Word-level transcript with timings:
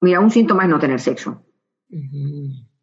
Mira, 0.00 0.20
un 0.20 0.30
síntoma 0.30 0.64
es 0.64 0.68
no 0.68 0.78
tener 0.78 1.00
sexo. 1.00 1.42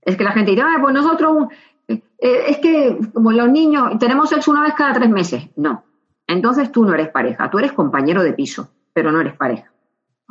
Es 0.02 0.16
que 0.16 0.24
la 0.24 0.32
gente 0.32 0.52
dice, 0.52 0.64
ah, 0.64 0.78
pues 0.82 0.94
nosotros, 0.94 1.48
eh, 1.88 2.02
es 2.20 2.58
que 2.58 2.98
como 3.14 3.32
los 3.32 3.50
niños, 3.50 3.98
tenemos 4.00 4.30
sexo 4.30 4.52
una 4.52 4.64
vez 4.64 4.74
cada 4.76 4.94
tres 4.94 5.10
meses. 5.10 5.50
No. 5.56 5.84
Entonces 6.28 6.72
tú 6.72 6.84
no 6.86 6.94
eres 6.94 7.10
pareja, 7.10 7.50
tú 7.50 7.58
eres 7.60 7.72
compañero 7.72 8.22
de 8.22 8.34
piso, 8.34 8.70
pero 8.94 9.12
no 9.12 9.22
eres 9.22 9.36
pareja. 9.36 9.72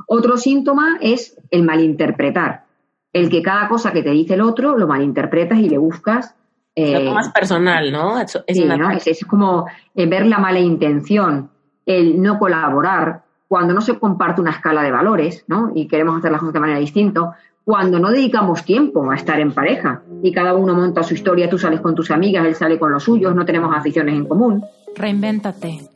Otro 0.07 0.37
síntoma 0.37 0.99
es 1.01 1.38
el 1.51 1.64
malinterpretar, 1.64 2.67
el 3.13 3.31
que 3.31 3.43
cada 3.43 3.67
cosa 3.67 3.93
que 3.93 4.03
te 4.03 4.11
dice 4.11 4.35
el 4.35 4.43
otro 4.43 4.77
lo 4.77 4.87
malinterpretas 4.87 5.59
y 5.59 5.71
le 5.71 5.79
buscas. 5.79 6.35
Eh, 6.75 7.11
más 7.11 7.31
personal, 7.31 7.91
¿no? 7.91 8.21
Es, 8.21 8.37
es, 9.07 9.25
como 9.25 9.67
eh, 9.95 10.07
ver 10.07 10.27
la 10.27 10.39
mala 10.39 10.61
intención, 10.61 11.51
el 11.87 12.21
no 12.21 12.39
colaborar, 12.39 13.23
cuando 13.49 13.74
no 13.74 13.81
se 13.81 13.99
comparte 13.99 14.40
una 14.40 14.51
escala 14.51 14.83
de 14.83 14.90
valores, 14.90 15.44
¿no? 15.47 15.72
Y 15.74 15.87
queremos 15.87 16.19
hacer 16.19 16.33
las 16.33 16.41
cosas 16.41 16.55
de 16.55 16.60
manera 16.60 16.79
distinta, 16.79 17.37
cuando 17.65 17.98
no 17.98 18.11
dedicamos 18.11 18.65
tiempo 18.65 19.11
a 19.11 19.16
estar 19.16 19.41
en 19.41 19.52
pareja 19.52 20.02
y 20.23 20.33
cada 20.33 20.55
uno 20.55 20.75
monta 20.75 21.02
su 21.02 21.15
historia, 21.15 21.51
tú 21.51 21.59
sales 21.59 21.80
con 21.80 21.95
tus 21.95 22.12
amigas, 22.12 22.47
él 22.47 22.55
sale 22.55 22.79
con 22.79 22.93
los 22.93 23.02
suyos, 23.02 23.35
no 23.35 23.45
tenemos 23.45 23.74
aficiones 23.77 24.15
en 24.15 24.27
común. 24.27 24.65
Reinvéntate. 24.95 25.96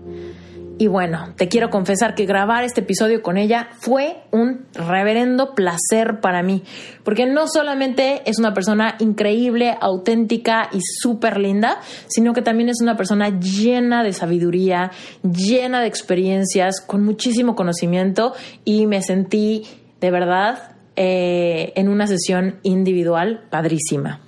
Y 0.81 0.87
bueno, 0.87 1.35
te 1.37 1.47
quiero 1.47 1.69
confesar 1.69 2.15
que 2.15 2.25
grabar 2.25 2.63
este 2.63 2.81
episodio 2.81 3.21
con 3.21 3.37
ella 3.37 3.69
fue 3.81 4.17
un 4.31 4.65
reverendo 4.73 5.53
placer 5.53 6.21
para 6.21 6.41
mí, 6.41 6.63
porque 7.03 7.27
no 7.27 7.47
solamente 7.47 8.23
es 8.25 8.39
una 8.39 8.55
persona 8.55 8.95
increíble, 8.97 9.77
auténtica 9.79 10.69
y 10.71 10.79
súper 10.81 11.37
linda, 11.37 11.77
sino 12.07 12.33
que 12.33 12.41
también 12.41 12.69
es 12.69 12.81
una 12.81 12.97
persona 12.97 13.29
llena 13.29 14.03
de 14.03 14.11
sabiduría, 14.11 14.89
llena 15.21 15.81
de 15.81 15.87
experiencias, 15.87 16.81
con 16.81 17.03
muchísimo 17.03 17.53
conocimiento 17.55 18.33
y 18.65 18.87
me 18.87 19.03
sentí 19.03 19.67
de 19.99 20.09
verdad 20.09 20.77
eh, 20.95 21.73
en 21.75 21.89
una 21.89 22.07
sesión 22.07 22.55
individual 22.63 23.45
padrísima. 23.51 24.21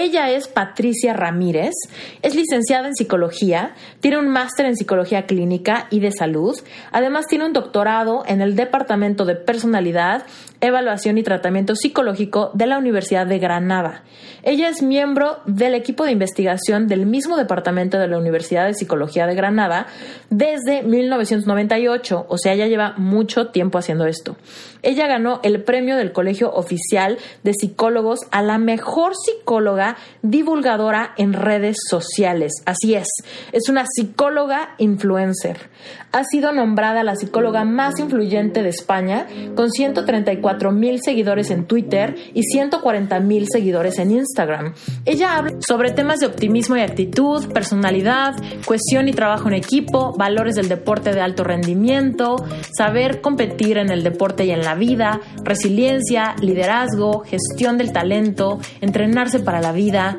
Ella 0.00 0.30
es 0.30 0.46
Patricia 0.46 1.12
Ramírez, 1.12 1.74
es 2.22 2.36
licenciada 2.36 2.86
en 2.86 2.94
psicología, 2.94 3.74
tiene 3.98 4.16
un 4.18 4.28
máster 4.28 4.64
en 4.66 4.76
psicología 4.76 5.26
clínica 5.26 5.88
y 5.90 5.98
de 5.98 6.12
salud, 6.12 6.56
además 6.92 7.26
tiene 7.26 7.46
un 7.46 7.52
doctorado 7.52 8.22
en 8.24 8.40
el 8.40 8.54
Departamento 8.54 9.24
de 9.24 9.34
Personalidad, 9.34 10.24
Evaluación 10.60 11.18
y 11.18 11.22
Tratamiento 11.22 11.76
Psicológico 11.76 12.50
de 12.52 12.66
la 12.66 12.78
Universidad 12.78 13.26
de 13.26 13.38
Granada. 13.38 14.02
Ella 14.42 14.68
es 14.68 14.82
miembro 14.82 15.38
del 15.46 15.74
equipo 15.74 16.04
de 16.04 16.12
investigación 16.12 16.88
del 16.88 17.06
mismo 17.06 17.36
departamento 17.36 17.98
de 17.98 18.08
la 18.08 18.18
Universidad 18.18 18.66
de 18.66 18.74
Psicología 18.74 19.26
de 19.26 19.36
Granada 19.36 19.86
desde 20.30 20.82
1998, 20.82 22.26
o 22.28 22.38
sea, 22.38 22.56
ya 22.56 22.66
lleva 22.66 22.94
mucho 22.96 23.48
tiempo 23.48 23.78
haciendo 23.78 24.06
esto. 24.06 24.36
Ella 24.82 25.06
ganó 25.06 25.40
el 25.44 25.62
premio 25.62 25.96
del 25.96 26.12
Colegio 26.12 26.52
Oficial 26.52 27.18
de 27.44 27.52
Psicólogos 27.52 28.20
a 28.30 28.42
la 28.42 28.58
mejor 28.58 29.12
psicóloga 29.14 29.96
divulgadora 30.22 31.14
en 31.18 31.34
redes 31.34 31.76
sociales. 31.88 32.52
Así 32.64 32.94
es, 32.94 33.08
es 33.52 33.68
una 33.68 33.84
psicóloga 33.86 34.74
influencer. 34.78 35.70
Ha 36.10 36.24
sido 36.24 36.52
nombrada 36.52 37.04
la 37.04 37.16
psicóloga 37.16 37.64
más 37.64 37.98
influyente 37.98 38.62
de 38.62 38.70
España, 38.70 39.26
con 39.54 39.70
134 39.70 40.47
mil 40.72 41.00
seguidores 41.02 41.50
en 41.50 41.66
Twitter 41.66 42.14
y 42.34 42.42
140 42.42 43.20
mil 43.20 43.46
seguidores 43.50 43.98
en 43.98 44.12
Instagram. 44.12 44.74
Ella 45.04 45.36
habla 45.36 45.52
sobre 45.66 45.92
temas 45.92 46.20
de 46.20 46.26
optimismo 46.26 46.76
y 46.76 46.80
actitud, 46.80 47.52
personalidad, 47.52 48.34
cohesión 48.64 49.08
y 49.08 49.12
trabajo 49.12 49.48
en 49.48 49.54
equipo, 49.54 50.14
valores 50.16 50.54
del 50.54 50.68
deporte 50.68 51.12
de 51.12 51.20
alto 51.20 51.44
rendimiento, 51.44 52.36
saber 52.76 53.20
competir 53.20 53.78
en 53.78 53.90
el 53.90 54.02
deporte 54.02 54.44
y 54.44 54.50
en 54.50 54.62
la 54.62 54.74
vida, 54.74 55.20
resiliencia, 55.44 56.34
liderazgo, 56.40 57.20
gestión 57.20 57.78
del 57.78 57.92
talento, 57.92 58.58
entrenarse 58.80 59.40
para 59.40 59.60
la 59.60 59.72
vida, 59.72 60.18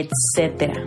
etcétera. 0.00 0.82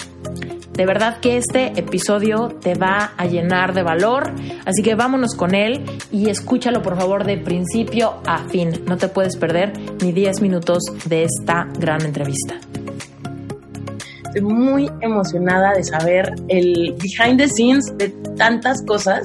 De 0.74 0.86
verdad 0.86 1.20
que 1.22 1.38
este 1.38 1.68
episodio 1.80 2.50
te 2.50 2.74
va 2.74 3.14
a 3.16 3.26
llenar 3.28 3.74
de 3.74 3.82
valor, 3.82 4.34
así 4.66 4.84
que 4.84 4.96
vámonos 4.96 5.34
con 5.34 5.56
él 5.56 5.86
y 6.12 6.30
escúchalo 6.30 6.82
por 6.82 6.98
favor 6.98 7.24
de 7.24 7.38
principio 7.38 8.16
a 8.26 8.40
fin. 8.50 8.84
No 8.86 8.98
te 8.98 9.08
puedes 9.08 9.38
perder 9.38 9.72
ni 10.02 10.12
10 10.12 10.42
minutos 10.42 10.84
de 11.06 11.24
esta 11.24 11.68
gran 11.80 12.02
entrevista. 12.02 12.56
Estoy 14.26 14.42
muy 14.42 14.92
emocionada 15.00 15.76
de 15.76 15.84
saber 15.86 16.34
el 16.50 16.94
behind 17.02 17.38
the 17.38 17.48
scenes 17.48 17.98
de 17.98 18.10
tantas 18.36 18.84
cosas 18.86 19.24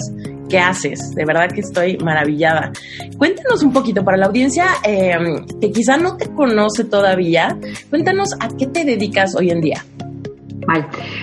¿Qué 0.50 0.58
haces. 0.58 1.14
De 1.14 1.24
verdad 1.24 1.48
que 1.48 1.60
estoy 1.60 1.96
maravillada. 1.98 2.72
Cuéntanos 3.16 3.62
un 3.62 3.72
poquito 3.72 4.04
para 4.04 4.16
la 4.16 4.26
audiencia 4.26 4.66
em, 4.82 5.46
que 5.60 5.70
quizá 5.70 5.96
no 5.96 6.16
te 6.16 6.28
conoce 6.28 6.82
todavía. 6.84 7.56
Cuéntanos 7.88 8.34
a 8.40 8.48
qué 8.48 8.66
te 8.66 8.84
dedicas 8.84 9.36
hoy 9.36 9.50
en 9.50 9.60
día. 9.60 9.84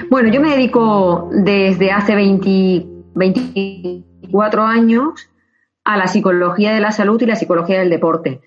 Bueno, 0.09 0.31
yo 0.31 0.39
me 0.39 0.51
dedico 0.51 1.29
desde 1.31 1.91
hace 1.91 2.15
24 2.15 4.63
años 4.63 5.29
a 5.83 5.97
la 5.97 6.07
psicología 6.07 6.73
de 6.73 6.79
la 6.79 6.91
salud 6.91 7.21
y 7.21 7.25
la 7.25 7.35
psicología 7.35 7.79
del 7.79 7.89
deporte. 7.89 8.39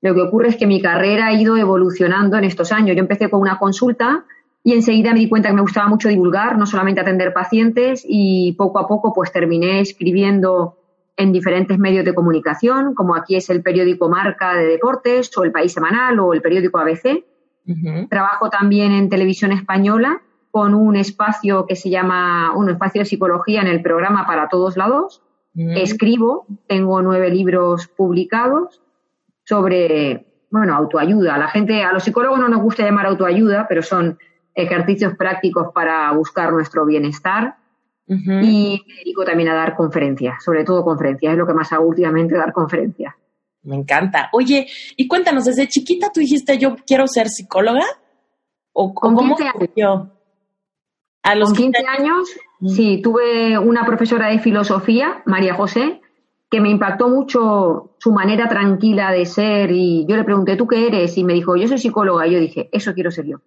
Lo 0.00 0.14
que 0.14 0.20
ocurre 0.20 0.48
es 0.48 0.56
que 0.56 0.66
mi 0.66 0.82
carrera 0.82 1.28
ha 1.28 1.32
ido 1.32 1.56
evolucionando 1.56 2.36
en 2.36 2.42
estos 2.44 2.72
años. 2.72 2.96
Yo 2.96 3.02
empecé 3.02 3.30
con 3.30 3.40
una 3.40 3.58
consulta 3.58 4.24
y 4.66 4.72
enseguida 4.72 5.12
me 5.12 5.20
di 5.20 5.28
cuenta 5.28 5.50
que 5.50 5.54
me 5.54 5.60
gustaba 5.60 5.88
mucho 5.88 6.08
divulgar, 6.08 6.56
no 6.56 6.64
solamente 6.64 7.02
atender 7.02 7.34
pacientes, 7.34 8.02
y 8.08 8.54
poco 8.54 8.78
a 8.78 8.88
poco 8.88 9.12
pues 9.12 9.30
terminé 9.30 9.80
escribiendo 9.80 10.78
en 11.16 11.32
diferentes 11.32 11.78
medios 11.78 12.04
de 12.04 12.14
comunicación, 12.14 12.94
como 12.94 13.14
aquí 13.14 13.36
es 13.36 13.50
el 13.50 13.62
periódico 13.62 14.08
Marca 14.08 14.54
de 14.54 14.66
Deportes, 14.66 15.36
o 15.36 15.44
el 15.44 15.52
País 15.52 15.72
Semanal, 15.72 16.18
o 16.18 16.32
el 16.32 16.40
periódico 16.40 16.78
ABC. 16.78 17.24
Trabajo 18.08 18.48
también 18.48 18.92
en 18.92 19.10
televisión 19.10 19.52
española 19.52 20.22
con 20.50 20.74
un 20.74 20.96
espacio 20.96 21.66
que 21.66 21.76
se 21.76 21.90
llama, 21.90 22.56
un 22.56 22.70
espacio 22.70 23.02
de 23.02 23.06
psicología 23.06 23.60
en 23.60 23.66
el 23.66 23.82
programa 23.82 24.26
Para 24.26 24.48
Todos 24.48 24.78
Lados. 24.78 25.22
Escribo, 25.54 26.46
tengo 26.66 27.02
nueve 27.02 27.28
libros 27.28 27.86
publicados 27.88 28.80
sobre, 29.44 30.26
bueno, 30.50 30.74
autoayuda. 30.74 31.34
A 31.34 31.38
la 31.38 31.48
gente, 31.48 31.82
a 31.82 31.92
los 31.92 32.04
psicólogos 32.04 32.40
no 32.40 32.48
nos 32.48 32.62
gusta 32.62 32.82
llamar 32.82 33.06
autoayuda, 33.06 33.66
pero 33.68 33.82
son 33.82 34.18
ejercicios 34.54 35.14
prácticos 35.16 35.68
para 35.74 36.10
buscar 36.12 36.52
nuestro 36.52 36.86
bienestar. 36.86 37.56
Y 38.06 38.82
me 38.86 38.94
dedico 38.96 39.24
también 39.24 39.48
a 39.48 39.54
dar 39.54 39.74
conferencias, 39.74 40.44
sobre 40.44 40.62
todo 40.62 40.84
conferencias, 40.84 41.32
es 41.32 41.38
lo 41.38 41.46
que 41.46 41.54
más 41.54 41.72
hago 41.72 41.86
últimamente, 41.86 42.36
dar 42.36 42.52
conferencias. 42.52 43.14
Me 43.62 43.76
encanta. 43.76 44.28
Oye, 44.32 44.66
y 44.94 45.08
cuéntanos, 45.08 45.46
desde 45.46 45.68
chiquita 45.68 46.10
tú 46.12 46.20
dijiste 46.20 46.58
yo 46.58 46.76
quiero 46.86 47.06
ser 47.06 47.30
psicóloga 47.30 47.84
o 48.74 48.92
con 48.92 49.16
15 49.16 49.44
años. 49.44 50.08
A 51.22 51.34
los 51.34 51.54
15, 51.54 51.82
años, 51.86 52.28
sí, 52.66 53.00
tuve 53.02 53.58
una 53.58 53.86
profesora 53.86 54.28
de 54.28 54.38
filosofía, 54.38 55.22
María 55.24 55.54
José, 55.54 56.02
que 56.50 56.60
me 56.60 56.68
impactó 56.68 57.08
mucho 57.08 57.96
su 57.98 58.12
manera 58.12 58.46
tranquila 58.50 59.10
de 59.10 59.24
ser 59.24 59.70
y 59.72 60.04
yo 60.06 60.16
le 60.16 60.24
pregunté, 60.24 60.56
¿tú 60.56 60.66
qué 60.66 60.86
eres? 60.86 61.16
Y 61.16 61.24
me 61.24 61.32
dijo, 61.32 61.56
yo 61.56 61.66
soy 61.66 61.78
psicóloga. 61.78 62.26
Y 62.26 62.32
yo 62.32 62.38
dije, 62.38 62.68
eso 62.70 62.92
quiero 62.92 63.10
ser 63.10 63.24
yo 63.24 63.38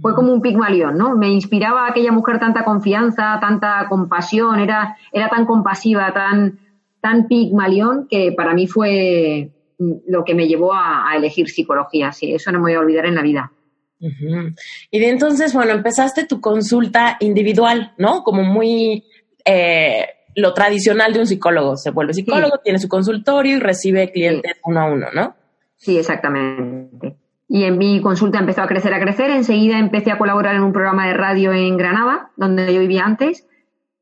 fue 0.00 0.14
como 0.14 0.32
un 0.32 0.42
pigmalión, 0.42 0.96
¿no? 0.96 1.16
Me 1.16 1.28
inspiraba 1.28 1.88
aquella 1.88 2.12
mujer 2.12 2.38
tanta 2.38 2.64
confianza, 2.64 3.38
tanta 3.40 3.86
compasión, 3.88 4.60
era, 4.60 4.96
era 5.12 5.28
tan 5.28 5.46
compasiva, 5.46 6.12
tan, 6.12 6.58
tan 7.00 7.26
pigmalión, 7.26 8.06
que 8.08 8.32
para 8.32 8.54
mí 8.54 8.66
fue 8.66 9.52
lo 9.78 10.24
que 10.24 10.34
me 10.34 10.46
llevó 10.46 10.72
a, 10.74 11.12
elegir 11.16 11.48
psicología, 11.48 12.12
sí, 12.12 12.34
eso 12.34 12.52
no 12.52 12.58
me 12.58 12.64
voy 12.64 12.74
a 12.74 12.80
olvidar 12.80 13.06
en 13.06 13.14
la 13.14 13.22
vida. 13.22 13.52
Y 13.98 14.98
de 14.98 15.08
entonces, 15.08 15.54
bueno, 15.54 15.72
empezaste 15.72 16.26
tu 16.26 16.40
consulta 16.40 17.16
individual, 17.20 17.94
¿no? 17.96 18.22
Como 18.22 18.42
muy, 18.42 19.04
eh, 19.44 20.06
lo 20.36 20.52
tradicional 20.52 21.12
de 21.14 21.20
un 21.20 21.26
psicólogo. 21.26 21.76
Se 21.76 21.90
vuelve 21.90 22.12
psicólogo, 22.12 22.58
tiene 22.62 22.78
su 22.78 22.88
consultorio 22.88 23.56
y 23.56 23.60
recibe 23.60 24.12
clientes 24.12 24.52
uno 24.64 24.80
a 24.80 24.84
uno, 24.84 25.06
¿no? 25.14 25.34
Sí, 25.76 25.98
exactamente. 25.98 27.16
Y 27.48 27.64
en 27.64 27.78
mi 27.78 28.00
consulta 28.00 28.38
empezó 28.38 28.62
a 28.62 28.66
crecer, 28.66 28.92
a 28.92 29.00
crecer. 29.00 29.30
Enseguida 29.30 29.78
empecé 29.78 30.10
a 30.10 30.18
colaborar 30.18 30.56
en 30.56 30.62
un 30.62 30.72
programa 30.72 31.06
de 31.06 31.14
radio 31.14 31.52
en 31.52 31.76
Granada, 31.76 32.30
donde 32.36 32.74
yo 32.74 32.80
vivía 32.80 33.04
antes, 33.04 33.46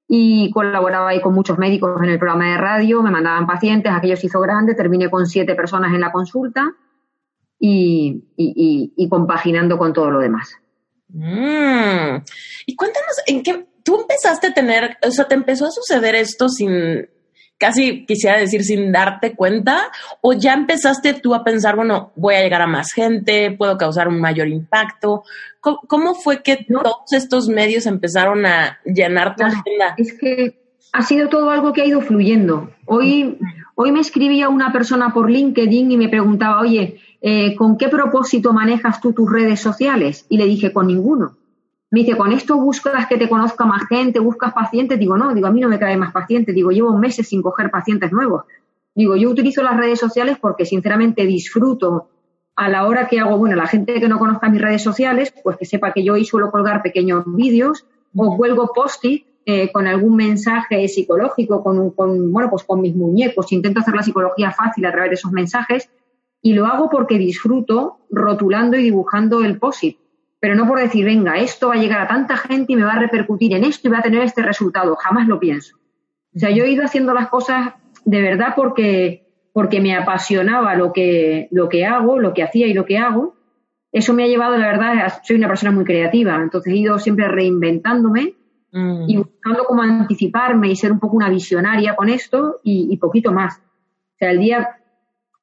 y 0.07 0.51
colaboraba 0.51 1.11
ahí 1.11 1.21
con 1.21 1.35
muchos 1.35 1.59
médicos 1.59 2.01
en 2.03 2.11
el 2.11 2.19
programa 2.19 2.51
de 2.51 2.59
radio, 2.59 3.03
me 3.03 3.11
mandaban 3.11 3.47
pacientes, 3.47 3.93
aquello 3.93 4.17
se 4.17 4.27
hizo 4.27 4.41
grande, 4.41 4.75
terminé 4.75 5.11
con 5.11 5.27
siete 5.27 5.55
personas 5.55 5.93
en 5.95 6.01
la 6.01 6.13
consulta 6.13 6.73
y, 7.59 8.25
y, 8.37 9.09
compaginando 9.09 9.79
con 9.79 9.93
todo 9.93 10.11
lo 10.11 10.21
demás. 10.21 10.57
Mm. 11.09 12.23
Y 12.67 12.77
cuéntanos, 12.77 13.23
¿en 13.27 13.43
qué 13.43 13.67
tú 13.83 14.01
empezaste 14.01 14.49
a 14.49 14.55
tener, 14.55 14.99
o 15.07 15.11
sea, 15.11 15.27
te 15.27 15.35
empezó 15.35 15.67
a 15.67 15.71
suceder 15.71 16.15
esto 16.15 16.49
sin, 16.49 17.09
casi 17.59 18.05
quisiera 18.07 18.39
decir 18.39 18.63
sin 18.63 18.93
darte 18.93 19.35
cuenta, 19.35 19.91
o 20.21 20.33
ya 20.33 20.55
empezaste 20.55 21.15
tú 21.15 21.35
a 21.35 21.45
pensar, 21.45 21.77
bueno, 21.77 22.13
voy 22.17 22.35
a 22.35 22.43
llegar 22.43 22.63
a 22.63 22.67
más 22.67 22.93
gente, 22.93 23.53
puedo 23.53 23.79
causar 23.79 24.09
un 24.09 24.21
mayor 24.21 24.49
impacto? 24.49 25.25
¿Cómo, 25.61 26.15
fue 26.15 26.43
que 26.43 26.67
todos 26.69 27.13
estos 27.13 27.49
medios 27.49 27.87
empezaron 27.87 28.45
a 28.45 28.79
llenar 28.85 29.35
tu 29.35 29.45
agenda? 29.45 29.95
Es 29.97 30.13
que 30.13 30.59
ha 30.93 31.03
sido 31.03 31.29
todo 31.29 31.51
algo 31.51 31.73
que 31.73 31.81
ha 31.81 31.87
ido 31.87 32.03
fluyendo. 32.03 32.71
Hoy, 32.85 33.39
hoy 33.75 33.93
me 33.93 34.01
escribía 34.01 34.51
una 34.51 34.73
persona 34.73 35.15
por 35.15 35.31
LinkedIn 35.31 35.91
y 35.91 35.97
me 35.97 36.09
preguntaba, 36.09 36.61
oye, 36.61 37.01
eh, 37.23 37.57
¿con 37.57 37.79
qué 37.79 37.89
propósito 37.89 38.53
manejas 38.53 39.01
tú 39.01 39.15
tus 39.15 39.33
redes 39.33 39.59
sociales? 39.59 40.27
Y 40.29 40.37
le 40.37 40.45
dije, 40.45 40.73
con 40.73 40.87
ninguno. 40.87 41.37
Me 41.95 42.01
dice, 42.01 42.17
con 42.17 42.33
esto 42.33 42.57
buscas 42.57 43.07
que 43.07 43.17
te 43.17 43.29
conozca 43.29 43.65
más 43.65 43.87
gente, 43.87 44.19
buscas 44.19 44.53
pacientes. 44.53 44.99
Digo, 44.99 45.17
no, 45.17 45.33
digo, 45.33 45.47
a 45.47 45.53
mí 45.53 45.61
no 45.61 45.69
me 45.69 45.79
cae 45.79 45.97
más 45.97 46.13
pacientes. 46.13 46.53
Digo, 46.53 46.73
llevo 46.73 46.99
meses 46.99 47.29
sin 47.29 47.41
coger 47.41 47.71
pacientes 47.71 48.11
nuevos. 48.11 48.43
Digo, 48.97 49.15
yo 49.15 49.31
utilizo 49.31 49.63
las 49.63 49.77
redes 49.77 50.01
sociales 50.01 50.37
porque 50.41 50.67
sinceramente 50.67 51.25
disfruto 51.25 52.09
a 52.57 52.69
la 52.69 52.89
hora 52.89 53.07
que 53.07 53.21
hago, 53.21 53.39
bueno, 53.39 53.55
la 53.55 53.69
gente 53.69 54.01
que 54.01 54.09
no 54.09 54.19
conozca 54.19 54.49
mis 54.49 54.61
redes 54.61 54.83
sociales, 54.83 55.33
pues 55.45 55.57
que 55.57 55.67
sepa 55.67 55.93
que 55.93 56.03
yo 56.03 56.15
hoy 56.15 56.25
suelo 56.25 56.51
colgar 56.51 56.83
pequeños 56.83 57.23
vídeos 57.29 57.87
o 58.17 58.37
cuelgo 58.37 58.73
post 58.75 59.05
eh, 59.05 59.71
con 59.71 59.87
algún 59.87 60.17
mensaje 60.17 60.89
psicológico, 60.89 61.63
con, 61.63 61.91
con, 61.93 62.33
bueno, 62.33 62.51
pues 62.51 62.65
con 62.65 62.81
mis 62.81 62.97
muñecos. 62.97 63.53
Intento 63.53 63.79
hacer 63.79 63.95
la 63.95 64.03
psicología 64.03 64.51
fácil 64.51 64.85
a 64.87 64.91
través 64.91 65.11
de 65.11 65.15
esos 65.15 65.31
mensajes 65.31 65.89
y 66.43 66.55
lo 66.55 66.67
hago 66.67 66.91
porque 66.91 67.19
disfruto 67.19 67.99
rotulando 68.11 68.77
y 68.77 68.83
dibujando 68.83 69.45
el 69.45 69.61
post 69.61 69.85
pero 70.45 70.57
no 70.57 70.69
por 70.69 70.79
decir, 70.79 71.07
venga, 71.07 71.39
esto 71.39 71.69
va 71.69 71.75
a 71.77 71.79
llegar 71.79 72.03
a 72.03 72.07
tanta 72.07 72.37
gente 72.37 72.75
y 72.75 72.77
me 72.77 72.85
va 72.85 72.93
a 72.93 72.99
repercutir 72.99 73.55
en 73.55 73.65
esto 73.65 73.89
y 73.89 73.91
va 73.91 74.01
a 74.01 74.03
tener 74.03 74.21
este 74.21 74.43
resultado. 74.43 74.95
Jamás 74.95 75.27
lo 75.27 75.41
pienso. 75.41 75.79
O 76.37 76.39
sea, 76.39 76.51
yo 76.51 76.65
he 76.65 76.71
ido 76.71 76.85
haciendo 76.85 77.15
las 77.15 77.29
cosas 77.29 77.73
de 78.05 78.21
verdad 78.21 78.53
porque, 78.55 79.27
porque 79.55 79.81
me 79.81 79.97
apasionaba 79.97 80.75
lo 80.75 80.93
que, 80.93 81.49
lo 81.51 81.71
que 81.71 81.87
hago, 81.87 82.19
lo 82.19 82.35
que 82.35 82.43
hacía 82.43 82.67
y 82.67 82.75
lo 82.75 82.85
que 82.85 82.99
hago. 82.99 83.37
Eso 83.91 84.13
me 84.13 84.25
ha 84.25 84.27
llevado, 84.27 84.59
la 84.59 84.67
verdad, 84.67 85.15
soy 85.23 85.37
una 85.37 85.49
persona 85.49 85.73
muy 85.73 85.87
creativa, 85.87 86.37
entonces 86.37 86.75
he 86.75 86.77
ido 86.77 86.99
siempre 86.99 87.27
reinventándome 87.27 88.35
mm. 88.71 89.05
y 89.09 89.17
buscando 89.17 89.65
cómo 89.65 89.81
anticiparme 89.81 90.69
y 90.69 90.77
ser 90.77 90.93
un 90.93 91.01
poco 91.01 91.17
una 91.17 91.31
visionaria 91.31 91.97
con 91.97 92.11
esto 92.11 92.61
y, 92.63 92.89
y 92.91 92.99
poquito 92.99 93.33
más. 93.33 93.57
O 93.57 94.19
sea, 94.19 94.31
el 94.31 94.41
día, 94.41 94.77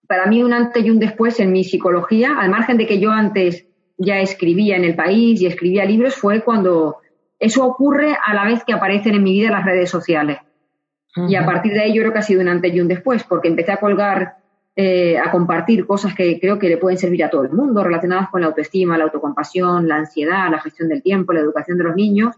para 0.05 0.27
mí 0.27 0.43
un 0.43 0.53
antes 0.53 0.85
y 0.85 0.91
un 0.91 0.99
después 0.99 1.39
en 1.39 1.51
mi 1.51 1.63
psicología, 1.63 2.37
al 2.37 2.51
margen 2.51 2.77
de 2.77 2.85
que 2.85 2.99
yo 2.99 3.09
antes 3.09 3.65
ya 3.97 4.19
escribía 4.19 4.77
en 4.77 4.83
el 4.83 4.95
país 4.95 5.41
y 5.41 5.45
escribía 5.45 5.85
libros 5.85 6.15
fue 6.15 6.43
cuando 6.43 6.97
eso 7.39 7.65
ocurre 7.65 8.15
a 8.23 8.33
la 8.33 8.45
vez 8.45 8.63
que 8.63 8.73
aparecen 8.73 9.15
en 9.15 9.23
mi 9.23 9.33
vida 9.33 9.51
las 9.51 9.65
redes 9.65 9.89
sociales. 9.89 10.37
Y 11.27 11.35
a 11.35 11.45
partir 11.45 11.73
de 11.73 11.81
ahí 11.81 11.93
yo 11.93 12.01
creo 12.03 12.13
que 12.13 12.19
ha 12.19 12.23
sido 12.23 12.41
un 12.41 12.47
antes 12.47 12.73
y 12.73 12.79
un 12.79 12.87
después, 12.87 13.23
porque 13.23 13.49
empecé 13.49 13.71
a 13.73 13.79
colgar, 13.79 14.37
eh, 14.75 15.17
a 15.17 15.29
compartir 15.31 15.85
cosas 15.85 16.15
que 16.15 16.39
creo 16.39 16.57
que 16.57 16.69
le 16.69 16.77
pueden 16.77 16.97
servir 16.97 17.23
a 17.23 17.29
todo 17.29 17.43
el 17.43 17.51
mundo, 17.51 17.83
relacionadas 17.83 18.29
con 18.29 18.41
la 18.41 18.47
autoestima, 18.47 18.97
la 18.97 19.05
autocompasión, 19.05 19.87
la 19.87 19.97
ansiedad, 19.97 20.49
la 20.49 20.61
gestión 20.61 20.87
del 20.87 21.01
tiempo, 21.01 21.33
la 21.33 21.41
educación 21.41 21.77
de 21.77 21.83
los 21.83 21.95
niños. 21.95 22.35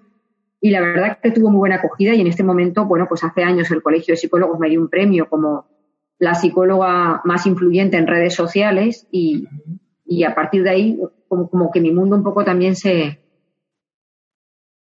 Y 0.59 0.71
la 0.71 0.81
verdad 0.81 1.19
que 1.21 1.31
tuvo 1.31 1.49
muy 1.49 1.59
buena 1.59 1.75
acogida 1.75 2.15
y 2.15 2.21
en 2.21 2.27
este 2.27 2.43
momento, 2.43 2.85
bueno, 2.85 3.05
pues 3.07 3.23
hace 3.23 3.43
años 3.43 3.69
el 3.69 3.83
Colegio 3.83 4.13
de 4.13 4.17
Psicólogos 4.17 4.57
me 4.57 4.69
dio 4.69 4.81
un 4.81 4.89
premio 4.89 5.27
como 5.29 5.67
la 6.17 6.33
psicóloga 6.33 7.21
más 7.25 7.45
influyente 7.45 7.97
en 7.97 8.07
redes 8.07 8.33
sociales 8.33 9.07
y, 9.11 9.47
y 10.05 10.23
a 10.23 10.33
partir 10.33 10.63
de 10.63 10.69
ahí 10.69 10.99
como, 11.49 11.71
que 11.71 11.81
mi 11.81 11.91
mundo 11.91 12.15
un 12.15 12.23
poco 12.23 12.43
también 12.43 12.75
se, 12.75 13.19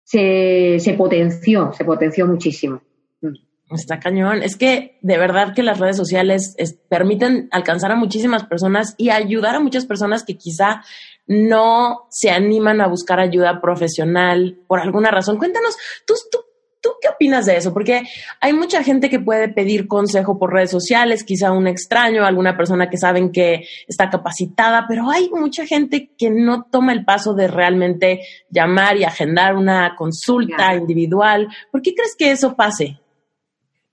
se, 0.05 0.95
potenció, 0.97 1.73
se 1.73 1.85
potenció 1.85 2.27
muchísimo. 2.27 2.83
Mm. 3.21 3.75
Está 3.75 3.99
cañón. 3.99 4.43
Es 4.43 4.57
que 4.57 4.99
de 5.01 5.17
verdad 5.17 5.55
que 5.55 5.63
las 5.63 5.79
redes 5.79 5.97
sociales 5.97 6.55
permiten 6.89 7.49
alcanzar 7.53 7.91
a 7.91 7.97
muchísimas 7.97 8.45
personas 8.45 8.95
y 8.99 9.09
ayudar 9.09 9.55
a 9.55 9.61
muchas 9.61 9.87
personas 9.87 10.25
que 10.25 10.37
quizá 10.37 10.83
no 11.27 12.07
se 12.11 12.31
animan 12.31 12.83
a 12.83 12.89
buscar 12.89 13.19
ayuda 13.19 13.61
profesional 13.63 14.59
por 14.67 14.81
alguna 14.81 15.11
razón. 15.11 15.39
Cuéntanos, 15.39 15.77
¿tú, 16.07 16.15
tú 16.31 16.39
¿Tú 16.83 16.91
qué 17.01 17.09
opinas 17.09 17.47
de 17.47 17.57
eso? 17.57 17.73
Porque 17.73 18.03
hay 18.41 18.53
mucha 18.53 18.83
gente 18.83 19.09
que 19.09 19.21
puede 19.21 19.49
pedir 19.49 19.87
consejo 19.87 20.39
por 20.39 20.53
redes 20.53 20.71
sociales, 20.71 21.23
quizá 21.23 21.53
un 21.53 21.69
extraño, 21.69 22.25
alguna 22.25 22.57
persona 22.57 22.91
que 22.91 22.99
saben 22.99 23.31
que 23.31 23.65
está 23.87 24.11
capacitada, 24.11 24.87
pero 24.89 25.09
hay 25.09 25.31
mucha 25.31 25.65
gente 25.65 26.11
que 26.19 26.31
no 26.31 26.65
toma 26.65 26.93
el 26.93 27.05
paso 27.05 27.35
de 27.35 27.47
realmente 27.47 28.23
llamar 28.51 28.97
y 28.97 29.05
agendar 29.05 29.55
una 29.55 29.95
consulta 29.97 30.75
individual. 30.75 31.49
¿Por 31.71 31.83
qué 31.83 31.95
crees 31.95 32.17
que 32.19 32.33
eso 32.33 32.57
pase? 32.57 32.99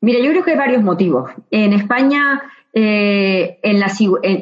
Mira, 0.01 0.19
yo 0.19 0.31
creo 0.31 0.43
que 0.43 0.51
hay 0.51 0.57
varios 0.57 0.81
motivos. 0.81 1.29
En 1.51 1.73
España 1.73 2.41
eh, 2.71 3.59
en 3.63 3.79
la, 3.79 3.91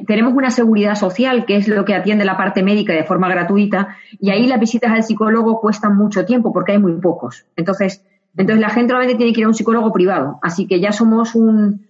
tenemos 0.06 0.34
una 0.34 0.52
seguridad 0.52 0.96
social, 0.96 1.46
que 1.46 1.56
es 1.56 1.68
lo 1.68 1.86
que 1.86 1.96
atiende 1.96 2.26
la 2.26 2.38
parte 2.38 2.62
médica 2.62 2.94
de 2.94 3.04
forma 3.04 3.30
gratuita, 3.30 3.98
y 4.20 4.30
ahí 4.32 4.48
las 4.48 4.60
visitas 4.60 4.92
al 4.92 5.04
psicólogo 5.04 5.60
cuestan 5.62 5.96
mucho 5.96 6.26
tiempo 6.26 6.52
porque 6.52 6.74
hay 6.74 6.80
muy 6.80 6.94
pocos. 7.00 7.46
Entonces, 7.56 8.04
entonces 8.36 8.62
la 8.62 8.70
gente 8.70 8.94
realmente 8.94 9.18
tiene 9.18 9.34
que 9.34 9.42
ir 9.42 9.46
a 9.46 9.50
un 9.50 9.54
psicólogo 9.54 9.92
privado, 9.94 10.40
así 10.42 10.68
que 10.68 10.80
ya 10.80 10.92
somos 10.92 11.36
un 11.36 11.88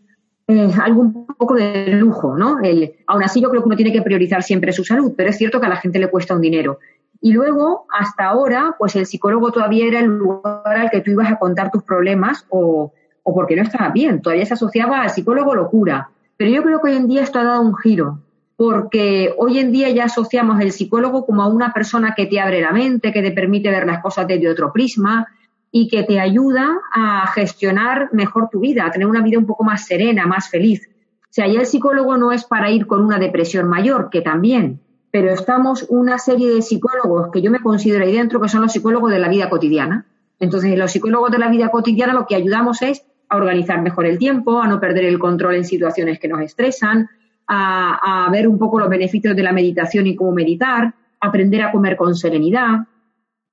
eh, 0.49 0.71
algo 0.81 1.01
un 1.01 1.25
poco 1.25 1.55
de 1.55 1.87
lujo, 1.93 2.37
¿no? 2.37 2.59
El, 2.63 2.93
aún 3.05 3.21
así 3.21 3.41
yo 3.41 3.49
creo 3.49 3.61
que 3.61 3.67
uno 3.67 3.75
tiene 3.75 3.91
que 3.91 4.01
priorizar 4.01 4.43
siempre 4.43 4.71
su 4.71 4.85
salud, 4.85 5.13
pero 5.15 5.29
es 5.29 5.37
cierto 5.37 5.59
que 5.59 5.65
a 5.65 5.69
la 5.69 5.75
gente 5.75 5.99
le 5.99 6.09
cuesta 6.09 6.35
un 6.35 6.41
dinero. 6.41 6.79
Y 7.19 7.33
luego, 7.33 7.85
hasta 7.91 8.27
ahora, 8.27 8.75
pues 8.79 8.95
el 8.95 9.05
psicólogo 9.05 9.51
todavía 9.51 9.87
era 9.87 9.99
el 9.99 10.05
lugar 10.05 10.61
al 10.65 10.89
que 10.89 11.01
tú 11.01 11.11
ibas 11.11 11.29
a 11.31 11.37
contar 11.37 11.69
tus 11.69 11.83
problemas 11.83 12.45
o, 12.47 12.93
o 13.23 13.33
porque 13.33 13.57
no 13.57 13.63
estaba 13.63 13.89
bien, 13.89 14.21
todavía 14.21 14.45
se 14.45 14.53
asociaba 14.53 15.01
al 15.01 15.09
psicólogo 15.09 15.53
locura. 15.53 16.11
Pero 16.37 16.51
yo 16.51 16.63
creo 16.63 16.79
que 16.79 16.91
hoy 16.91 16.97
en 16.97 17.07
día 17.07 17.23
esto 17.23 17.39
ha 17.39 17.43
dado 17.43 17.61
un 17.61 17.75
giro, 17.75 18.19
porque 18.55 19.33
hoy 19.37 19.59
en 19.59 19.73
día 19.73 19.89
ya 19.89 20.05
asociamos 20.05 20.61
el 20.61 20.71
psicólogo 20.71 21.25
como 21.25 21.43
a 21.43 21.47
una 21.47 21.73
persona 21.73 22.13
que 22.15 22.25
te 22.25 22.39
abre 22.39 22.61
la 22.61 22.71
mente, 22.71 23.11
que 23.11 23.21
te 23.21 23.31
permite 23.31 23.69
ver 23.69 23.85
las 23.85 24.01
cosas 24.01 24.25
desde 24.27 24.49
otro 24.49 24.71
prisma, 24.71 25.27
y 25.71 25.87
que 25.87 26.03
te 26.03 26.19
ayuda 26.19 26.79
a 26.93 27.27
gestionar 27.27 28.09
mejor 28.13 28.49
tu 28.49 28.59
vida, 28.59 28.85
a 28.85 28.91
tener 28.91 29.07
una 29.07 29.21
vida 29.21 29.37
un 29.37 29.45
poco 29.45 29.63
más 29.63 29.85
serena, 29.85 30.25
más 30.25 30.49
feliz. 30.49 30.89
O 31.23 31.27
sea, 31.29 31.47
ya 31.47 31.59
el 31.59 31.65
psicólogo 31.65 32.17
no 32.17 32.31
es 32.31 32.45
para 32.45 32.71
ir 32.71 32.87
con 32.87 33.03
una 33.03 33.19
depresión 33.19 33.67
mayor, 33.67 34.09
que 34.09 34.21
también, 34.21 34.79
pero 35.11 35.31
estamos 35.31 35.85
una 35.89 36.17
serie 36.17 36.49
de 36.49 36.61
psicólogos 36.61 37.29
que 37.31 37.41
yo 37.41 37.51
me 37.51 37.59
considero 37.59 38.05
ahí 38.05 38.13
dentro 38.13 38.41
que 38.41 38.49
son 38.49 38.61
los 38.61 38.71
psicólogos 38.71 39.11
de 39.11 39.19
la 39.19 39.29
vida 39.29 39.49
cotidiana. 39.49 40.05
Entonces, 40.39 40.77
los 40.77 40.91
psicólogos 40.91 41.31
de 41.31 41.39
la 41.39 41.49
vida 41.49 41.69
cotidiana 41.69 42.13
lo 42.13 42.25
que 42.25 42.35
ayudamos 42.35 42.81
es 42.81 43.03
a 43.29 43.37
organizar 43.37 43.81
mejor 43.81 44.05
el 44.05 44.17
tiempo, 44.17 44.61
a 44.61 44.67
no 44.67 44.79
perder 44.79 45.05
el 45.05 45.19
control 45.19 45.55
en 45.55 45.65
situaciones 45.65 46.19
que 46.19 46.27
nos 46.27 46.41
estresan, 46.41 47.09
a, 47.45 48.25
a 48.25 48.29
ver 48.31 48.47
un 48.47 48.57
poco 48.57 48.79
los 48.79 48.89
beneficios 48.89 49.35
de 49.35 49.43
la 49.43 49.51
meditación 49.51 50.07
y 50.07 50.15
cómo 50.15 50.31
meditar, 50.31 50.93
aprender 51.19 51.61
a 51.63 51.71
comer 51.71 51.97
con 51.97 52.15
serenidad, 52.15 52.87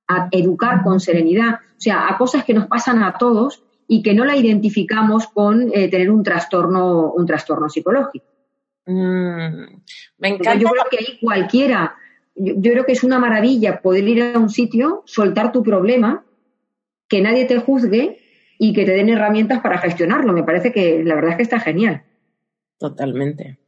a 0.07 0.27
educar 0.31 0.83
con 0.83 0.99
serenidad, 0.99 1.55
o 1.55 1.81
sea, 1.81 2.07
a 2.07 2.17
cosas 2.17 2.43
que 2.43 2.53
nos 2.53 2.67
pasan 2.67 3.03
a 3.03 3.17
todos 3.17 3.63
y 3.87 4.01
que 4.01 4.13
no 4.13 4.25
la 4.25 4.35
identificamos 4.35 5.27
con 5.27 5.69
eh, 5.73 5.89
tener 5.89 6.09
un 6.11 6.23
trastorno, 6.23 7.11
un 7.11 7.25
trastorno 7.25 7.69
psicológico. 7.69 8.25
Mm, 8.85 9.65
me 10.19 10.27
encanta. 10.27 10.55
yo 10.55 10.69
creo 10.69 10.83
que 10.89 10.97
ahí 10.97 11.19
cualquiera, 11.19 11.95
yo, 12.35 12.71
creo 12.71 12.85
que 12.85 12.91
es 12.91 13.03
una 13.03 13.19
maravilla 13.19 13.81
poder 13.81 14.07
ir 14.07 14.23
a 14.23 14.39
un 14.39 14.49
sitio, 14.49 15.03
soltar 15.05 15.51
tu 15.51 15.63
problema, 15.63 16.23
que 17.07 17.21
nadie 17.21 17.45
te 17.45 17.59
juzgue 17.59 18.19
y 18.57 18.73
que 18.73 18.85
te 18.85 18.91
den 18.91 19.09
herramientas 19.09 19.61
para 19.61 19.79
gestionarlo. 19.79 20.33
Me 20.33 20.43
parece 20.43 20.71
que 20.71 21.03
la 21.03 21.15
verdad 21.15 21.31
es 21.31 21.37
que 21.37 21.43
está 21.43 21.59
genial. 21.59 22.03
Totalmente. 22.77 23.59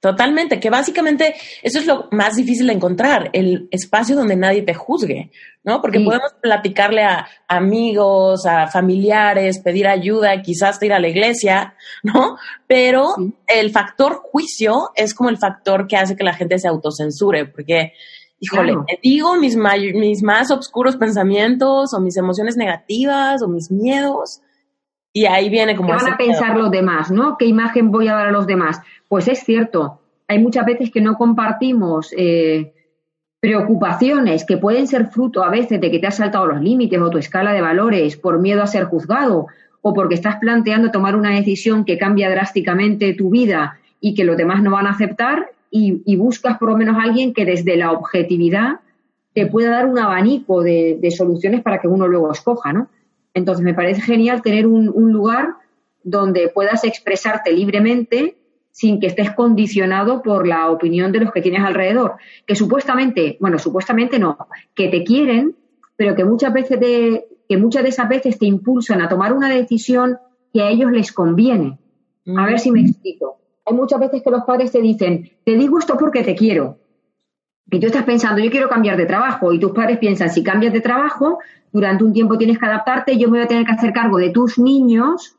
Totalmente, 0.00 0.58
que 0.58 0.70
básicamente 0.70 1.34
eso 1.62 1.78
es 1.78 1.86
lo 1.86 2.08
más 2.10 2.34
difícil 2.34 2.68
de 2.68 2.72
encontrar, 2.72 3.28
el 3.34 3.68
espacio 3.70 4.16
donde 4.16 4.34
nadie 4.34 4.62
te 4.62 4.72
juzgue, 4.72 5.30
¿no? 5.62 5.82
Porque 5.82 6.00
podemos 6.00 6.32
platicarle 6.40 7.02
a 7.02 7.28
amigos, 7.46 8.46
a 8.46 8.66
familiares, 8.66 9.58
pedir 9.58 9.86
ayuda, 9.86 10.40
quizás 10.40 10.82
ir 10.82 10.94
a 10.94 11.00
la 11.00 11.08
iglesia, 11.08 11.74
¿no? 12.02 12.38
Pero 12.66 13.14
el 13.46 13.70
factor 13.72 14.22
juicio 14.24 14.90
es 14.94 15.12
como 15.12 15.28
el 15.28 15.36
factor 15.36 15.86
que 15.86 15.98
hace 15.98 16.16
que 16.16 16.24
la 16.24 16.32
gente 16.32 16.58
se 16.58 16.68
autocensure, 16.68 17.44
porque, 17.44 17.92
híjole, 18.38 18.76
te 18.86 18.98
digo 19.02 19.36
mis, 19.36 19.54
mis 19.54 20.22
más 20.22 20.50
oscuros 20.50 20.96
pensamientos 20.96 21.92
o 21.92 22.00
mis 22.00 22.16
emociones 22.16 22.56
negativas 22.56 23.42
o 23.42 23.48
mis 23.48 23.70
miedos 23.70 24.40
Y 25.12 25.26
ahí 25.26 25.48
viene 25.48 25.76
como... 25.76 25.88
¿Qué 25.88 26.04
van 26.04 26.12
a 26.12 26.16
pensar 26.16 26.56
los 26.56 26.70
demás, 26.70 27.10
no? 27.10 27.36
¿Qué 27.36 27.46
imagen 27.46 27.90
voy 27.90 28.08
a 28.08 28.14
dar 28.14 28.28
a 28.28 28.32
los 28.32 28.46
demás? 28.46 28.80
Pues 29.08 29.26
es 29.28 29.40
cierto, 29.40 30.00
hay 30.28 30.38
muchas 30.38 30.64
veces 30.64 30.90
que 30.90 31.00
no 31.00 31.16
compartimos 31.16 32.14
eh, 32.16 32.72
preocupaciones 33.40 34.44
que 34.44 34.58
pueden 34.58 34.86
ser 34.86 35.06
fruto 35.06 35.42
a 35.42 35.50
veces 35.50 35.80
de 35.80 35.90
que 35.90 35.98
te 35.98 36.06
has 36.06 36.16
saltado 36.16 36.46
los 36.46 36.60
límites 36.60 37.00
o 37.00 37.10
tu 37.10 37.18
escala 37.18 37.52
de 37.52 37.60
valores 37.60 38.16
por 38.16 38.38
miedo 38.38 38.62
a 38.62 38.66
ser 38.66 38.84
juzgado 38.84 39.46
o 39.82 39.94
porque 39.94 40.14
estás 40.14 40.36
planteando 40.36 40.90
tomar 40.90 41.16
una 41.16 41.34
decisión 41.34 41.84
que 41.84 41.98
cambia 41.98 42.30
drásticamente 42.30 43.14
tu 43.14 43.30
vida 43.30 43.78
y 44.00 44.14
que 44.14 44.24
los 44.24 44.36
demás 44.36 44.62
no 44.62 44.70
van 44.70 44.86
a 44.86 44.90
aceptar 44.90 45.52
y, 45.70 46.16
buscas 46.16 46.58
por 46.58 46.70
lo 46.70 46.76
menos 46.76 46.96
a 46.96 47.02
alguien 47.02 47.32
que 47.32 47.44
desde 47.44 47.76
la 47.76 47.92
objetividad 47.92 48.80
te 49.34 49.46
pueda 49.46 49.70
dar 49.70 49.86
un 49.86 49.98
abanico 49.98 50.62
de, 50.62 51.14
soluciones 51.16 51.62
para 51.62 51.80
que 51.80 51.86
uno 51.88 52.08
luego 52.08 52.32
escoja, 52.32 52.72
¿no? 52.72 52.88
Entonces 53.34 53.64
me 53.64 53.74
parece 53.74 54.00
genial 54.00 54.42
tener 54.42 54.66
un, 54.66 54.88
un 54.88 55.12
lugar 55.12 55.54
donde 56.02 56.48
puedas 56.48 56.84
expresarte 56.84 57.52
libremente 57.52 58.36
sin 58.72 59.00
que 59.00 59.08
estés 59.08 59.32
condicionado 59.32 60.22
por 60.22 60.46
la 60.46 60.70
opinión 60.70 61.12
de 61.12 61.20
los 61.20 61.32
que 61.32 61.42
tienes 61.42 61.62
alrededor, 61.62 62.16
que 62.46 62.54
supuestamente, 62.54 63.36
bueno, 63.40 63.58
supuestamente 63.58 64.18
no, 64.18 64.38
que 64.74 64.88
te 64.88 65.04
quieren, 65.04 65.56
pero 65.96 66.14
que 66.14 66.24
muchas 66.24 66.52
veces 66.52 66.80
de, 66.80 67.26
que 67.48 67.56
muchas 67.58 67.82
de 67.82 67.88
esas 67.90 68.08
veces 68.08 68.38
te 68.38 68.46
impulsan 68.46 69.02
a 69.02 69.08
tomar 69.08 69.32
una 69.32 69.48
decisión 69.48 70.18
que 70.52 70.62
a 70.62 70.70
ellos 70.70 70.92
les 70.92 71.12
conviene. 71.12 71.78
A 72.36 72.46
ver 72.46 72.60
si 72.60 72.70
me 72.70 72.80
explico 72.80 73.40
hay 73.70 73.76
muchas 73.76 74.00
veces 74.00 74.22
que 74.22 74.30
los 74.30 74.44
padres 74.44 74.72
te 74.72 74.80
dicen, 74.80 75.30
te 75.44 75.54
digo 75.54 75.78
esto 75.78 75.96
porque 75.96 76.22
te 76.22 76.34
quiero. 76.34 76.78
Y 77.70 77.78
tú 77.78 77.86
estás 77.86 78.04
pensando, 78.04 78.42
yo 78.42 78.50
quiero 78.50 78.68
cambiar 78.68 78.96
de 78.96 79.06
trabajo. 79.06 79.52
Y 79.52 79.60
tus 79.60 79.72
padres 79.72 79.98
piensan, 79.98 80.30
si 80.30 80.42
cambias 80.42 80.72
de 80.72 80.80
trabajo, 80.80 81.38
durante 81.72 82.04
un 82.04 82.12
tiempo 82.12 82.36
tienes 82.36 82.58
que 82.58 82.66
adaptarte, 82.66 83.16
yo 83.16 83.28
me 83.28 83.38
voy 83.38 83.44
a 83.44 83.48
tener 83.48 83.64
que 83.64 83.72
hacer 83.72 83.92
cargo 83.92 84.18
de 84.18 84.30
tus 84.30 84.58
niños. 84.58 85.36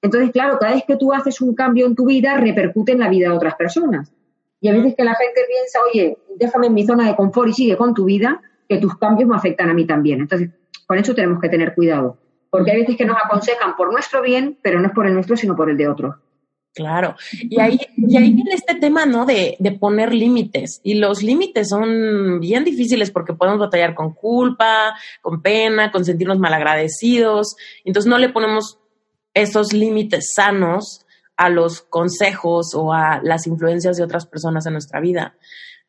Entonces, 0.00 0.30
claro, 0.30 0.58
cada 0.58 0.74
vez 0.74 0.84
que 0.86 0.96
tú 0.96 1.12
haces 1.12 1.40
un 1.40 1.54
cambio 1.54 1.86
en 1.86 1.94
tu 1.94 2.06
vida, 2.06 2.36
repercute 2.38 2.92
en 2.92 3.00
la 3.00 3.08
vida 3.08 3.28
de 3.28 3.36
otras 3.36 3.54
personas. 3.54 4.12
Y 4.60 4.68
a 4.68 4.72
veces 4.72 4.94
que 4.96 5.04
la 5.04 5.14
gente 5.14 5.42
piensa, 5.46 5.78
oye, 5.90 6.18
déjame 6.36 6.68
en 6.68 6.74
mi 6.74 6.86
zona 6.86 7.06
de 7.06 7.16
confort 7.16 7.50
y 7.50 7.52
sigue 7.52 7.76
con 7.76 7.92
tu 7.92 8.06
vida, 8.06 8.40
que 8.66 8.78
tus 8.78 8.96
cambios 8.96 9.28
me 9.28 9.36
afectan 9.36 9.68
a 9.68 9.74
mí 9.74 9.86
también. 9.86 10.20
Entonces, 10.20 10.50
con 10.86 10.98
eso 10.98 11.14
tenemos 11.14 11.40
que 11.40 11.50
tener 11.50 11.74
cuidado. 11.74 12.16
Porque 12.48 12.70
hay 12.70 12.80
veces 12.80 12.96
que 12.96 13.04
nos 13.04 13.16
aconsejan 13.22 13.76
por 13.76 13.92
nuestro 13.92 14.22
bien, 14.22 14.58
pero 14.62 14.80
no 14.80 14.86
es 14.86 14.92
por 14.94 15.06
el 15.06 15.12
nuestro, 15.12 15.36
sino 15.36 15.54
por 15.54 15.68
el 15.68 15.76
de 15.76 15.88
otros. 15.88 16.14
Claro, 16.74 17.14
y 17.40 17.60
ahí, 17.60 17.78
y 17.96 18.16
ahí 18.16 18.32
viene 18.32 18.54
este 18.54 18.74
tema, 18.74 19.06
¿no? 19.06 19.24
De, 19.24 19.56
de 19.60 19.72
poner 19.72 20.12
límites. 20.12 20.80
Y 20.82 20.94
los 20.94 21.22
límites 21.22 21.68
son 21.68 22.40
bien 22.40 22.64
difíciles 22.64 23.12
porque 23.12 23.32
podemos 23.32 23.60
batallar 23.60 23.94
con 23.94 24.12
culpa, 24.12 24.92
con 25.22 25.40
pena, 25.40 25.92
con 25.92 26.04
sentirnos 26.04 26.40
malagradecidos. 26.40 27.54
Entonces 27.84 28.10
no 28.10 28.18
le 28.18 28.30
ponemos 28.30 28.78
esos 29.34 29.72
límites 29.72 30.32
sanos 30.34 31.06
a 31.36 31.48
los 31.48 31.82
consejos 31.82 32.74
o 32.74 32.92
a 32.92 33.20
las 33.22 33.46
influencias 33.46 33.96
de 33.96 34.02
otras 34.02 34.26
personas 34.26 34.66
en 34.66 34.72
nuestra 34.72 35.00
vida, 35.00 35.36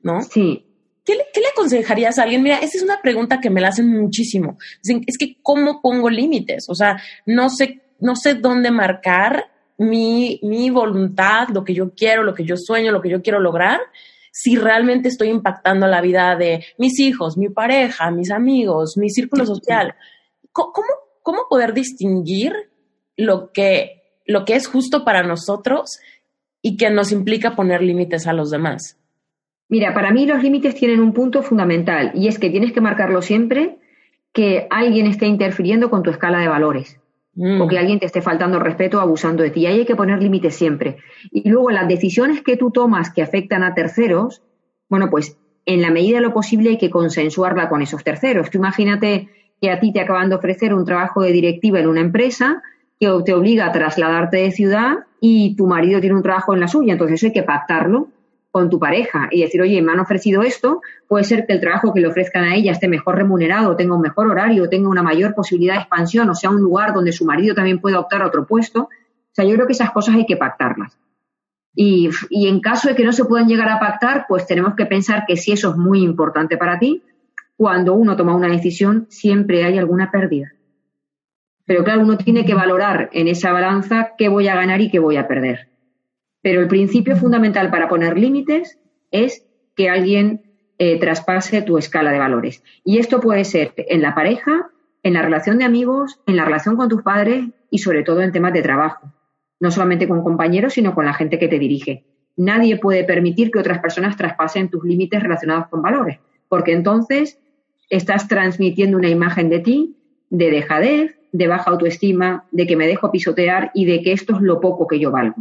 ¿no? 0.01 0.21
Sí. 0.21 0.67
¿Qué 1.03 1.15
le, 1.15 1.25
¿Qué 1.33 1.39
le 1.39 1.47
aconsejarías 1.47 2.19
a 2.19 2.23
alguien? 2.23 2.43
Mira, 2.43 2.57
esa 2.57 2.77
es 2.77 2.83
una 2.83 3.01
pregunta 3.01 3.39
que 3.39 3.49
me 3.49 3.61
la 3.61 3.69
hacen 3.69 3.87
muchísimo. 3.87 4.57
Dicen, 4.83 5.03
es 5.07 5.17
que, 5.17 5.37
¿cómo 5.41 5.81
pongo 5.81 6.09
límites? 6.09 6.65
O 6.67 6.75
sea, 6.75 7.01
no 7.25 7.49
sé, 7.49 7.81
no 7.99 8.15
sé 8.15 8.35
dónde 8.35 8.71
marcar 8.71 9.51
mi, 9.77 10.39
mi 10.43 10.69
voluntad, 10.69 11.49
lo 11.49 11.63
que 11.63 11.73
yo 11.73 11.93
quiero, 11.93 12.23
lo 12.23 12.33
que 12.33 12.45
yo 12.45 12.57
sueño, 12.57 12.91
lo 12.91 13.01
que 13.01 13.09
yo 13.09 13.21
quiero 13.21 13.39
lograr, 13.39 13.79
si 14.31 14.57
realmente 14.57 15.07
estoy 15.07 15.29
impactando 15.29 15.87
la 15.87 16.01
vida 16.01 16.35
de 16.35 16.65
mis 16.77 16.99
hijos, 16.99 17.37
mi 17.37 17.49
pareja, 17.49 18.11
mis 18.11 18.31
amigos, 18.31 18.97
mi 18.97 19.09
círculo 19.09 19.45
social. 19.45 19.95
¿Cómo, 20.51 20.87
cómo 21.23 21.47
poder 21.49 21.73
distinguir 21.73 22.53
lo 23.15 23.51
que, 23.53 24.21
lo 24.25 24.43
que 24.43 24.55
es 24.55 24.67
justo 24.67 25.05
para 25.05 25.23
nosotros 25.23 25.99
y 26.61 26.77
que 26.77 26.89
nos 26.89 27.11
implica 27.11 27.55
poner 27.55 27.81
límites 27.81 28.27
a 28.27 28.33
los 28.33 28.51
demás? 28.51 28.97
Mira, 29.67 29.93
para 29.93 30.11
mí 30.11 30.25
los 30.25 30.43
límites 30.43 30.75
tienen 30.75 30.99
un 30.99 31.13
punto 31.13 31.41
fundamental 31.41 32.11
y 32.13 32.27
es 32.27 32.37
que 32.37 32.49
tienes 32.49 32.73
que 32.73 32.81
marcarlo 32.81 33.21
siempre 33.21 33.79
que 34.33 34.67
alguien 34.69 35.07
esté 35.07 35.27
interfiriendo 35.27 35.89
con 35.89 36.03
tu 36.03 36.09
escala 36.09 36.39
de 36.39 36.49
valores. 36.49 36.99
Mm. 37.35 37.61
o 37.61 37.67
que 37.67 37.77
alguien 37.77 37.99
te 37.99 38.05
esté 38.05 38.21
faltando 38.21 38.59
respeto 38.59 39.01
abusando 39.01 39.43
de 39.43 39.49
ti. 39.49 39.61
Y 39.61 39.65
ahí 39.65 39.79
hay 39.79 39.85
que 39.85 39.95
poner 39.95 40.21
límites 40.21 40.55
siempre. 40.55 40.97
Y 41.31 41.49
luego 41.49 41.69
las 41.69 41.87
decisiones 41.87 42.41
que 42.41 42.55
tú 42.55 42.71
tomas 42.71 43.09
que 43.09 43.21
afectan 43.21 43.61
a 43.63 43.73
terceros, 43.73 44.41
bueno, 44.89 45.09
pues 45.09 45.37
en 45.65 45.81
la 45.81 45.91
medida 45.91 46.17
de 46.17 46.21
lo 46.21 46.33
posible 46.33 46.69
hay 46.69 46.77
que 46.77 46.89
consensuarla 46.89 47.67
con 47.67 47.81
esos 47.81 48.03
terceros. 48.03 48.49
Tú 48.49 48.59
imagínate 48.59 49.29
que 49.61 49.69
a 49.69 49.79
ti 49.79 49.91
te 49.91 49.99
acaban 49.99 50.29
de 50.29 50.35
ofrecer 50.35 50.73
un 50.73 50.85
trabajo 50.85 51.21
de 51.21 51.31
directiva 51.31 51.79
en 51.79 51.87
una 51.87 52.01
empresa 52.01 52.61
que 52.99 53.09
te 53.25 53.33
obliga 53.33 53.65
a 53.65 53.71
trasladarte 53.71 54.37
de 54.37 54.51
ciudad 54.51 54.99
y 55.19 55.55
tu 55.57 55.67
marido 55.67 55.99
tiene 55.99 56.15
un 56.15 56.23
trabajo 56.23 56.53
en 56.53 56.61
la 56.61 56.67
suya, 56.67 56.93
entonces 56.93 57.15
eso 57.15 57.27
hay 57.27 57.33
que 57.33 57.43
pactarlo 57.43 58.09
con 58.55 58.69
tu 58.69 58.79
pareja 58.79 59.27
y 59.31 59.41
decir, 59.41 59.61
oye, 59.61 59.81
me 59.81 59.91
han 59.91 59.99
ofrecido 59.99 60.41
esto, 60.41 60.79
puede 61.09 61.25
ser 61.25 61.45
que 61.45 61.51
el 61.51 61.59
trabajo 61.59 61.93
que 61.93 61.99
le 61.99 62.07
ofrezcan 62.07 62.45
a 62.45 62.55
ella 62.55 62.71
esté 62.71 62.87
mejor 62.87 63.17
remunerado, 63.17 63.75
tenga 63.75 63.95
un 63.95 64.01
mejor 64.01 64.27
horario, 64.27 64.69
tenga 64.69 64.87
una 64.87 65.03
mayor 65.03 65.35
posibilidad 65.35 65.73
de 65.73 65.81
expansión, 65.81 66.29
o 66.29 66.35
sea, 66.35 66.51
un 66.51 66.61
lugar 66.61 66.93
donde 66.93 67.11
su 67.11 67.25
marido 67.25 67.53
también 67.53 67.81
pueda 67.81 67.99
optar 67.99 68.21
a 68.21 68.27
otro 68.27 68.47
puesto. 68.47 68.83
O 68.83 68.89
sea, 69.33 69.43
yo 69.43 69.55
creo 69.55 69.67
que 69.67 69.73
esas 69.73 69.91
cosas 69.91 70.15
hay 70.15 70.25
que 70.25 70.37
pactarlas. 70.37 70.97
Y, 71.75 72.09
y 72.29 72.47
en 72.47 72.61
caso 72.61 72.87
de 72.87 72.95
que 72.95 73.03
no 73.03 73.11
se 73.11 73.25
puedan 73.25 73.49
llegar 73.49 73.67
a 73.67 73.77
pactar, 73.77 74.23
pues 74.25 74.47
tenemos 74.47 74.73
que 74.75 74.85
pensar 74.85 75.25
que 75.27 75.35
si 75.35 75.51
eso 75.51 75.71
es 75.71 75.75
muy 75.75 76.01
importante 76.01 76.55
para 76.55 76.79
ti, 76.79 77.03
cuando 77.57 77.93
uno 77.93 78.15
toma 78.15 78.37
una 78.37 78.47
decisión 78.47 79.05
siempre 79.09 79.65
hay 79.65 79.77
alguna 79.77 80.11
pérdida. 80.11 80.53
Pero 81.65 81.83
claro, 81.83 82.03
uno 82.03 82.15
tiene 82.15 82.45
que 82.45 82.55
valorar 82.55 83.09
en 83.11 83.27
esa 83.27 83.51
balanza 83.51 84.13
qué 84.17 84.29
voy 84.29 84.47
a 84.47 84.55
ganar 84.55 84.79
y 84.79 84.89
qué 84.89 84.99
voy 84.99 85.17
a 85.17 85.27
perder. 85.27 85.74
Pero 86.45 86.61
el 86.61 86.67
principio 86.67 87.15
fundamental 87.15 87.71
para 87.71 87.89
poner 87.89 88.19
límites 88.19 88.77
es 89.09 89.47
que 89.75 89.89
alguien 89.89 90.43
eh, 90.77 90.99
traspase 90.99 91.63
tu 91.63 91.79
escala 91.79 92.11
de 92.11 92.19
valores. 92.19 92.61
Y 92.83 92.99
esto 92.99 93.19
puede 93.19 93.43
ser 93.45 93.73
en 93.75 94.03
la 94.03 94.13
pareja, 94.13 94.69
en 95.01 95.13
la 95.13 95.23
relación 95.23 95.57
de 95.57 95.63
amigos, 95.63 96.19
en 96.27 96.35
la 96.35 96.45
relación 96.45 96.75
con 96.75 96.87
tus 96.87 97.01
padres 97.01 97.45
y 97.71 97.79
sobre 97.79 98.03
todo 98.03 98.21
en 98.21 98.31
temas 98.31 98.53
de 98.53 98.61
trabajo. 98.61 99.11
No 99.59 99.71
solamente 99.71 100.07
con 100.07 100.21
compañeros, 100.21 100.73
sino 100.73 100.93
con 100.93 101.05
la 101.05 101.15
gente 101.15 101.39
que 101.39 101.47
te 101.47 101.57
dirige. 101.57 102.05
Nadie 102.37 102.77
puede 102.77 103.03
permitir 103.05 103.49
que 103.49 103.57
otras 103.57 103.79
personas 103.79 104.15
traspasen 104.15 104.69
tus 104.69 104.83
límites 104.83 105.23
relacionados 105.23 105.65
con 105.69 105.81
valores, 105.81 106.19
porque 106.47 106.73
entonces 106.73 107.39
estás 107.89 108.27
transmitiendo 108.27 108.99
una 108.99 109.09
imagen 109.09 109.49
de 109.49 109.61
ti 109.61 109.95
de 110.29 110.51
dejadez, 110.51 111.17
de 111.31 111.47
baja 111.47 111.71
autoestima, 111.71 112.45
de 112.51 112.67
que 112.67 112.75
me 112.75 112.85
dejo 112.85 113.11
pisotear 113.11 113.71
y 113.73 113.85
de 113.85 114.03
que 114.03 114.11
esto 114.11 114.35
es 114.35 114.41
lo 114.41 114.61
poco 114.61 114.85
que 114.85 114.99
yo 114.99 115.09
valgo. 115.09 115.37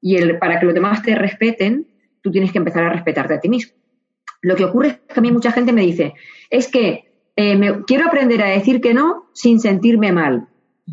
Y 0.00 0.16
el, 0.16 0.38
para 0.38 0.58
que 0.58 0.66
los 0.66 0.74
demás 0.74 1.02
te 1.02 1.14
respeten, 1.14 1.86
tú 2.22 2.30
tienes 2.30 2.52
que 2.52 2.58
empezar 2.58 2.84
a 2.84 2.90
respetarte 2.90 3.34
a 3.34 3.40
ti 3.40 3.48
mismo. 3.48 3.72
Lo 4.42 4.56
que 4.56 4.64
ocurre 4.64 4.88
es 4.88 4.98
que 5.14 5.20
a 5.20 5.22
mí 5.22 5.30
mucha 5.30 5.52
gente 5.52 5.72
me 5.72 5.82
dice, 5.82 6.14
es 6.48 6.68
que 6.68 7.10
eh, 7.36 7.56
me, 7.56 7.84
quiero 7.84 8.06
aprender 8.06 8.42
a 8.42 8.48
decir 8.48 8.80
que 8.80 8.94
no 8.94 9.30
sin 9.32 9.60
sentirme 9.60 10.12
mal. 10.12 10.48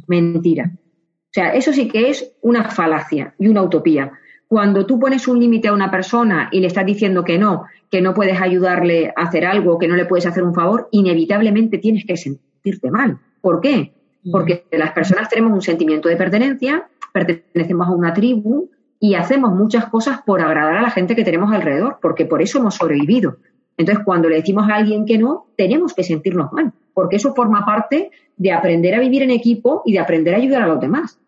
Mentira. 0.08 0.72
O 0.74 1.34
sea, 1.34 1.54
eso 1.54 1.74
sí 1.74 1.88
que 1.88 2.10
es 2.10 2.34
una 2.42 2.66
falacia 2.70 3.34
y 3.40 3.48
una 3.48 3.64
utopía. 3.64 4.12
Cuando 4.48 4.86
tú 4.86 5.00
pones 5.00 5.28
un 5.28 5.40
límite 5.40 5.68
a 5.68 5.74
una 5.74 5.92
persona 5.92 6.50
y 6.52 6.62
le 6.62 6.68
estás 6.68 6.86
diciendo 6.86 7.24
que 7.24 7.38
no, 7.38 7.66
que 7.92 8.02
no 8.02 8.14
puedes 8.14 8.40
ayudarle 8.40 9.14
a 9.16 9.24
hacer 9.24 9.46
algo, 9.46 9.78
que 9.78 9.88
no 9.88 9.96
le 9.96 10.06
puedes 10.06 10.26
hacer 10.26 10.44
un 10.44 10.54
favor, 10.54 10.88
inevitablemente 10.92 11.78
tienes 11.80 12.06
que 12.06 12.16
sentirte 12.16 12.90
mal. 12.90 13.20
¿Por 13.42 13.62
qué? 13.62 13.94
Porque 14.32 14.66
las 14.72 14.92
personas 14.92 15.30
tenemos 15.30 15.54
un 15.54 15.62
sentimiento 15.62 16.10
de 16.10 16.16
pertenencia, 16.16 16.88
pertenecemos 17.14 17.88
a 17.88 17.92
una 17.92 18.14
tribu, 18.14 18.70
y 19.00 19.16
hacemos 19.16 19.54
muchas 19.54 19.86
cosas 19.88 20.22
por 20.25 20.42
agradar 20.42 20.77
a 20.77 20.82
la 20.82 20.89
gente 20.89 21.16
que 21.16 21.24
tenemos 21.24 21.54
alrededor, 21.54 22.00
porque 22.01 22.25
por 22.25 22.42
eso 22.42 22.60
hemos 22.60 22.75
sobrevivido. 22.75 23.38
Entonces, 23.77 24.04
cuando 24.04 24.27
le 24.27 24.38
decimos 24.38 24.68
a 24.70 24.75
alguien 24.75 25.06
que 25.06 25.18
no, 25.18 25.48
tenemos 25.56 25.94
que 25.94 26.04
sentirnos 26.04 26.51
mal, 26.51 26.74
porque 26.94 27.18
eso 27.18 27.36
forma 27.36 27.66
parte 27.66 28.12
de 28.36 28.51
aprender 28.51 28.96
a 28.96 29.00
vivir 29.00 29.22
en 29.22 29.32
equipo 29.32 29.84
y 29.86 29.94
de 29.94 30.00
aprender 30.00 30.34
a 30.34 30.38
ayudar 30.38 30.63
a 30.63 30.68
los 30.68 30.80
demás. 30.80 31.20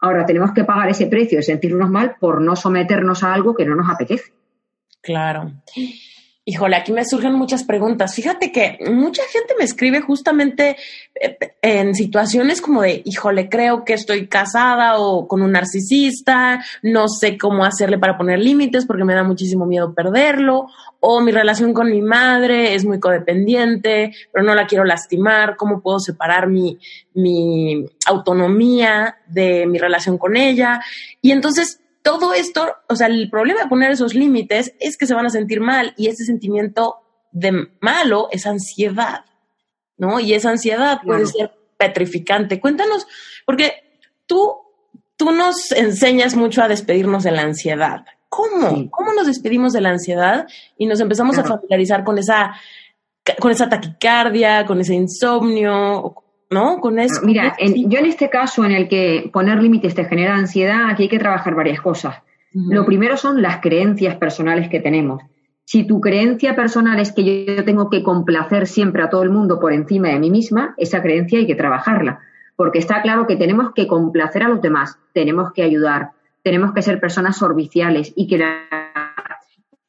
Ahora, 0.00 0.24
tenemos 0.24 0.52
que 0.52 0.64
pagar 0.64 0.88
ese 0.88 1.06
precio 1.06 1.38
de 1.38 1.42
sentirnos 1.42 1.90
mal 1.90 2.16
por 2.18 2.40
no 2.40 2.56
someternos 2.56 3.22
a 3.22 3.34
algo 3.34 3.54
que 3.54 3.66
no 3.66 3.74
nos 3.74 3.90
apetece. 3.90 4.32
Claro. 5.02 5.52
Híjole, 6.50 6.76
aquí 6.76 6.92
me 6.92 7.04
surgen 7.04 7.34
muchas 7.34 7.62
preguntas. 7.62 8.14
Fíjate 8.14 8.50
que 8.50 8.78
mucha 8.90 9.22
gente 9.30 9.54
me 9.58 9.66
escribe 9.66 10.00
justamente 10.00 10.78
eh, 11.20 11.36
en 11.60 11.94
situaciones 11.94 12.62
como 12.62 12.80
de, 12.80 13.02
híjole, 13.04 13.50
creo 13.50 13.84
que 13.84 13.92
estoy 13.92 14.28
casada 14.28 14.98
o 14.98 15.28
con 15.28 15.42
un 15.42 15.52
narcisista, 15.52 16.64
no 16.82 17.06
sé 17.08 17.36
cómo 17.36 17.66
hacerle 17.66 17.98
para 17.98 18.16
poner 18.16 18.38
límites 18.38 18.86
porque 18.86 19.04
me 19.04 19.12
da 19.12 19.24
muchísimo 19.24 19.66
miedo 19.66 19.92
perderlo, 19.92 20.68
o 21.00 21.20
mi 21.20 21.32
relación 21.32 21.74
con 21.74 21.90
mi 21.90 22.00
madre 22.00 22.74
es 22.74 22.86
muy 22.86 22.98
codependiente, 22.98 24.14
pero 24.32 24.42
no 24.42 24.54
la 24.54 24.66
quiero 24.66 24.84
lastimar, 24.84 25.54
¿cómo 25.54 25.82
puedo 25.82 26.00
separar 26.00 26.48
mi, 26.48 26.78
mi 27.12 27.84
autonomía 28.06 29.18
de 29.26 29.66
mi 29.66 29.76
relación 29.76 30.16
con 30.16 30.34
ella? 30.34 30.80
Y 31.20 31.30
entonces 31.30 31.82
todo 32.08 32.32
esto, 32.32 32.74
o 32.88 32.96
sea, 32.96 33.08
el 33.08 33.28
problema 33.28 33.60
de 33.60 33.68
poner 33.68 33.90
esos 33.90 34.14
límites 34.14 34.72
es 34.80 34.96
que 34.96 35.06
se 35.06 35.12
van 35.12 35.26
a 35.26 35.30
sentir 35.30 35.60
mal 35.60 35.92
y 35.98 36.06
ese 36.06 36.24
sentimiento 36.24 36.96
de 37.32 37.68
malo 37.82 38.28
es 38.30 38.46
ansiedad, 38.46 39.26
¿no? 39.98 40.18
Y 40.18 40.32
esa 40.32 40.48
ansiedad 40.48 41.02
puede 41.04 41.26
ser 41.26 41.52
petrificante. 41.76 42.60
Cuéntanos, 42.60 43.06
porque 43.44 44.00
tú 44.24 44.56
tú 45.18 45.32
nos 45.32 45.70
enseñas 45.72 46.34
mucho 46.34 46.62
a 46.62 46.68
despedirnos 46.68 47.24
de 47.24 47.32
la 47.32 47.42
ansiedad. 47.42 48.06
¿Cómo? 48.30 48.88
¿Cómo 48.90 49.12
nos 49.12 49.26
despedimos 49.26 49.74
de 49.74 49.82
la 49.82 49.90
ansiedad 49.90 50.46
y 50.78 50.86
nos 50.86 51.00
empezamos 51.00 51.36
a 51.36 51.44
familiarizar 51.44 52.04
con 52.04 52.16
esa, 52.16 52.54
con 53.38 53.50
esa 53.50 53.68
taquicardia, 53.68 54.64
con 54.64 54.80
ese 54.80 54.94
insomnio, 54.94 56.14
¿no? 56.50 56.80
Con 56.80 56.98
eso. 56.98 57.20
Mira, 57.24 57.56
yo 57.58 57.98
en 57.98 58.06
este 58.06 58.30
caso 58.30 58.64
en 58.64 58.72
el 58.72 58.88
que 58.88 59.30
poner 59.32 59.62
límites 59.62 59.94
te 59.94 60.04
genera 60.04 60.34
ansiedad, 60.34 60.88
aquí 60.88 61.04
hay 61.04 61.08
que 61.08 61.18
trabajar 61.18 61.54
varias 61.54 61.80
cosas. 61.80 62.16
Lo 62.52 62.86
primero 62.86 63.16
son 63.16 63.42
las 63.42 63.60
creencias 63.60 64.16
personales 64.16 64.68
que 64.68 64.80
tenemos. 64.80 65.22
Si 65.64 65.84
tu 65.84 66.00
creencia 66.00 66.56
personal 66.56 66.98
es 66.98 67.12
que 67.12 67.44
yo 67.44 67.62
tengo 67.62 67.90
que 67.90 68.02
complacer 68.02 68.66
siempre 68.66 69.02
a 69.02 69.10
todo 69.10 69.22
el 69.22 69.28
mundo 69.28 69.60
por 69.60 69.74
encima 69.74 70.08
de 70.08 70.18
mí 70.18 70.30
misma, 70.30 70.74
esa 70.78 71.02
creencia 71.02 71.38
hay 71.38 71.46
que 71.46 71.54
trabajarla, 71.54 72.20
porque 72.56 72.78
está 72.78 73.02
claro 73.02 73.26
que 73.26 73.36
tenemos 73.36 73.72
que 73.74 73.86
complacer 73.86 74.44
a 74.44 74.48
los 74.48 74.62
demás, 74.62 74.98
tenemos 75.12 75.52
que 75.52 75.62
ayudar, 75.62 76.12
tenemos 76.42 76.72
que 76.72 76.80
ser 76.80 76.98
personas 77.00 77.36
serviciales 77.36 78.14
y 78.16 78.26
que, 78.26 78.42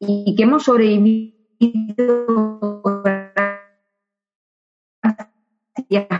y 0.01 0.35
que 0.35 0.43
hemos 0.43 0.63
sobrevivido 0.63 1.33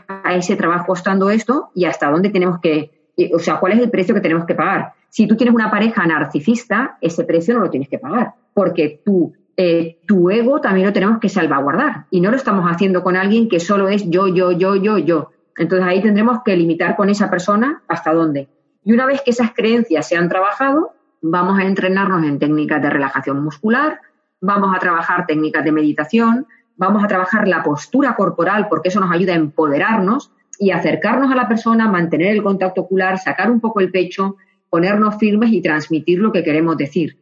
a 0.08 0.36
ese 0.36 0.56
trabajo 0.56 0.86
costando 0.88 1.30
esto 1.30 1.72
y 1.76 1.86
hasta 1.86 2.10
dónde 2.10 2.30
tenemos 2.30 2.60
que, 2.60 2.92
o 3.34 3.40
sea, 3.40 3.60
cuál 3.60 3.74
es 3.74 3.80
el 3.80 3.90
precio 3.90 4.16
que 4.16 4.22
tenemos 4.22 4.46
que 4.46 4.56
pagar. 4.56 4.94
Si 5.10 5.28
tú 5.28 5.36
tienes 5.36 5.56
una 5.56 5.72
pareja 5.72 6.06
narcisista, 6.06 6.98
ese 7.02 7.24
precio 7.24 7.56
no 7.56 7.62
lo 7.62 7.70
tienes 7.70 7.90
que 7.90 8.00
pagar, 8.00 8.34
porque 8.54 9.02
tú, 9.04 9.34
eh, 9.58 10.00
tu 10.06 10.30
ego 10.30 10.62
también 10.62 10.88
lo 10.88 10.94
tenemos 10.94 11.20
que 11.20 11.30
salvaguardar 11.30 12.06
y 12.12 12.22
no 12.22 12.32
lo 12.32 12.38
estamos 12.38 12.66
haciendo 12.70 13.04
con 13.04 13.16
alguien 13.16 13.50
que 13.50 13.60
solo 13.60 13.90
es 13.90 14.10
yo, 14.10 14.28
yo, 14.28 14.52
yo, 14.52 14.76
yo, 14.76 14.98
yo. 14.98 15.32
Entonces 15.58 15.88
ahí 15.88 16.02
tendremos 16.02 16.40
que 16.46 16.56
limitar 16.56 16.96
con 16.96 17.10
esa 17.10 17.30
persona 17.30 17.84
hasta 17.88 18.14
dónde. 18.14 18.48
Y 18.84 18.94
una 18.94 19.06
vez 19.06 19.22
que 19.22 19.32
esas 19.32 19.54
creencias 19.54 20.08
se 20.08 20.16
han 20.16 20.30
trabajado, 20.30 20.94
vamos 21.22 21.60
a 21.60 21.64
entrenarnos 21.64 22.24
en 22.24 22.40
técnicas 22.40 22.82
de 22.82 22.90
relajación 22.90 23.44
muscular, 23.44 24.00
vamos 24.42 24.74
a 24.76 24.80
trabajar 24.80 25.26
técnicas 25.26 25.64
de 25.64 25.72
meditación, 25.72 26.48
vamos 26.80 27.04
a 27.04 27.08
trabajar 27.08 27.48
la 27.48 27.62
postura 27.62 28.16
corporal 28.16 28.68
porque 28.70 28.90
eso 28.90 29.00
nos 29.00 29.12
ayuda 29.12 29.34
a 29.34 29.38
empoderarnos 29.38 30.32
y 30.58 30.72
acercarnos 30.72 31.32
a 31.32 31.36
la 31.36 31.48
persona, 31.48 31.92
mantener 31.92 32.30
el 32.30 32.42
contacto 32.42 32.82
ocular, 32.82 33.20
sacar 33.20 33.52
un 33.52 33.60
poco 33.60 33.82
el 33.82 33.92
pecho, 33.92 34.38
ponernos 34.70 35.18
firmes 35.18 35.52
y 35.52 35.62
transmitir 35.62 36.20
lo 36.20 36.32
que 36.32 36.44
queremos 36.44 36.78
decir. 36.78 37.18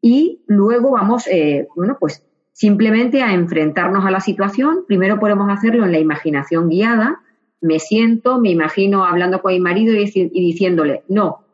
Y 0.00 0.42
luego 0.46 0.92
vamos, 0.92 1.26
eh, 1.28 1.68
bueno, 1.74 1.96
pues 1.98 2.24
simplemente 2.52 3.22
a 3.22 3.32
enfrentarnos 3.32 4.04
a 4.04 4.10
la 4.10 4.20
situación. 4.20 4.84
Primero 4.86 5.20
podemos 5.20 5.50
hacerlo 5.50 5.84
en 5.84 5.92
la 5.92 5.98
imaginación 5.98 6.68
guiada. 6.68 7.20
Me 7.60 7.78
siento, 7.78 8.40
me 8.40 8.50
imagino 8.50 9.04
hablando 9.04 9.40
con 9.40 9.52
mi 9.52 9.60
marido 9.60 9.94
y, 9.94 10.30
diciéndole, 10.30 11.04
no, 11.08 11.44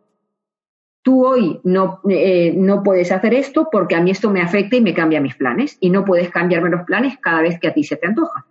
tú 1.03 1.27
hoy 1.27 1.61
no, 1.65 2.01
eh, 2.09 2.55
no 2.57 2.83
puedes 2.83 3.13
hacer 3.13 3.35
esto 3.35 3.69
porque 3.71 3.95
a 3.95 4.01
mí 4.01 4.11
esto 4.11 4.31
me 4.31 4.41
afecta 4.41 4.77
y 4.77 4.81
me 4.81 4.95
cambia 4.95 5.21
mis 5.21 5.35
planes 5.35 5.77
y 5.81 5.91
no 5.91 6.05
puedes 6.05 6.31
cambiarme 6.31 6.71
los 6.71 6.83
planes 6.83 7.19
cada 7.21 7.43
vez 7.43 7.59
que 7.59 7.69
a 7.69 7.75
ti 7.75 7.85
se 7.85 7.97
te 7.97 8.07
antoja. 8.07 8.47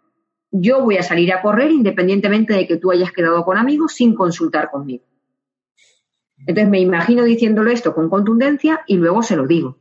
Yo 0.52 0.84
voy 0.84 0.98
a 0.98 1.04
salir 1.04 1.34
a 1.34 1.42
correr 1.42 1.72
independientemente 1.72 2.54
de 2.54 2.68
que 2.68 2.78
tú 2.78 2.92
hayas 2.92 3.12
quedado 3.12 3.44
con 3.46 3.58
amigos 3.58 3.94
sin 3.94 4.14
consultar 4.14 4.70
conmigo. 4.70 5.06
Entonces 6.40 6.70
me 6.70 6.80
imagino 6.80 7.24
diciéndolo 7.24 7.72
esto 7.72 7.94
con 7.94 8.10
contundencia 8.10 8.82
y 8.88 8.98
luego 8.98 9.24
se 9.24 9.38
lo 9.38 9.48
digo. 9.48 9.78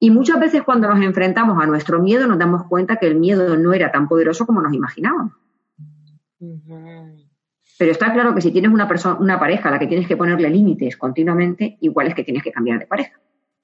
Y 0.00 0.10
muchas 0.10 0.38
veces 0.38 0.62
cuando 0.62 0.88
nos 0.88 1.02
enfrentamos 1.04 1.60
a 1.60 1.66
nuestro 1.66 2.00
miedo 2.00 2.26
nos 2.26 2.38
damos 2.38 2.64
cuenta 2.68 2.96
que 2.96 3.06
el 3.06 3.16
miedo 3.16 3.56
no 3.56 3.72
era 3.72 3.90
tan 3.90 4.08
poderoso 4.08 4.46
como 4.46 4.62
nos 4.62 4.72
imaginábamos. 4.72 5.32
Pero 7.78 7.92
está 7.92 8.12
claro 8.12 8.34
que 8.34 8.40
si 8.40 8.50
tienes 8.50 8.72
una 8.72 8.88
persona, 8.88 9.18
una 9.20 9.38
pareja 9.38 9.68
a 9.68 9.72
la 9.72 9.78
que 9.78 9.86
tienes 9.86 10.08
que 10.08 10.16
ponerle 10.16 10.50
límites 10.50 10.96
continuamente, 10.96 11.78
igual 11.80 12.08
es 12.08 12.14
que 12.14 12.24
tienes 12.24 12.42
que 12.42 12.50
cambiar 12.50 12.80
de 12.80 12.86
pareja. 12.86 13.18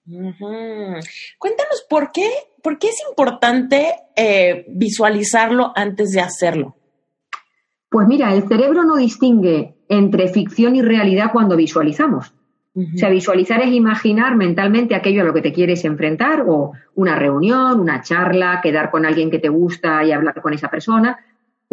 Cuéntanos 0.06 1.86
por 1.88 2.12
qué, 2.12 2.28
por 2.62 2.78
qué 2.78 2.88
es 2.88 3.02
importante 3.08 3.86
eh, 4.14 4.66
visualizarlo 4.68 5.72
antes 5.74 6.12
de 6.12 6.20
hacerlo. 6.20 6.76
Pues 7.88 8.06
mira, 8.06 8.32
el 8.34 8.46
cerebro 8.46 8.84
no 8.84 8.96
distingue 8.96 9.76
entre 9.88 10.28
ficción 10.28 10.76
y 10.76 10.82
realidad 10.82 11.30
cuando 11.32 11.56
visualizamos. 11.56 12.34
O 12.76 12.98
sea, 12.98 13.08
visualizar 13.08 13.62
es 13.62 13.70
imaginar 13.70 14.34
mentalmente 14.34 14.96
aquello 14.96 15.22
a 15.22 15.24
lo 15.24 15.32
que 15.32 15.42
te 15.42 15.52
quieres 15.52 15.84
enfrentar, 15.84 16.42
o 16.44 16.72
una 16.96 17.14
reunión, 17.14 17.78
una 17.78 18.02
charla, 18.02 18.58
quedar 18.60 18.90
con 18.90 19.06
alguien 19.06 19.30
que 19.30 19.38
te 19.38 19.48
gusta 19.48 20.02
y 20.02 20.10
hablar 20.10 20.42
con 20.42 20.52
esa 20.52 20.68
persona. 20.68 21.16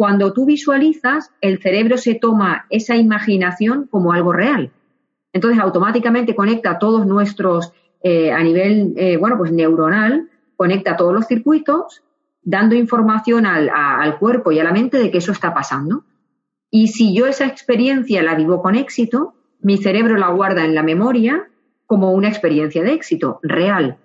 Cuando 0.02 0.32
tú 0.32 0.46
visualizas, 0.46 1.30
el 1.40 1.62
cerebro 1.62 1.96
se 1.96 2.16
toma 2.16 2.66
esa 2.70 2.96
imaginación 2.96 3.86
como 3.86 4.12
algo 4.12 4.32
real. 4.32 4.72
Entonces, 5.32 5.60
automáticamente 5.60 6.34
conecta 6.34 6.80
todos 6.80 7.06
nuestros, 7.06 7.72
eh, 8.02 8.32
a 8.32 8.42
nivel, 8.42 8.94
eh, 8.96 9.16
bueno, 9.16 9.38
pues 9.38 9.52
neuronal, 9.52 10.28
conecta 10.56 10.96
todos 10.96 11.14
los 11.14 11.28
circuitos, 11.28 12.02
dando 12.42 12.74
información 12.74 13.46
al 13.46 14.18
cuerpo 14.18 14.50
y 14.50 14.58
a 14.58 14.64
la 14.64 14.72
mente 14.72 14.98
de 14.98 15.12
que 15.12 15.18
eso 15.18 15.30
está 15.30 15.54
pasando. 15.54 16.02
Y 16.68 16.88
si 16.88 17.14
yo 17.14 17.28
esa 17.28 17.46
experiencia 17.46 18.24
la 18.24 18.34
vivo 18.34 18.60
con 18.60 18.74
éxito, 18.74 19.34
mi 19.60 19.76
cerebro 19.76 20.16
la 20.16 20.30
guarda 20.30 20.64
en 20.64 20.74
la 20.74 20.82
memoria 20.82 21.48
como 21.86 22.10
una 22.10 22.26
experiencia 22.28 22.82
de 22.82 22.92
éxito 22.92 23.38
real. 23.44 23.98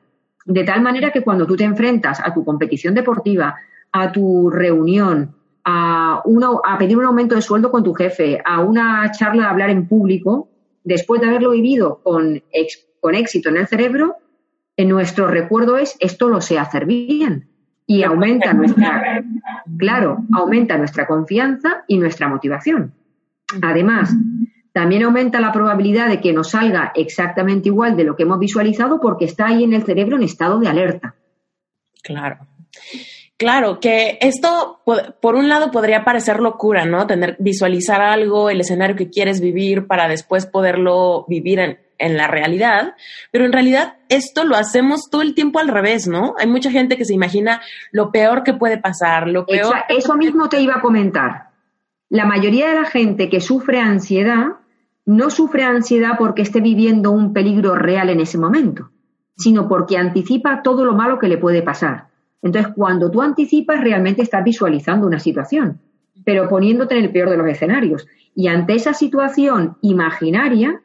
De 0.45 0.63
tal 0.63 0.83
manera 0.83 1.11
que 1.11 1.23
cuando 1.23 1.47
tú 1.47 1.55
te 1.55 1.63
enfrentas 1.63 2.19
a 2.23 2.35
tu 2.35 2.45
competición 2.45 2.93
deportiva, 2.93 3.55
a 3.91 4.11
tu 4.11 4.51
reunión, 4.51 5.36
a, 5.69 6.23
a 6.63 6.77
pedir 6.77 6.97
un 6.97 7.05
aumento 7.05 7.35
de 7.35 7.41
sueldo 7.41 7.69
con 7.69 7.83
tu 7.83 7.93
jefe, 7.93 8.41
a 8.43 8.61
una 8.61 9.11
charla 9.11 9.43
de 9.43 9.49
hablar 9.49 9.69
en 9.69 9.85
público, 9.85 10.47
después 10.85 11.19
de 11.19 11.27
haberlo 11.27 11.51
vivido 11.51 11.99
con, 12.01 12.41
con 13.01 13.15
éxito 13.15 13.49
en 13.49 13.57
el 13.57 13.67
cerebro, 13.67 14.15
en 14.77 14.87
nuestro 14.87 15.27
recuerdo 15.27 15.77
es 15.77 15.97
esto 15.99 16.29
lo 16.29 16.39
sé 16.39 16.57
hacer 16.57 16.85
bien 16.85 17.49
y 17.85 18.03
aumenta 18.03 18.53
nuestra, 18.53 19.23
claro, 19.77 20.23
aumenta 20.31 20.77
nuestra 20.77 21.05
confianza 21.05 21.83
y 21.87 21.97
nuestra 21.97 22.29
motivación. 22.29 22.93
Además, 23.61 24.13
también 24.71 25.03
aumenta 25.03 25.41
la 25.41 25.51
probabilidad 25.51 26.07
de 26.07 26.21
que 26.21 26.31
nos 26.31 26.51
salga 26.51 26.93
exactamente 26.95 27.67
igual 27.67 27.97
de 27.97 28.05
lo 28.05 28.15
que 28.15 28.23
hemos 28.23 28.39
visualizado 28.39 29.01
porque 29.01 29.25
está 29.25 29.47
ahí 29.47 29.65
en 29.65 29.73
el 29.73 29.83
cerebro 29.83 30.15
en 30.15 30.23
estado 30.23 30.59
de 30.59 30.67
alerta. 30.69 31.15
Claro. 32.03 32.37
Claro, 33.37 33.79
que 33.79 34.17
esto, 34.21 34.81
por 35.21 35.35
un 35.35 35.47
lado, 35.47 35.69
podría 35.69 36.03
parecer 36.03 36.39
locura, 36.39 36.85
¿no? 36.85 37.05
Tener, 37.05 37.35
visualizar 37.39 38.01
algo, 38.01 38.49
el 38.49 38.61
escenario 38.61 38.95
que 38.95 39.09
quieres 39.09 39.41
vivir 39.41 39.85
para 39.85 40.07
después 40.07 40.47
poderlo 40.47 41.25
vivir 41.27 41.59
en, 41.59 41.77
en 41.99 42.17
la 42.17 42.27
realidad, 42.27 42.95
pero 43.31 43.45
en 43.45 43.53
realidad 43.53 43.97
esto 44.09 44.43
lo 44.43 44.55
hacemos 44.55 45.09
todo 45.09 45.21
el 45.21 45.35
tiempo 45.35 45.59
al 45.59 45.67
revés, 45.67 46.07
¿no? 46.07 46.35
Hay 46.37 46.47
mucha 46.47 46.71
gente 46.71 46.97
que 46.97 47.05
se 47.05 47.13
imagina 47.13 47.61
lo 47.91 48.11
peor 48.11 48.43
que 48.43 48.53
puede 48.53 48.77
pasar, 48.77 49.27
lo 49.27 49.45
peor. 49.45 49.73
Eso, 49.89 50.15
mismo 50.15 50.49
te 50.49 50.61
iba 50.61 50.75
a 50.75 50.81
comentar. 50.81 51.49
La 52.09 52.25
mayoría 52.25 52.69
de 52.69 52.75
la 52.75 52.85
gente 52.85 53.29
que 53.29 53.41
sufre 53.41 53.79
ansiedad 53.79 54.47
no 55.05 55.29
sufre 55.29 55.63
ansiedad 55.63 56.11
porque 56.17 56.41
esté 56.41 56.61
viviendo 56.61 57.11
un 57.11 57.33
peligro 57.33 57.75
real 57.75 58.09
en 58.09 58.19
ese 58.19 58.37
momento, 58.37 58.91
sino 59.35 59.67
porque 59.67 59.97
anticipa 59.97 60.61
todo 60.63 60.85
lo 60.85 60.93
malo 60.93 61.19
que 61.19 61.27
le 61.27 61.37
puede 61.37 61.61
pasar. 61.61 62.07
Entonces, 62.41 62.73
cuando 62.75 63.09
tú 63.09 63.21
anticipas, 63.21 63.81
realmente 63.81 64.21
estás 64.21 64.43
visualizando 64.43 65.07
una 65.07 65.19
situación, 65.19 65.79
pero 66.23 66.47
poniéndote 66.47 66.97
en 66.97 67.05
el 67.05 67.11
peor 67.11 67.29
de 67.29 67.37
los 67.37 67.47
escenarios. 67.47 68.07
Y 68.35 68.47
ante 68.47 68.75
esa 68.75 68.93
situación 68.93 69.77
imaginaria, 69.81 70.81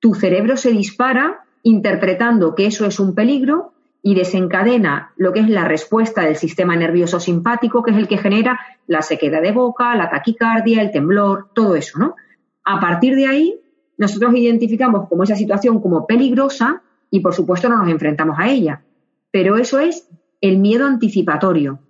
tu 0.00 0.14
cerebro 0.14 0.56
se 0.56 0.70
dispara 0.70 1.40
interpretando 1.62 2.54
que 2.54 2.66
eso 2.66 2.86
es 2.86 3.00
un 3.00 3.14
peligro 3.14 3.72
y 4.02 4.14
desencadena 4.14 5.12
lo 5.16 5.32
que 5.32 5.40
es 5.40 5.48
la 5.48 5.64
respuesta 5.64 6.22
del 6.22 6.36
sistema 6.36 6.76
nervioso 6.76 7.18
simpático, 7.18 7.82
que 7.82 7.90
es 7.90 7.96
el 7.96 8.06
que 8.06 8.18
genera 8.18 8.60
la 8.86 9.02
sequedad 9.02 9.42
de 9.42 9.50
boca, 9.50 9.96
la 9.96 10.08
taquicardia, 10.08 10.80
el 10.80 10.92
temblor, 10.92 11.48
todo 11.54 11.74
eso, 11.74 11.98
¿no? 11.98 12.14
A 12.62 12.78
partir 12.78 13.16
de 13.16 13.26
ahí, 13.26 13.60
nosotros 13.98 14.34
identificamos 14.36 15.08
como 15.08 15.24
esa 15.24 15.34
situación 15.34 15.80
como 15.80 16.06
peligrosa 16.06 16.82
y 17.10 17.20
por 17.20 17.34
supuesto 17.34 17.68
no 17.68 17.78
nos 17.78 17.88
enfrentamos 17.88 18.36
a 18.38 18.48
ella. 18.48 18.82
Pero 19.32 19.56
eso 19.56 19.78
es 19.80 20.08
el 20.48 20.58
miedo 20.58 20.86
anticipatorio. 20.86 21.80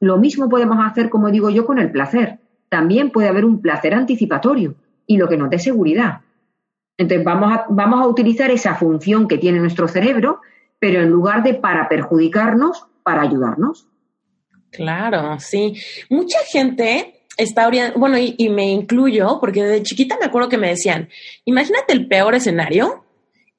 Lo 0.00 0.18
mismo 0.18 0.48
podemos 0.48 0.78
hacer, 0.80 1.08
como 1.08 1.30
digo 1.30 1.50
yo, 1.50 1.64
con 1.64 1.78
el 1.78 1.90
placer. 1.90 2.38
También 2.68 3.10
puede 3.10 3.28
haber 3.28 3.44
un 3.44 3.60
placer 3.60 3.94
anticipatorio 3.94 4.74
y 5.06 5.16
lo 5.16 5.28
que 5.28 5.36
nos 5.36 5.50
dé 5.50 5.58
seguridad. 5.58 6.20
Entonces 6.98 7.24
vamos 7.24 7.52
a, 7.52 7.66
vamos 7.68 8.00
a 8.00 8.08
utilizar 8.08 8.50
esa 8.50 8.74
función 8.74 9.28
que 9.28 9.38
tiene 9.38 9.58
nuestro 9.58 9.88
cerebro, 9.88 10.40
pero 10.78 11.00
en 11.00 11.10
lugar 11.10 11.42
de 11.42 11.54
para 11.54 11.88
perjudicarnos, 11.88 12.86
para 13.02 13.22
ayudarnos. 13.22 13.88
Claro, 14.70 15.38
sí. 15.38 15.74
Mucha 16.10 16.38
gente 16.50 17.24
está 17.36 17.70
bueno, 17.96 18.18
y, 18.18 18.34
y, 18.38 18.48
me 18.48 18.70
incluyo, 18.70 19.38
porque 19.40 19.62
de 19.62 19.82
chiquita 19.82 20.16
me 20.18 20.26
acuerdo 20.26 20.48
que 20.48 20.58
me 20.58 20.68
decían, 20.68 21.08
imagínate 21.44 21.92
el 21.92 22.08
peor 22.08 22.34
escenario, 22.34 23.04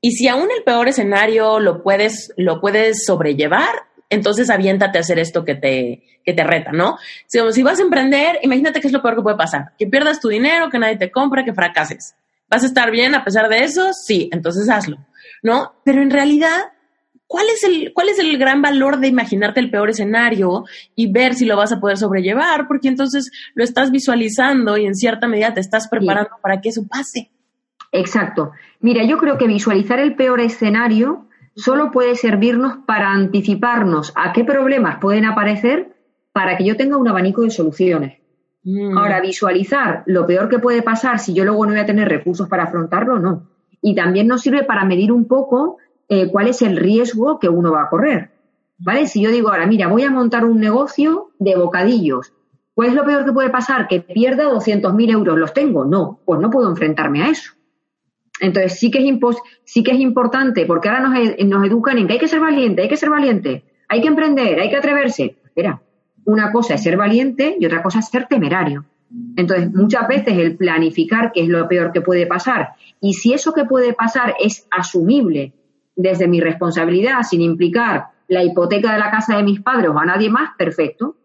y 0.02 0.12
si 0.12 0.28
aún 0.28 0.50
el 0.56 0.64
peor 0.64 0.88
escenario 0.88 1.60
lo 1.60 1.84
puedes, 1.84 2.34
lo 2.38 2.60
puedes 2.60 3.06
sobrellevar, 3.06 3.88
entonces 4.10 4.50
aviéntate 4.50 4.98
a 4.98 5.02
hacer 5.02 5.20
esto 5.20 5.44
que 5.44 5.56
te, 5.56 6.04
que 6.24 6.34
te 6.34 6.44
reta, 6.44 6.72
¿no? 6.72 6.98
Si, 7.26 7.40
si 7.52 7.64
vas 7.64 7.80
a 7.80 7.84
emprender, 7.84 8.40
imagínate 8.42 8.80
qué 8.80 8.88
es 8.88 8.94
lo 8.94 9.02
peor 9.02 9.16
que 9.16 9.22
puede 9.22 9.38
pasar, 9.38 9.74
que 9.78 9.88
pierdas 9.88 10.20
tu 10.20 10.30
dinero, 10.30 10.70
que 10.70 10.80
nadie 10.80 10.98
te 10.98 11.12
compre, 11.12 11.44
que 11.44 11.54
fracases. 11.54 12.16
¿Vas 12.50 12.64
a 12.64 12.68
estar 12.68 12.92
bien 12.92 13.14
a 13.16 13.26
pesar 13.26 13.50
de 13.50 13.64
eso? 13.64 13.92
Sí, 13.94 14.30
entonces 14.32 14.70
hazlo, 14.70 14.98
¿no? 15.44 15.74
Pero 15.84 16.02
en 16.02 16.10
realidad, 16.10 16.72
¿cuál 17.28 17.46
es 17.54 17.64
el, 17.66 17.92
cuál 17.94 18.08
es 18.08 18.20
el 18.20 18.38
gran 18.38 18.62
valor 18.62 19.00
de 19.00 19.08
imaginarte 19.08 19.60
el 19.60 19.70
peor 19.70 19.90
escenario 19.90 20.64
y 20.96 21.12
ver 21.12 21.36
si 21.36 21.46
lo 21.46 21.58
vas 21.58 21.74
a 21.74 21.82
poder 21.82 21.98
sobrellevar? 21.98 22.68
Porque 22.68 22.88
entonces 22.88 23.30
lo 23.54 23.66
estás 23.66 23.92
visualizando 23.92 24.78
y 24.78 24.86
en 24.86 24.96
cierta 24.96 25.28
medida 25.28 25.54
te 25.54 25.60
estás 25.60 25.90
preparando 25.90 26.32
para 26.42 26.62
que 26.62 26.70
eso 26.70 26.88
pase. 26.88 27.30
Exacto. 27.92 28.52
Mira, 28.80 29.04
yo 29.04 29.18
creo 29.18 29.38
que 29.38 29.48
visualizar 29.48 30.00
el 30.00 30.16
peor 30.16 30.40
escenario 30.40 31.27
solo 31.58 31.92
puede 31.92 32.16
servirnos 32.16 32.78
para 32.86 33.12
anticiparnos 33.12 34.14
a 34.16 34.32
qué 34.32 34.46
problemas 34.46 35.00
pueden 35.00 35.26
aparecer 35.26 35.92
para 36.32 36.56
que 36.56 36.64
yo 36.64 36.78
tenga 36.78 36.98
un 36.98 37.08
abanico 37.08 37.42
de 37.42 37.50
soluciones. 37.50 38.20
Mm. 38.64 38.96
Ahora, 38.96 39.20
visualizar 39.22 40.04
lo 40.06 40.28
peor 40.28 40.50
que 40.50 40.60
puede 40.60 40.84
pasar 40.84 41.20
si 41.20 41.34
yo 41.34 41.44
luego 41.44 41.66
no 41.66 41.72
voy 41.72 41.82
a 41.82 41.86
tener 41.86 42.08
recursos 42.08 42.48
para 42.48 42.64
afrontarlo, 42.64 43.18
no. 43.18 43.50
Y 43.82 43.96
también 43.96 44.28
nos 44.28 44.42
sirve 44.42 44.64
para 44.64 44.86
medir 44.86 45.12
un 45.12 45.26
poco 45.28 45.78
eh, 46.08 46.30
cuál 46.32 46.48
es 46.48 46.62
el 46.62 46.78
riesgo 46.78 47.40
que 47.40 47.50
uno 47.50 47.72
va 47.72 47.84
a 47.84 47.90
correr. 47.90 48.32
¿Vale? 48.78 49.08
Si 49.08 49.22
yo 49.22 49.32
digo 49.32 49.50
ahora, 49.50 49.66
mira, 49.66 49.88
voy 49.88 50.04
a 50.04 50.12
montar 50.12 50.46
un 50.46 50.60
negocio 50.60 51.32
de 51.40 51.56
bocadillos, 51.56 52.34
¿cuál 52.76 52.90
es 52.90 52.94
lo 52.94 53.04
peor 53.04 53.26
que 53.26 53.34
puede 53.34 53.50
pasar? 53.50 53.88
¿Que 53.88 54.02
pierda 54.02 54.44
200.000 54.44 55.12
euros? 55.12 55.40
¿Los 55.40 55.54
tengo? 55.54 55.86
No, 55.86 56.20
pues 56.24 56.40
no 56.40 56.52
puedo 56.52 56.70
enfrentarme 56.70 57.24
a 57.24 57.30
eso. 57.30 57.54
Entonces 58.40 58.80
sí 58.80 58.92
que 58.92 59.00
es, 59.00 59.38
sí 59.64 59.84
que 59.84 59.92
es 59.92 60.00
importante, 60.00 60.66
porque 60.66 60.90
ahora 60.90 61.08
nos, 61.08 61.18
e, 61.18 61.44
nos, 61.46 61.66
educan 61.66 61.98
en 61.98 62.08
que 62.08 62.14
hay 62.14 62.20
que 62.20 62.28
ser 62.28 62.40
valiente, 62.40 62.84
hay 62.84 62.90
que 62.90 62.98
ser 62.98 63.10
valiente, 63.10 63.64
hay 63.88 64.02
que 64.02 64.08
emprender, 64.08 64.60
hay 64.60 64.70
que 64.70 64.78
atreverse. 64.78 65.38
Espera, 65.44 65.82
una 66.26 66.52
cosa 66.52 66.76
es 66.76 66.84
ser 66.84 66.98
valiente 66.98 67.58
y 67.60 67.66
otra 67.66 67.82
cosa 67.82 68.00
es 68.00 68.10
ser 68.10 68.28
temerario. 68.28 68.86
Entonces, 69.38 69.74
muchas 69.74 70.08
veces 70.08 70.38
el 70.38 70.58
planificar 70.58 71.32
qué 71.32 71.44
es 71.44 71.48
lo 71.48 71.68
peor 71.68 71.92
que 71.94 72.02
puede 72.02 72.28
pasar 72.28 72.74
y 73.00 73.14
si 73.14 73.34
eso 73.34 73.54
que 73.54 73.66
puede 73.66 73.94
pasar 73.94 74.36
es 74.40 74.68
asumible 74.70 75.54
desde 75.96 76.28
mi 76.28 76.42
responsabilidad 76.42 77.24
sin 77.24 77.42
implicar 77.42 78.08
la 78.28 78.44
hipoteca 78.44 78.94
de 78.94 79.00
la 79.00 79.10
casa 79.10 79.38
de 79.38 79.44
mis 79.44 79.62
padres 79.62 79.90
o 79.90 79.98
a 79.98 80.06
nadie 80.06 80.30
más, 80.30 80.52
perfecto. 80.58 81.16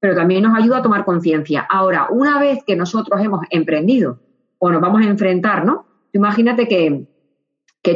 Pero 0.00 0.14
también 0.14 0.42
nos 0.44 0.56
ayuda 0.56 0.78
a 0.78 0.82
tomar 0.82 1.04
conciencia. 1.04 1.66
Ahora, 1.68 2.06
una 2.10 2.38
vez 2.38 2.62
que 2.64 2.76
nosotros 2.76 3.20
hemos 3.20 3.40
emprendido 3.50 4.20
o 4.58 4.70
nos 4.70 4.80
vamos 4.80 5.02
a 5.02 5.08
enfrentar, 5.08 5.64
¿no? 5.64 5.87
Imagínate 6.12 6.68
que, 6.68 7.06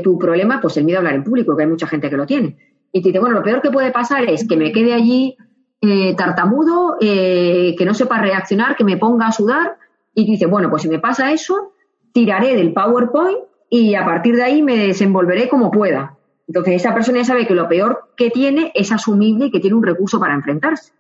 tu 0.03 0.19
problema, 0.19 0.59
pues 0.61 0.79
el 0.79 0.85
miedo 0.85 0.99
a 0.99 1.01
hablar 1.01 1.17
en 1.17 1.25
público, 1.25 1.55
que 1.55 1.65
hay 1.65 1.69
mucha 1.69 1.87
gente 1.87 2.09
que 2.09 2.17
lo 2.17 2.25
tiene. 2.25 2.57
Y 2.93 3.03
te 3.03 3.09
dice, 3.09 3.19
bueno, 3.19 3.35
lo 3.35 3.43
peor 3.43 3.61
que 3.61 3.71
puede 3.71 3.91
pasar 3.91 4.25
es 4.25 4.49
que 4.49 4.57
me 4.57 4.73
quede 4.73 4.95
allí 4.95 5.37
eh, 5.83 6.15
tartamudo, 6.17 6.97
eh, 6.99 7.75
que 7.77 7.85
no 7.85 7.93
sepa 7.93 8.19
reaccionar, 8.19 8.75
que 8.75 8.85
me 8.85 8.97
ponga 8.97 9.27
a 9.27 9.33
sudar. 9.33 9.77
Y 10.15 10.25
tú 10.25 10.33
dices, 10.33 10.49
bueno, 10.49 10.71
pues 10.71 10.83
si 10.83 10.89
me 10.89 10.99
pasa 10.99 11.31
eso, 11.31 11.73
tiraré 12.13 12.57
del 12.57 12.73
PowerPoint 12.73 13.39
y 13.69 13.95
a 13.95 14.05
partir 14.05 14.37
de 14.37 14.45
ahí 14.45 14.63
me 14.63 14.77
desenvolveré 14.77 15.49
como 15.49 15.71
pueda. 15.71 16.17
Entonces 16.47 16.77
esa 16.77 16.95
persona 16.95 17.19
ya 17.19 17.25
sabe 17.25 17.47
que 17.47 17.55
lo 17.55 17.69
peor 17.69 18.13
que 18.17 18.31
tiene 18.31 18.73
es 18.75 18.93
asumible 18.93 19.47
y 19.47 19.51
que 19.51 19.61
tiene 19.61 19.77
un 19.77 19.83
recurso 19.83 20.21
para 20.21 20.35
enfrentarse. 20.35 20.93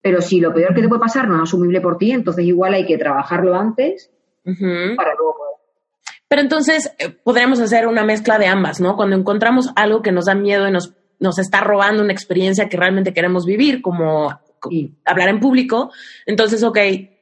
Pero 0.00 0.20
si 0.20 0.40
lo 0.40 0.52
peor 0.52 0.74
que 0.74 0.82
te 0.82 0.88
puede 0.88 1.00
pasar 1.00 1.28
no 1.28 1.36
es 1.36 1.42
asumible 1.42 1.80
por 1.80 1.98
ti, 1.98 2.10
entonces 2.10 2.44
igual 2.44 2.74
hay 2.74 2.86
que 2.86 2.98
trabajarlo 2.98 3.54
antes 3.54 4.10
para 4.44 5.14
luego 5.14 5.36
poder 5.36 5.51
pero 6.32 6.40
entonces 6.40 6.90
eh, 6.98 7.10
podríamos 7.10 7.60
hacer 7.60 7.86
una 7.86 8.04
mezcla 8.04 8.38
de 8.38 8.46
ambas, 8.46 8.80
¿no? 8.80 8.96
Cuando 8.96 9.14
encontramos 9.16 9.68
algo 9.76 10.00
que 10.00 10.12
nos 10.12 10.24
da 10.24 10.34
miedo 10.34 10.66
y 10.66 10.72
nos, 10.72 10.94
nos 11.20 11.38
está 11.38 11.60
robando 11.60 12.02
una 12.02 12.14
experiencia 12.14 12.70
que 12.70 12.78
realmente 12.78 13.12
queremos 13.12 13.44
vivir, 13.44 13.82
como 13.82 14.40
hablar 15.04 15.28
en 15.28 15.40
público, 15.40 15.92
entonces, 16.24 16.62
ok, 16.62 16.78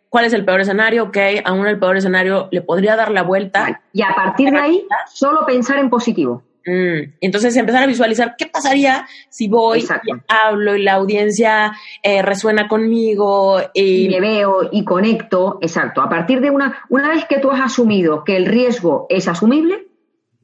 ¿cuál 0.08 0.26
es 0.26 0.32
el 0.32 0.44
peor 0.44 0.60
escenario? 0.60 1.06
Ok, 1.06 1.16
aún 1.44 1.66
el 1.66 1.80
peor 1.80 1.96
escenario 1.96 2.46
le 2.52 2.62
podría 2.62 2.94
dar 2.94 3.10
la 3.10 3.24
vuelta. 3.24 3.82
Y 3.92 4.02
a 4.02 4.14
partir 4.14 4.52
de 4.52 4.60
ahí, 4.60 4.86
solo 5.12 5.44
pensar 5.44 5.80
en 5.80 5.90
positivo. 5.90 6.44
Mm, 6.66 7.14
entonces 7.22 7.56
empezar 7.56 7.82
a 7.82 7.86
visualizar 7.86 8.34
qué 8.36 8.46
pasaría 8.46 9.06
si 9.30 9.48
voy, 9.48 9.80
y 9.80 10.12
hablo 10.28 10.76
y 10.76 10.82
la 10.82 10.94
audiencia 10.94 11.72
eh, 12.02 12.20
resuena 12.20 12.68
conmigo 12.68 13.58
y... 13.72 14.08
me 14.10 14.20
veo 14.20 14.68
y 14.70 14.84
conecto. 14.84 15.58
Exacto. 15.62 16.02
A 16.02 16.08
partir 16.08 16.40
de 16.40 16.50
una, 16.50 16.84
una 16.88 17.08
vez 17.08 17.24
que 17.24 17.38
tú 17.38 17.50
has 17.50 17.60
asumido 17.60 18.24
que 18.24 18.36
el 18.36 18.46
riesgo 18.46 19.06
es 19.08 19.26
asumible, 19.28 19.86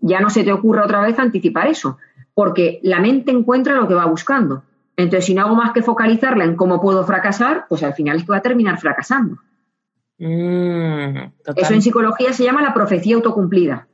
ya 0.01 0.21
no 0.21 0.31
se 0.31 0.45
te 0.45 0.53
ocurre 0.53 0.83
otra 0.83 1.01
vez 1.01 1.19
anticipar 1.19 1.69
eso, 1.69 1.99
porque 2.35 2.81
la 2.83 3.01
mente 3.01 3.31
encuentra 3.31 3.75
lo 3.75 3.87
que 3.87 3.95
va 3.95 4.07
buscando. 4.07 4.63
Entonces, 4.97 5.27
si 5.27 5.35
no 5.35 5.43
hago 5.43 5.55
más 5.55 5.73
que 5.73 5.83
focalizarla 5.83 6.45
en 6.45 6.57
cómo 6.57 6.81
puedo 6.81 7.05
fracasar, 7.05 7.67
pues 7.69 7.83
al 7.83 7.93
final 7.93 8.17
es 8.17 8.25
que 8.25 8.33
va 8.33 8.39
a 8.39 8.43
terminar 8.43 8.79
fracasando. 8.79 9.37
Mm, 10.19 11.17
eso 11.57 11.75
en 11.75 11.83
psicología 11.83 12.33
se 12.33 12.45
llama 12.45 12.63
la 12.63 12.73
profecía 12.73 13.17
autocumplida 13.17 13.87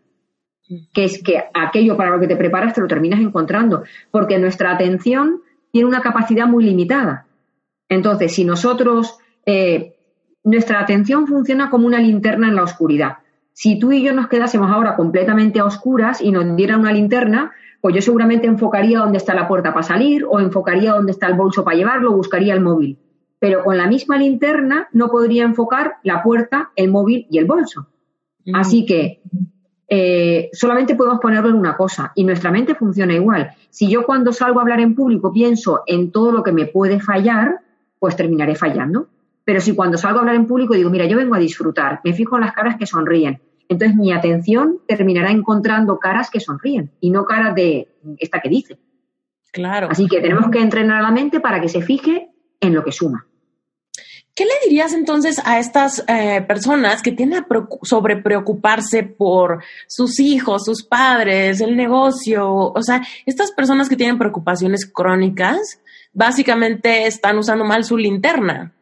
que 0.93 1.05
es 1.05 1.23
que 1.23 1.43
aquello 1.55 1.97
para 1.97 2.11
lo 2.11 2.21
que 2.21 2.29
te 2.29 2.37
preparas 2.37 2.75
te 2.75 2.81
lo 2.81 2.87
terminas 2.87 3.21
encontrando, 3.21 3.83
porque 4.11 4.39
nuestra 4.39 4.73
atención 4.73 5.43
tiene 5.71 5.89
una 5.89 6.01
capacidad 6.01 6.47
muy 6.47 6.65
limitada. 6.65 7.27
Entonces, 7.89 8.35
si 8.35 8.45
nosotros, 8.45 9.19
eh, 9.47 9.97
nuestra 10.45 10.81
atención 10.81 11.27
funciona 11.27 11.71
como 11.71 11.87
una 11.87 11.99
linterna 11.99 12.49
en 12.49 12.57
la 12.57 12.63
oscuridad. 12.63 13.19
Si 13.53 13.79
tú 13.79 13.93
y 13.93 14.03
yo 14.03 14.13
nos 14.13 14.29
quedásemos 14.29 14.71
ahora 14.71 14.97
completamente 14.97 15.61
a 15.61 15.65
oscuras 15.65 16.21
y 16.21 16.31
nos 16.31 16.57
dieran 16.57 16.81
una 16.81 16.93
linterna, 16.93 17.53
pues 17.81 17.95
yo 17.95 18.01
seguramente 18.01 18.47
enfocaría 18.47 19.01
dónde 19.01 19.19
está 19.19 19.35
la 19.35 19.49
puerta 19.49 19.75
para 19.75 19.83
salir 19.83 20.25
o 20.25 20.41
enfocaría 20.41 20.93
dónde 20.93 21.13
está 21.13 21.27
el 21.27 21.35
bolso 21.35 21.65
para 21.65 21.77
llevarlo, 21.77 22.13
buscaría 22.13 22.55
el 22.55 22.61
móvil. 22.61 22.99
Pero 23.39 23.65
con 23.65 23.77
la 23.77 23.89
misma 23.89 24.17
linterna 24.17 24.89
no 24.93 25.09
podría 25.09 25.45
enfocar 25.45 25.97
la 26.03 26.23
puerta, 26.23 26.71
el 26.77 26.91
móvil 26.91 27.27
y 27.29 27.39
el 27.39 27.45
bolso. 27.45 27.89
Así 28.55 28.87
que 28.87 29.21
eh, 29.89 30.51
solamente 30.53 30.95
podemos 30.95 31.21
ponerlo 31.21 31.51
en 31.51 31.57
una 31.57 31.77
cosa 31.77 32.13
y 32.15 32.25
nuestra 32.25 32.51
mente 32.51 32.75
funciona 32.75 33.15
igual. 33.15 33.53
Si 33.71 33.89
yo 33.89 34.05
cuando 34.05 34.33
salgo 34.33 34.59
a 34.59 34.63
hablar 34.63 34.81
en 34.81 34.95
público 34.95 35.33
pienso 35.33 35.83
en 35.87 36.11
todo 36.11 36.33
lo 36.33 36.43
que 36.43 36.53
me 36.53 36.67
puede 36.67 37.01
fallar, 37.01 37.61
pues 37.99 38.17
terminaré 38.17 38.55
fallando. 38.55 39.09
Pero 39.45 39.61
si 39.61 39.75
cuando 39.75 39.99
salgo 39.99 40.19
a 40.19 40.21
hablar 40.21 40.37
en 40.37 40.47
público 40.47 40.75
digo, 40.75 40.91
mira, 40.91 41.07
yo 41.07 41.17
vengo 41.17 41.35
a 41.35 41.39
disfrutar, 41.39 42.01
me 42.05 42.13
fijo 42.13 42.37
en 42.37 42.43
las 42.43 42.53
caras 42.53 42.77
que 42.77 42.87
sonríen, 42.87 43.41
entonces 43.69 43.97
mi 43.97 44.13
atención 44.13 44.81
terminará 44.87 45.31
encontrando 45.31 45.99
caras 45.99 46.31
que 46.31 46.41
sonríen 46.41 46.93
y 47.01 47.11
no 47.11 47.25
caras 47.25 47.55
de 47.55 47.89
esta 48.19 48.41
que 48.41 48.49
dice. 48.49 48.79
Claro. 49.51 49.89
Así 49.91 50.09
que 50.09 50.21
tenemos 50.21 50.51
que 50.51 50.61
entrenar 50.61 50.99
a 50.99 51.03
la 51.03 51.11
mente 51.11 51.41
para 51.41 51.61
que 51.61 51.69
se 51.69 51.83
fije 51.83 52.31
en 52.61 52.75
lo 52.75 52.85
que 52.85 52.93
suma. 52.93 53.27
¿Qué 54.35 54.45
le 54.45 54.53
dirías 54.65 54.95
entonces 54.95 55.43
a 55.45 55.59
estas 55.59 56.05
eh, 56.09 56.43
personas 56.49 57.03
que 57.03 57.13
tienen 57.13 57.41
a 57.41 57.47
sobre 57.83 58.17
preocuparse 58.17 59.03
por 59.03 59.63
sus 59.87 60.21
hijos, 60.21 60.65
sus 60.65 60.83
padres, 60.83 61.61
el 61.61 61.77
negocio? 61.77 62.51
O 62.51 62.83
sea, 62.83 63.03
estas 63.27 63.53
personas 63.53 63.91
que 63.91 63.97
tienen 63.97 64.19
preocupaciones 64.19 64.91
crónicas, 64.91 65.83
básicamente 66.15 67.07
están 67.07 67.37
usando 67.37 67.65
mal 67.65 67.85
su 67.85 67.99
linterna. 67.99 68.73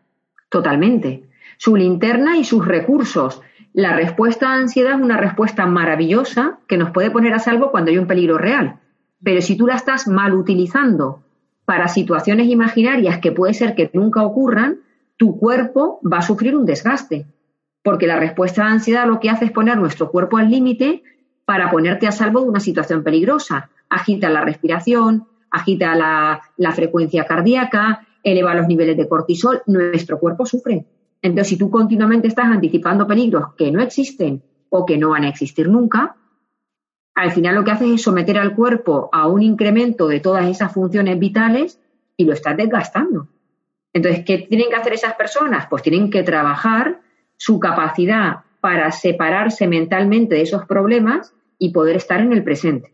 Totalmente. 0.51 1.25
Su 1.57 1.75
linterna 1.75 2.37
y 2.37 2.45
sus 2.45 2.65
recursos. 2.65 3.43
La 3.73 3.95
respuesta 3.97 4.51
a 4.51 4.55
ansiedad 4.55 4.95
es 4.95 5.01
una 5.01 5.17
respuesta 5.17 5.67
maravillosa 5.67 6.61
que 6.69 6.77
nos 6.77 6.91
puede 6.93 7.11
poner 7.11 7.35
a 7.35 7.41
salvo 7.41 7.73
cuando 7.73 7.91
hay 7.91 7.99
un 7.99 8.07
peligro 8.07 8.39
real. 8.39 8.79
Pero 9.23 9.41
si 9.43 9.57
tú 9.57 9.67
la 9.67 9.75
estás 9.75 10.07
mal 10.07 10.33
utilizando 10.33 11.25
para 11.65 11.89
situaciones 11.89 12.47
imaginarias 12.47 13.19
que 13.19 13.33
puede 13.33 13.55
ser 13.55 13.75
que 13.75 13.91
nunca 13.93 14.23
ocurran, 14.23 14.79
tu 15.21 15.39
cuerpo 15.39 16.01
va 16.03 16.21
a 16.21 16.23
sufrir 16.23 16.57
un 16.57 16.65
desgaste, 16.65 17.27
porque 17.83 18.07
la 18.07 18.19
respuesta 18.19 18.65
a 18.65 18.71
ansiedad 18.71 19.07
lo 19.07 19.21
que 19.21 19.29
hace 19.29 19.45
es 19.45 19.53
poner 19.53 19.77
nuestro 19.77 20.11
cuerpo 20.11 20.39
al 20.39 20.49
límite 20.49 21.03
para 21.45 21.71
ponerte 21.71 22.07
a 22.07 22.11
salvo 22.11 22.41
de 22.41 22.49
una 22.49 22.59
situación 22.59 23.05
peligrosa. 23.05 23.69
Agita 23.91 24.31
la 24.31 24.41
respiración, 24.41 25.27
agita 25.51 25.95
la, 25.95 26.41
la 26.57 26.73
frecuencia 26.73 27.27
cardíaca, 27.27 28.07
eleva 28.23 28.55
los 28.55 28.67
niveles 28.67 28.97
de 28.97 29.07
cortisol, 29.07 29.61
nuestro 29.67 30.19
cuerpo 30.19 30.47
sufre. 30.47 30.87
Entonces, 31.21 31.49
si 31.49 31.59
tú 31.59 31.71
continuamente 31.71 32.29
estás 32.29 32.47
anticipando 32.47 33.07
peligros 33.07 33.53
que 33.59 33.71
no 33.71 33.83
existen 33.83 34.43
o 34.71 34.87
que 34.87 34.97
no 34.97 35.11
van 35.11 35.25
a 35.25 35.29
existir 35.29 35.69
nunca, 35.69 36.17
al 37.15 37.33
final 37.33 37.57
lo 37.57 37.65
que 37.65 37.73
haces 37.73 37.91
es 37.91 38.03
someter 38.03 38.39
al 38.39 38.55
cuerpo 38.55 39.11
a 39.13 39.29
un 39.29 39.43
incremento 39.43 40.09
de 40.09 40.21
todas 40.21 40.47
esas 40.49 40.73
funciones 40.73 41.19
vitales 41.19 41.79
y 42.17 42.25
lo 42.25 42.33
estás 42.33 42.57
desgastando. 42.57 43.29
Entonces, 43.93 44.25
¿qué 44.25 44.39
tienen 44.39 44.69
que 44.69 44.77
hacer 44.77 44.93
esas 44.93 45.15
personas? 45.15 45.67
Pues 45.69 45.83
tienen 45.83 46.11
que 46.11 46.23
trabajar 46.23 47.01
su 47.37 47.59
capacidad 47.59 48.41
para 48.61 48.91
separarse 48.93 49.67
mentalmente 49.67 50.35
de 50.35 50.43
esos 50.43 50.67
problemas 50.67 51.35
y 51.59 51.73
poder 51.73 51.97
estar 51.97 52.21
en 52.21 52.33
el 52.33 52.45
presente. 52.45 52.93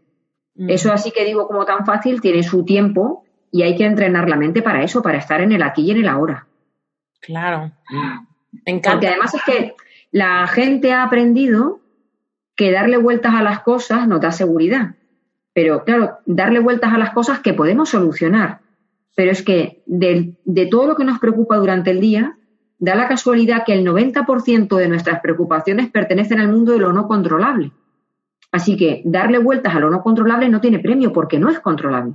Eso 0.68 0.90
así 0.90 1.10
que 1.10 1.24
digo 1.24 1.46
como 1.46 1.66
tan 1.66 1.84
fácil, 1.84 2.22
tiene 2.22 2.42
su 2.42 2.64
tiempo 2.64 3.24
y 3.50 3.62
hay 3.62 3.76
que 3.76 3.84
entrenar 3.84 4.26
la 4.28 4.36
mente 4.36 4.62
para 4.62 4.82
eso, 4.82 5.02
para 5.02 5.18
estar 5.18 5.42
en 5.42 5.52
el 5.52 5.62
aquí 5.62 5.82
y 5.82 5.90
en 5.90 5.98
el 5.98 6.08
ahora. 6.08 6.46
Claro. 7.20 7.72
Porque 8.64 9.08
además 9.08 9.34
es 9.34 9.42
que 9.42 9.74
la 10.12 10.46
gente 10.46 10.92
ha 10.92 11.02
aprendido 11.02 11.80
que 12.54 12.72
darle 12.72 12.96
vueltas 12.96 13.34
a 13.34 13.42
las 13.42 13.60
cosas 13.60 14.08
nos 14.08 14.20
da 14.20 14.32
seguridad. 14.32 14.94
Pero 15.52 15.84
claro, 15.84 16.18
darle 16.24 16.60
vueltas 16.60 16.92
a 16.92 16.98
las 16.98 17.10
cosas 17.10 17.40
que 17.40 17.52
podemos 17.52 17.90
solucionar. 17.90 18.60
Pero 19.16 19.32
es 19.32 19.42
que 19.42 19.82
de, 19.86 20.36
todo 20.70 20.86
lo 20.86 20.94
que 20.94 21.04
nos 21.04 21.18
preocupa 21.18 21.56
durante 21.56 21.90
el 21.90 22.00
día, 22.00 22.36
da 22.78 22.94
la 22.94 23.08
casualidad 23.08 23.64
que 23.64 23.72
el 23.72 23.84
90% 23.84 24.76
de 24.76 24.88
nuestras 24.88 25.20
preocupaciones 25.20 25.90
pertenecen 25.90 26.38
al 26.38 26.52
mundo 26.52 26.72
de 26.72 26.80
lo 26.80 26.92
no 26.92 27.08
controlable. 27.08 27.72
Así 28.52 28.76
que 28.76 29.00
darle 29.06 29.38
vueltas 29.38 29.74
a 29.74 29.80
lo 29.80 29.90
no 29.90 30.02
controlable 30.02 30.50
no 30.50 30.60
tiene 30.60 30.80
premio 30.80 31.14
porque 31.14 31.38
no 31.38 31.48
es 31.48 31.58
controlable. 31.60 32.12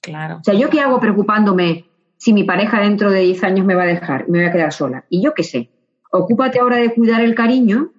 Claro. 0.00 0.38
O 0.38 0.42
sea, 0.42 0.54
¿yo 0.54 0.70
qué 0.70 0.80
hago 0.80 0.98
preocupándome 0.98 1.84
si 2.16 2.32
mi 2.32 2.44
pareja 2.44 2.80
dentro 2.80 3.10
de 3.10 3.20
10 3.20 3.44
años 3.44 3.66
me 3.66 3.74
va 3.74 3.82
a 3.82 3.86
dejar 3.86 4.24
y 4.26 4.30
me 4.30 4.38
voy 4.38 4.48
a 4.48 4.52
quedar 4.52 4.72
sola? 4.72 5.04
Y 5.10 5.22
yo 5.22 5.34
qué 5.34 5.42
sé. 5.42 5.70
Ocúpate 6.10 6.58
ahora 6.58 6.76
de 6.76 6.94
cuidar 6.94 7.20
el 7.20 7.34
cariño 7.34 7.92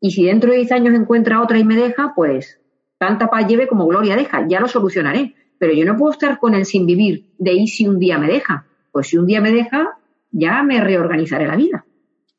y 0.00 0.12
si 0.12 0.26
dentro 0.26 0.52
de 0.52 0.58
10 0.58 0.72
años 0.72 0.94
encuentra 0.94 1.42
otra 1.42 1.58
y 1.58 1.64
me 1.64 1.74
deja, 1.74 2.12
pues 2.14 2.60
tanta 2.98 3.28
paz 3.28 3.48
lleve 3.48 3.66
como 3.66 3.88
gloria 3.88 4.14
deja, 4.14 4.46
ya 4.46 4.60
lo 4.60 4.68
solucionaré. 4.68 5.34
Pero 5.58 5.72
yo 5.72 5.84
no 5.84 5.96
puedo 5.96 6.12
estar 6.12 6.38
con 6.38 6.54
él 6.54 6.64
sin 6.64 6.86
vivir 6.86 7.29
de 7.40 7.50
ahí 7.50 7.66
si 7.66 7.88
un 7.88 7.98
día 7.98 8.18
me 8.18 8.28
deja. 8.28 8.66
Pues 8.92 9.08
si 9.08 9.16
un 9.16 9.26
día 9.26 9.40
me 9.40 9.50
deja, 9.50 9.98
ya 10.30 10.62
me 10.62 10.80
reorganizaré 10.80 11.46
la 11.46 11.56
vida. 11.56 11.84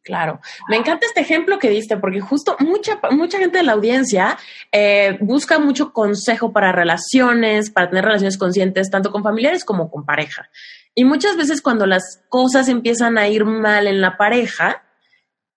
Claro, 0.03 0.39
me 0.67 0.77
encanta 0.77 1.05
este 1.05 1.21
ejemplo 1.21 1.59
que 1.59 1.69
diste 1.69 1.95
porque 1.95 2.21
justo 2.21 2.55
mucha, 2.59 2.99
mucha 3.11 3.37
gente 3.37 3.59
de 3.59 3.63
la 3.63 3.73
audiencia 3.73 4.37
eh, 4.71 5.17
busca 5.21 5.59
mucho 5.59 5.93
consejo 5.93 6.51
para 6.51 6.71
relaciones, 6.71 7.69
para 7.69 7.89
tener 7.89 8.05
relaciones 8.05 8.39
conscientes, 8.39 8.89
tanto 8.89 9.11
con 9.11 9.21
familiares 9.21 9.63
como 9.63 9.91
con 9.91 10.03
pareja. 10.03 10.49
Y 10.95 11.05
muchas 11.05 11.37
veces 11.37 11.61
cuando 11.61 11.85
las 11.85 12.23
cosas 12.29 12.67
empiezan 12.67 13.19
a 13.19 13.27
ir 13.27 13.45
mal 13.45 13.85
en 13.85 14.01
la 14.01 14.17
pareja, 14.17 14.83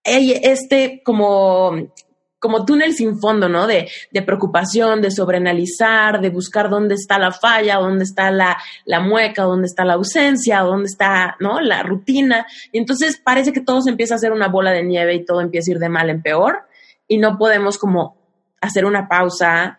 este 0.05 1.01
como 1.05 1.73
como 2.45 2.67
túnel 2.67 2.93
sin 2.93 3.19
fondo, 3.19 3.49
¿no? 3.49 3.67
De, 3.67 3.89
preocupación, 4.27 5.01
de 5.01 5.11
sobreanalizar, 5.11 6.21
de 6.21 6.29
buscar 6.29 6.69
dónde 6.69 6.95
está 6.95 7.19
la 7.19 7.33
falla, 7.33 7.77
dónde 7.77 8.05
está 8.05 8.31
la, 8.31 8.59
la 8.85 9.01
mueca, 9.01 9.45
dónde 9.45 9.67
está 9.67 9.87
la 9.87 9.95
ausencia, 9.95 10.61
dónde 10.61 10.89
está, 10.91 11.37
¿no? 11.41 11.63
La 11.63 11.83
rutina. 11.83 12.47
Y 12.71 12.77
entonces 12.77 13.19
parece 13.19 13.55
que 13.55 13.63
todo 13.63 13.81
se 13.81 13.89
empieza 13.89 14.13
a 14.13 14.17
hacer 14.19 14.31
una 14.31 14.49
bola 14.49 14.73
de 14.73 14.83
nieve 14.83 15.15
y 15.15 15.25
todo 15.25 15.41
empieza 15.41 15.71
a 15.71 15.73
ir 15.73 15.79
de 15.79 15.89
mal 15.89 16.11
en 16.11 16.21
peor 16.21 16.65
y 17.09 17.17
no 17.17 17.39
podemos 17.39 17.79
como 17.79 18.19
hacer 18.61 18.85
una 18.85 19.09
pausa 19.09 19.79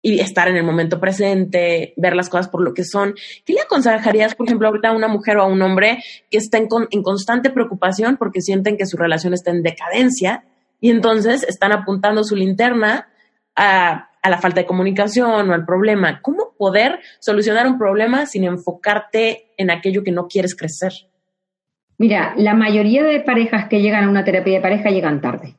y 0.00 0.20
estar 0.20 0.46
en 0.46 0.58
el 0.58 0.62
momento 0.62 1.00
presente, 1.00 1.92
ver 1.96 2.14
las 2.14 2.28
cosas 2.28 2.46
por 2.46 2.62
lo 2.62 2.72
que 2.72 2.84
son. 2.84 3.16
¿Qué 3.44 3.54
le 3.54 3.62
aconsejarías, 3.62 4.36
por 4.36 4.46
ejemplo, 4.46 4.68
ahorita 4.68 4.90
a 4.90 4.96
una 4.96 5.08
mujer 5.08 5.38
o 5.38 5.42
a 5.42 5.46
un 5.46 5.60
hombre 5.60 6.04
que 6.30 6.38
está 6.38 6.56
en 6.56 7.02
constante 7.02 7.50
preocupación 7.50 8.16
porque 8.16 8.42
sienten 8.42 8.76
que 8.76 8.86
su 8.86 8.96
relación 8.96 9.34
está 9.34 9.50
en 9.50 9.64
decadencia? 9.64 10.44
Y 10.80 10.90
entonces 10.90 11.42
están 11.42 11.72
apuntando 11.72 12.24
su 12.24 12.36
linterna 12.36 13.08
a, 13.56 14.10
a, 14.22 14.30
la 14.30 14.38
falta 14.38 14.60
de 14.60 14.66
comunicación 14.66 15.50
o 15.50 15.52
al 15.52 15.64
problema. 15.64 16.20
¿Cómo 16.22 16.54
poder 16.56 17.00
solucionar 17.18 17.66
un 17.66 17.78
problema 17.78 18.26
sin 18.26 18.44
enfocarte 18.44 19.52
en 19.56 19.70
aquello 19.70 20.04
que 20.04 20.12
no 20.12 20.28
quieres 20.28 20.54
crecer? 20.54 20.92
Mira, 21.98 22.34
la 22.36 22.54
mayoría 22.54 23.02
de 23.02 23.20
parejas 23.20 23.68
que 23.68 23.80
llegan 23.80 24.04
a 24.04 24.08
una 24.08 24.24
terapia 24.24 24.54
de 24.54 24.60
pareja 24.60 24.90
llegan 24.90 25.20
tarde. 25.20 25.56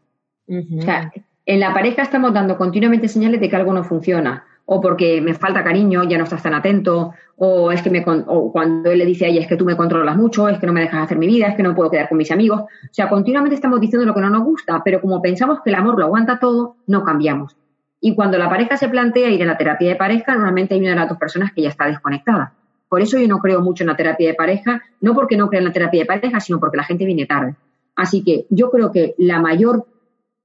Uh 0.47 0.55
-huh. 0.55 0.79
O 0.79 0.81
sea, 0.83 1.11
en 1.45 1.59
la 1.59 1.73
pareja 1.73 2.03
estamos 2.03 2.33
dando 2.33 2.57
continuamente 2.57 3.07
señales 3.07 3.41
de 3.41 3.49
que 3.49 3.55
algo 3.55 3.73
no 3.73 3.83
funciona 3.83 4.45
o 4.71 4.79
porque 4.79 5.19
me 5.19 5.33
falta 5.33 5.63
cariño, 5.63 6.03
ya 6.03 6.19
no 6.19 6.25
estás 6.25 6.43
tan 6.43 6.53
atento, 6.53 7.13
o 7.37 7.71
es 7.71 7.81
que 7.81 7.89
me 7.89 8.03
o 8.05 8.51
cuando 8.51 8.91
él 8.91 8.99
le 8.99 9.05
dice 9.05 9.25
a 9.25 9.29
es 9.29 9.47
que 9.47 9.55
tú 9.55 9.65
me 9.65 9.75
controlas 9.75 10.15
mucho, 10.15 10.47
es 10.47 10.59
que 10.59 10.67
no 10.67 10.73
me 10.73 10.81
dejas 10.81 11.05
hacer 11.05 11.17
mi 11.17 11.25
vida, 11.25 11.47
es 11.47 11.55
que 11.55 11.63
no 11.63 11.73
puedo 11.73 11.89
quedar 11.89 12.07
con 12.07 12.19
mis 12.19 12.31
amigos. 12.31 12.61
O 12.61 12.67
sea, 12.91 13.09
continuamente 13.09 13.55
estamos 13.55 13.81
diciendo 13.81 14.05
lo 14.05 14.13
que 14.13 14.21
no 14.21 14.29
nos 14.29 14.43
gusta, 14.43 14.83
pero 14.85 15.01
como 15.01 15.23
pensamos 15.23 15.61
que 15.63 15.71
el 15.71 15.75
amor 15.75 15.97
lo 15.97 16.05
aguanta 16.05 16.37
todo, 16.37 16.75
no 16.85 17.03
cambiamos. 17.03 17.57
Y 17.99 18.13
cuando 18.13 18.37
la 18.37 18.47
pareja 18.47 18.77
se 18.77 18.89
plantea 18.89 19.29
ir 19.29 19.41
a 19.41 19.47
la 19.47 19.57
terapia 19.57 19.89
de 19.89 19.95
pareja, 19.95 20.35
normalmente 20.35 20.75
hay 20.75 20.81
una 20.81 20.91
de 20.91 20.97
las 20.97 21.09
dos 21.09 21.17
personas 21.17 21.51
que 21.51 21.63
ya 21.63 21.69
está 21.69 21.87
desconectada. 21.87 22.53
Por 22.87 23.01
eso 23.01 23.17
yo 23.17 23.27
no 23.27 23.39
creo 23.39 23.61
mucho 23.61 23.83
en 23.83 23.87
la 23.87 23.95
terapia 23.95 24.27
de 24.27 24.35
pareja, 24.35 24.83
no 25.01 25.15
porque 25.15 25.35
no 25.35 25.47
crea 25.49 25.61
en 25.61 25.65
la 25.65 25.73
terapia 25.73 26.01
de 26.01 26.05
pareja, 26.05 26.39
sino 26.39 26.59
porque 26.59 26.77
la 26.77 26.83
gente 26.83 27.05
viene 27.05 27.25
tarde. 27.25 27.55
Así 27.95 28.23
que 28.23 28.45
yo 28.51 28.69
creo 28.69 28.91
que 28.91 29.15
la 29.17 29.39
mayor, 29.39 29.87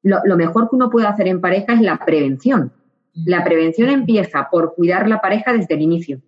lo, 0.02 0.20
lo 0.24 0.36
mejor 0.38 0.70
que 0.70 0.76
uno 0.76 0.88
puede 0.88 1.08
hacer 1.08 1.28
en 1.28 1.42
pareja 1.42 1.74
es 1.74 1.82
la 1.82 1.98
prevención 1.98 2.72
la 3.14 3.44
prevención 3.44 3.90
empieza 3.90 4.48
por 4.50 4.74
cuidar 4.74 5.08
la 5.08 5.20
pareja 5.20 5.52
desde 5.52 5.74
el 5.74 5.82
inicio. 5.82 6.20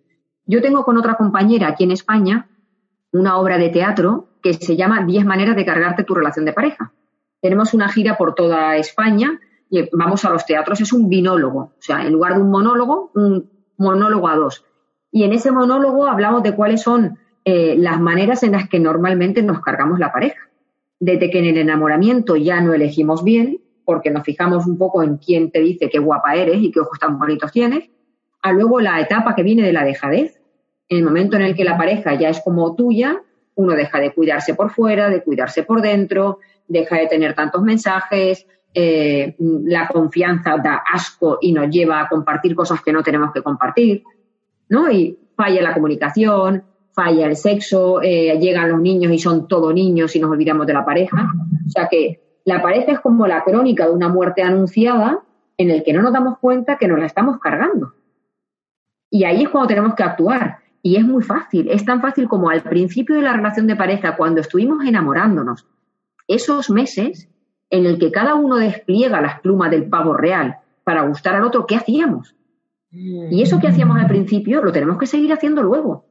Yo 0.45 0.61
tengo 0.61 0.83
con 0.83 0.97
otra 0.97 1.15
compañera 1.15 1.67
aquí 1.67 1.83
en 1.83 1.91
España 1.91 2.47
una 3.11 3.37
obra 3.37 3.57
de 3.57 3.69
teatro 3.69 4.29
que 4.41 4.53
se 4.53 4.75
llama 4.75 5.03
10 5.05 5.25
maneras 5.25 5.55
de 5.55 5.65
cargarte 5.65 6.03
tu 6.03 6.13
relación 6.15 6.45
de 6.45 6.53
pareja. 6.53 6.93
Tenemos 7.41 7.73
una 7.73 7.89
gira 7.89 8.17
por 8.17 8.33
toda 8.33 8.77
España 8.77 9.39
y 9.69 9.89
vamos 9.91 10.23
a 10.23 10.29
los 10.29 10.45
teatros, 10.45 10.79
es 10.79 10.93
un 10.93 11.09
binólogo, 11.09 11.59
o 11.59 11.81
sea, 11.81 12.05
en 12.05 12.13
lugar 12.13 12.35
de 12.35 12.41
un 12.41 12.49
monólogo, 12.49 13.11
un 13.15 13.49
monólogo 13.77 14.29
a 14.29 14.35
dos. 14.35 14.65
Y 15.11 15.23
en 15.23 15.33
ese 15.33 15.51
monólogo 15.51 16.07
hablamos 16.07 16.43
de 16.43 16.55
cuáles 16.55 16.81
son 16.81 17.17
eh, 17.43 17.75
las 17.77 17.99
maneras 17.99 18.43
en 18.43 18.53
las 18.53 18.69
que 18.69 18.79
normalmente 18.79 19.41
nos 19.43 19.61
cargamos 19.61 19.99
la 19.99 20.11
pareja. 20.11 20.49
Desde 20.99 21.29
que 21.29 21.39
en 21.39 21.45
el 21.45 21.57
enamoramiento 21.57 22.35
ya 22.35 22.61
no 22.61 22.73
elegimos 22.73 23.23
bien, 23.23 23.61
porque 23.87 24.11
nos 24.11 24.25
fijamos 24.25 24.67
un 24.67 24.77
poco 24.77 25.01
en 25.01 25.15
quién 25.15 25.49
te 25.49 25.61
dice 25.61 25.89
qué 25.89 25.97
guapa 25.97 26.35
eres 26.35 26.57
y 26.57 26.71
qué 26.71 26.81
ojos 26.81 26.99
tan 26.99 27.17
bonitos 27.17 27.53
tienes, 27.53 27.89
a 28.41 28.51
luego 28.51 28.81
la 28.81 28.99
etapa 28.99 29.33
que 29.33 29.43
viene 29.43 29.63
de 29.63 29.71
la 29.71 29.85
dejadez, 29.85 30.41
en 30.89 30.97
el 30.97 31.05
momento 31.05 31.37
en 31.37 31.43
el 31.43 31.55
que 31.55 31.63
la 31.63 31.77
pareja 31.77 32.13
ya 32.15 32.27
es 32.27 32.41
como 32.41 32.75
tuya, 32.75 33.23
uno 33.55 33.75
deja 33.75 34.01
de 34.01 34.13
cuidarse 34.13 34.55
por 34.55 34.71
fuera, 34.71 35.09
de 35.09 35.23
cuidarse 35.23 35.63
por 35.63 35.81
dentro, 35.81 36.39
deja 36.67 36.97
de 36.97 37.07
tener 37.07 37.33
tantos 37.33 37.61
mensajes, 37.61 38.45
eh, 38.73 39.37
la 39.39 39.87
confianza 39.87 40.57
da 40.57 40.83
asco 40.93 41.37
y 41.39 41.53
nos 41.53 41.69
lleva 41.69 42.01
a 42.01 42.09
compartir 42.09 42.55
cosas 42.55 42.81
que 42.81 42.91
no 42.91 43.01
tenemos 43.01 43.31
que 43.31 43.41
compartir, 43.41 44.03
¿no? 44.67 44.91
Y 44.91 45.17
falla 45.33 45.61
la 45.61 45.73
comunicación, 45.73 46.61
falla 46.91 47.25
el 47.25 47.37
sexo, 47.37 48.01
eh, 48.01 48.37
llegan 48.37 48.69
los 48.69 48.81
niños 48.81 49.13
y 49.13 49.17
son 49.17 49.47
todo 49.47 49.71
niños 49.71 50.13
y 50.13 50.19
nos 50.19 50.29
olvidamos 50.29 50.67
de 50.67 50.73
la 50.73 50.83
pareja. 50.83 51.29
O 51.65 51.69
sea 51.69 51.87
que 51.87 52.26
la 52.47 52.61
pareja 52.61 52.93
es 52.93 53.01
como 53.01 53.27
la 53.27 53.43
crónica 53.43 53.85
de 53.85 53.91
una 53.91 54.07
muerte 54.07 54.41
anunciada 54.41 55.19
en 55.57 55.69
el 55.69 55.83
que 55.83 55.91
no 55.91 56.01
nos 56.01 56.13
damos 56.13 56.39
cuenta 56.39 56.77
que 56.77 56.87
nos 56.87 56.97
la 56.97 57.05
estamos 57.05 57.39
cargando. 57.39 57.91
Y 59.09 59.25
ahí 59.25 59.43
es 59.43 59.49
cuando 59.49 59.67
tenemos 59.67 59.95
que 59.95 60.03
actuar. 60.03 60.59
Y 60.81 60.95
es 60.95 61.03
muy 61.03 61.23
fácil, 61.23 61.67
es 61.69 61.83
tan 61.83 61.99
fácil 61.99 62.29
como 62.29 62.49
al 62.49 62.61
principio 62.61 63.17
de 63.17 63.23
la 63.23 63.33
relación 63.33 63.67
de 63.67 63.75
pareja, 63.75 64.15
cuando 64.15 64.39
estuvimos 64.39 64.85
enamorándonos, 64.85 65.67
esos 66.25 66.69
meses 66.69 67.27
en 67.69 67.85
el 67.85 67.99
que 67.99 68.13
cada 68.13 68.35
uno 68.35 68.55
despliega 68.55 69.19
las 69.19 69.41
plumas 69.41 69.69
del 69.69 69.89
pavo 69.89 70.13
real 70.13 70.59
para 70.85 71.01
gustar 71.01 71.35
al 71.35 71.43
otro, 71.43 71.65
¿qué 71.65 71.75
hacíamos? 71.75 72.33
Y 72.91 73.41
eso 73.41 73.59
que 73.59 73.67
hacíamos 73.67 73.99
al 73.99 74.07
principio 74.07 74.63
lo 74.63 74.71
tenemos 74.71 74.97
que 74.97 75.05
seguir 75.05 75.33
haciendo 75.33 75.63
luego. 75.63 76.05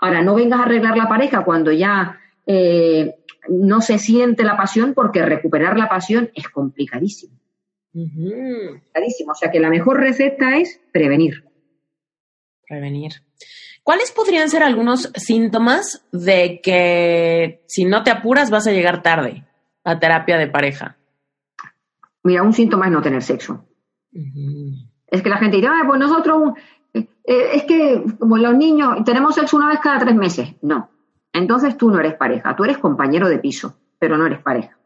Ahora, 0.00 0.22
no 0.22 0.34
vengas 0.34 0.58
a 0.58 0.64
arreglar 0.64 0.96
la 0.96 1.08
pareja 1.08 1.44
cuando 1.44 1.70
ya 1.70 2.18
eh, 2.48 3.14
no 3.48 3.82
se 3.82 3.98
siente 3.98 4.42
la 4.42 4.56
pasión 4.56 4.94
porque 4.94 5.22
recuperar 5.24 5.78
la 5.78 5.88
pasión 5.88 6.30
es 6.34 6.48
complicadísimo. 6.48 7.38
Uh 7.92 8.06
-huh. 8.06 8.66
Complicadísimo. 8.68 9.32
O 9.32 9.34
sea 9.34 9.50
que 9.50 9.60
la 9.60 9.68
mejor 9.68 10.00
receta 10.00 10.56
es 10.56 10.80
prevenir. 10.90 11.44
Prevenir. 12.66 13.12
¿Cuáles 13.82 14.12
podrían 14.12 14.48
ser 14.50 14.62
algunos 14.62 15.10
síntomas 15.14 16.04
de 16.10 16.60
que 16.62 17.64
si 17.66 17.84
no 17.84 18.02
te 18.02 18.10
apuras 18.10 18.50
vas 18.50 18.66
a 18.66 18.72
llegar 18.72 19.02
tarde 19.02 19.44
a 19.84 19.98
terapia 19.98 20.38
de 20.38 20.48
pareja? 20.48 20.96
Mira, 22.22 22.42
un 22.42 22.52
síntoma 22.52 22.86
es 22.86 22.92
no 22.92 23.02
tener 23.02 23.22
sexo. 23.22 23.64
Uh 24.12 24.20
-huh. 24.20 24.88
Es 25.06 25.22
que 25.22 25.30
la 25.30 25.38
gente 25.38 25.56
dirá, 25.56 25.72
pues 25.86 26.00
nosotros, 26.00 26.54
eh, 26.94 27.06
es 27.54 27.64
que 27.64 28.02
como 28.18 28.36
los 28.38 28.54
niños 28.56 29.04
tenemos 29.04 29.34
sexo 29.34 29.56
una 29.56 29.68
vez 29.68 29.80
cada 29.80 29.98
tres 29.98 30.14
meses. 30.14 30.54
No, 30.62 30.90
entonces 31.32 31.76
tú 31.76 31.90
no 31.90 32.00
eres 32.00 32.14
pareja, 32.14 32.56
tú 32.56 32.64
eres 32.64 32.78
compañero 32.78 33.28
de 33.28 33.38
piso, 33.38 33.76
pero 33.98 34.16
no 34.16 34.26
eres 34.26 34.42
pareja. 34.42 34.76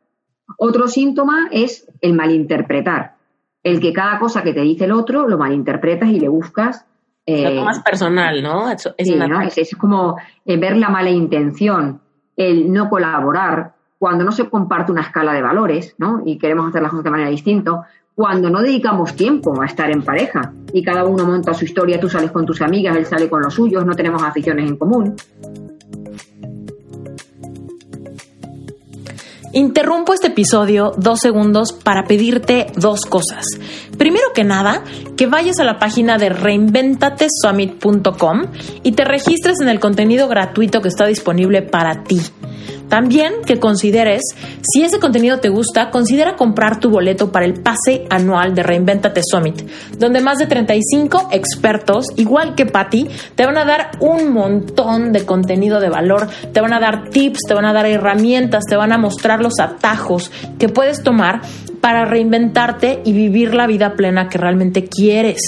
Otro 0.58 0.88
síntoma 0.88 1.48
es 1.50 1.90
el 2.00 2.14
malinterpretar, 2.14 3.16
el 3.62 3.80
que 3.80 3.92
cada 3.92 4.18
cosa 4.18 4.42
que 4.42 4.52
te 4.52 4.60
dice 4.60 4.84
el 4.84 4.92
otro 4.92 5.28
lo 5.28 5.38
malinterpretas 5.38 6.08
y 6.08 6.20
le 6.20 6.28
buscas. 6.28 6.86
Eh, 7.24 7.54
lo 7.54 7.60
tomas 7.60 7.80
personal, 7.80 8.42
¿no? 8.42 8.70
Es, 8.70 8.86
es, 8.96 9.08
sí, 9.08 9.16
¿no? 9.16 9.40
es, 9.40 9.56
es 9.56 9.76
como 9.76 10.16
eh, 10.44 10.56
ver 10.56 10.76
la 10.76 10.88
mala 10.88 11.10
intención, 11.10 12.00
el 12.36 12.72
no 12.72 12.88
colaborar, 12.88 13.74
cuando 13.98 14.24
no 14.24 14.32
se 14.32 14.50
comparte 14.50 14.90
una 14.90 15.02
escala 15.02 15.32
de 15.32 15.42
valores, 15.42 15.94
¿no? 15.98 16.22
Y 16.24 16.36
queremos 16.36 16.68
hacer 16.68 16.82
las 16.82 16.90
cosas 16.90 17.04
de 17.04 17.10
manera 17.10 17.30
distinta, 17.30 17.86
cuando 18.14 18.50
no 18.50 18.60
dedicamos 18.60 19.14
tiempo 19.14 19.62
a 19.62 19.66
estar 19.66 19.90
en 19.90 20.02
pareja 20.02 20.52
y 20.72 20.82
cada 20.82 21.04
uno 21.04 21.24
monta 21.24 21.54
su 21.54 21.64
historia, 21.64 22.00
tú 22.00 22.08
sales 22.08 22.30
con 22.30 22.44
tus 22.44 22.60
amigas, 22.60 22.96
él 22.96 23.06
sale 23.06 23.28
con 23.28 23.42
los 23.42 23.54
suyos, 23.54 23.86
no 23.86 23.94
tenemos 23.94 24.22
aficiones 24.22 24.68
en 24.68 24.76
común. 24.76 25.14
Interrumpo 29.54 30.14
este 30.14 30.28
episodio 30.28 30.94
dos 30.96 31.20
segundos 31.20 31.72
para 31.72 32.04
pedirte 32.04 32.68
dos 32.74 33.02
cosas. 33.02 33.44
Primero 33.98 34.28
que 34.34 34.44
nada, 34.44 34.82
que 35.14 35.26
vayas 35.26 35.60
a 35.60 35.64
la 35.64 35.78
página 35.78 36.16
de 36.16 36.30
reinventatesummit.com 36.30 38.46
y 38.82 38.92
te 38.92 39.04
registres 39.04 39.60
en 39.60 39.68
el 39.68 39.78
contenido 39.78 40.26
gratuito 40.26 40.80
que 40.80 40.88
está 40.88 41.06
disponible 41.06 41.60
para 41.60 42.02
ti. 42.02 42.22
También 42.92 43.36
que 43.46 43.58
consideres, 43.58 44.20
si 44.60 44.82
ese 44.82 45.00
contenido 45.00 45.40
te 45.40 45.48
gusta, 45.48 45.88
considera 45.88 46.36
comprar 46.36 46.78
tu 46.78 46.90
boleto 46.90 47.32
para 47.32 47.46
el 47.46 47.54
pase 47.54 48.04
anual 48.10 48.54
de 48.54 48.62
Reinventate 48.62 49.22
Summit, 49.24 49.62
donde 49.96 50.20
más 50.20 50.36
de 50.36 50.46
35 50.46 51.30
expertos, 51.32 52.08
igual 52.16 52.54
que 52.54 52.66
Patty, 52.66 53.08
te 53.34 53.46
van 53.46 53.56
a 53.56 53.64
dar 53.64 53.92
un 54.00 54.34
montón 54.34 55.10
de 55.10 55.24
contenido 55.24 55.80
de 55.80 55.88
valor, 55.88 56.28
te 56.52 56.60
van 56.60 56.74
a 56.74 56.80
dar 56.80 57.08
tips, 57.08 57.40
te 57.48 57.54
van 57.54 57.64
a 57.64 57.72
dar 57.72 57.86
herramientas, 57.86 58.64
te 58.68 58.76
van 58.76 58.92
a 58.92 58.98
mostrar 58.98 59.40
los 59.40 59.58
atajos 59.58 60.30
que 60.58 60.68
puedes 60.68 61.02
tomar 61.02 61.40
para 61.82 62.04
reinventarte 62.04 63.00
y 63.04 63.12
vivir 63.12 63.54
la 63.54 63.66
vida 63.66 63.94
plena 63.96 64.28
que 64.28 64.38
realmente 64.38 64.84
quieres, 64.84 65.40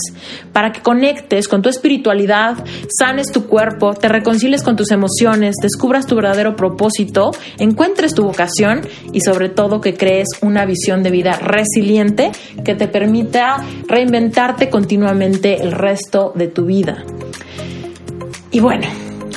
para 0.52 0.72
que 0.72 0.82
conectes 0.82 1.46
con 1.46 1.62
tu 1.62 1.68
espiritualidad, 1.68 2.56
sanes 2.88 3.30
tu 3.30 3.46
cuerpo, 3.46 3.94
te 3.94 4.08
reconcilies 4.08 4.64
con 4.64 4.74
tus 4.74 4.90
emociones, 4.90 5.54
descubras 5.62 6.06
tu 6.06 6.16
verdadero 6.16 6.56
propósito, 6.56 7.30
encuentres 7.58 8.14
tu 8.14 8.24
vocación 8.24 8.80
y 9.12 9.20
sobre 9.20 9.48
todo 9.48 9.80
que 9.80 9.94
crees 9.94 10.26
una 10.42 10.66
visión 10.66 11.04
de 11.04 11.10
vida 11.12 11.38
resiliente 11.38 12.32
que 12.64 12.74
te 12.74 12.88
permita 12.88 13.64
reinventarte 13.86 14.68
continuamente 14.68 15.62
el 15.62 15.70
resto 15.70 16.32
de 16.34 16.48
tu 16.48 16.66
vida. 16.66 17.04
Y 18.50 18.58
bueno, 18.58 18.86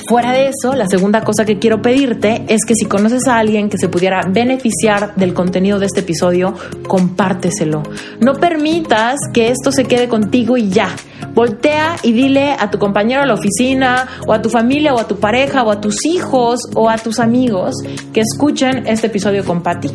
Fuera 0.08 0.32
de 0.32 0.48
eso, 0.48 0.74
la 0.74 0.86
segunda 0.86 1.22
cosa 1.22 1.44
que 1.44 1.58
quiero 1.58 1.82
pedirte 1.82 2.42
es 2.48 2.64
que 2.66 2.74
si 2.74 2.86
conoces 2.86 3.28
a 3.28 3.36
alguien 3.36 3.68
que 3.68 3.76
se 3.76 3.90
pudiera 3.90 4.22
beneficiar 4.26 5.14
del 5.16 5.34
contenido 5.34 5.78
de 5.78 5.84
este 5.84 6.00
episodio, 6.00 6.54
compárteselo. 6.86 7.82
No 8.18 8.32
permitas 8.36 9.18
que 9.34 9.50
esto 9.50 9.70
se 9.70 9.84
quede 9.84 10.08
contigo 10.08 10.56
y 10.56 10.70
ya. 10.70 10.96
Voltea 11.34 11.96
y 12.02 12.12
dile 12.12 12.52
a 12.58 12.70
tu 12.70 12.78
compañero 12.78 13.20
a 13.20 13.26
la 13.26 13.34
oficina, 13.34 14.08
o 14.26 14.32
a 14.32 14.40
tu 14.40 14.48
familia, 14.48 14.94
o 14.94 14.98
a 14.98 15.06
tu 15.06 15.16
pareja, 15.16 15.62
o 15.62 15.70
a 15.70 15.78
tus 15.78 16.06
hijos, 16.06 16.60
o 16.74 16.88
a 16.88 16.96
tus 16.96 17.18
amigos 17.20 17.74
que 18.14 18.22
escuchen 18.22 18.86
este 18.86 19.08
episodio 19.08 19.44
con 19.44 19.62
Patty. 19.62 19.90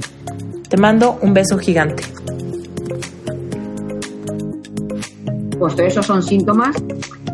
Te 0.70 0.78
mando 0.78 1.18
un 1.24 1.34
beso 1.34 1.58
gigante. 1.58 2.04
Pues 5.58 5.80
esos 5.80 6.06
son 6.06 6.22
síntomas 6.22 6.76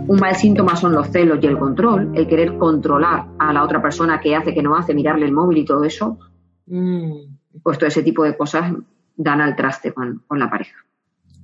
un 0.10 0.19
mal 0.19 0.36
síntoma 0.36 0.76
son 0.76 0.93
los 0.93 1.08
celos 1.10 1.38
y 1.39 1.45
el 1.45 1.60
control, 1.60 2.13
el 2.15 2.28
querer 2.28 2.58
controlar 2.58 3.28
a 3.38 3.54
la 3.54 3.63
otra 3.63 3.80
persona 3.80 4.19
que 4.19 4.36
hace, 4.36 4.56
que 4.56 4.63
no 4.63 4.76
hace, 4.76 4.95
mirarle 4.95 5.28
el 5.28 5.32
móvil 5.32 5.60
y 5.60 5.65
todo 5.65 5.84
eso. 5.84 6.17
Mm. 6.65 7.36
Pues 7.62 7.78
todo 7.78 7.88
ese 7.88 8.02
tipo 8.02 8.24
de 8.24 8.36
cosas 8.36 8.74
dan 9.15 9.39
al 9.39 9.56
traste 9.56 9.93
con, 9.93 10.24
la 10.32 10.50
pareja. 10.50 10.78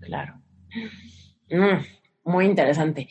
Claro. 0.02 0.34
Mm, 1.52 2.32
muy 2.32 2.46
interesante. 2.46 3.08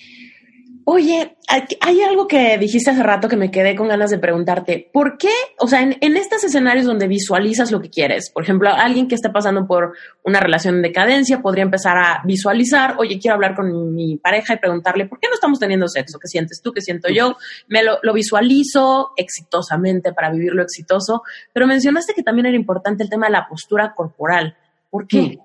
Oye, 0.87 1.39
hay 1.81 2.03
algo 2.03 2.29
que 2.29 2.59
dijiste 2.59 2.91
hace 2.91 3.03
rato 3.03 3.27
que 3.27 3.37
me 3.37 3.51
quedé 3.51 3.75
con 3.75 3.89
ganas 3.89 4.11
de 4.11 4.19
preguntarte. 4.19 4.91
¿Por 4.93 5.17
qué? 5.17 5.33
O 5.59 5.67
sea, 5.67 5.81
en, 5.81 6.17
estos 6.17 6.45
escenarios 6.45 6.85
donde 6.85 7.09
visualizas 7.09 7.73
lo 7.73 7.81
que 7.81 7.89
quieres, 7.89 8.31
por 8.31 8.43
ejemplo, 8.43 8.69
alguien 8.69 9.09
que 9.09 9.15
está 9.15 9.33
pasando 9.33 9.67
por 9.67 9.95
una 10.25 10.41
relación 10.41 10.77
de 10.77 10.89
decadencia 10.89 11.41
podría 11.41 11.65
empezar 11.65 11.97
a 11.97 12.21
visualizar, 12.25 12.97
oye, 12.99 13.19
quiero 13.19 13.35
hablar 13.35 13.55
con 13.55 13.95
mi 13.95 14.19
pareja 14.19 14.55
y 14.55 14.59
preguntarle, 14.59 15.07
¿por 15.07 15.19
qué 15.21 15.29
no 15.29 15.35
estamos 15.35 15.59
teniendo 15.59 15.89
sexo? 15.89 16.19
¿Qué 16.19 16.29
sientes 16.29 16.61
tú? 16.61 16.73
¿Qué 16.73 16.83
siento 16.83 17.09
yo? 17.09 17.37
Me 17.67 17.83
lo, 17.83 17.99
lo 18.03 18.13
visualizo 18.13 19.13
exitosamente 19.17 20.13
para 20.13 20.31
vivirlo 20.31 20.63
exitoso, 20.63 21.23
pero 21.55 21.67
mencionaste 21.67 22.13
que 22.13 22.23
también 22.23 22.47
era 22.47 22.57
importante 22.57 23.03
el 23.03 23.09
tema 23.09 23.27
de 23.27 23.33
la 23.33 23.49
postura 23.49 23.95
corporal. 23.95 24.55
¿Por 24.91 25.07
qué? 25.07 25.39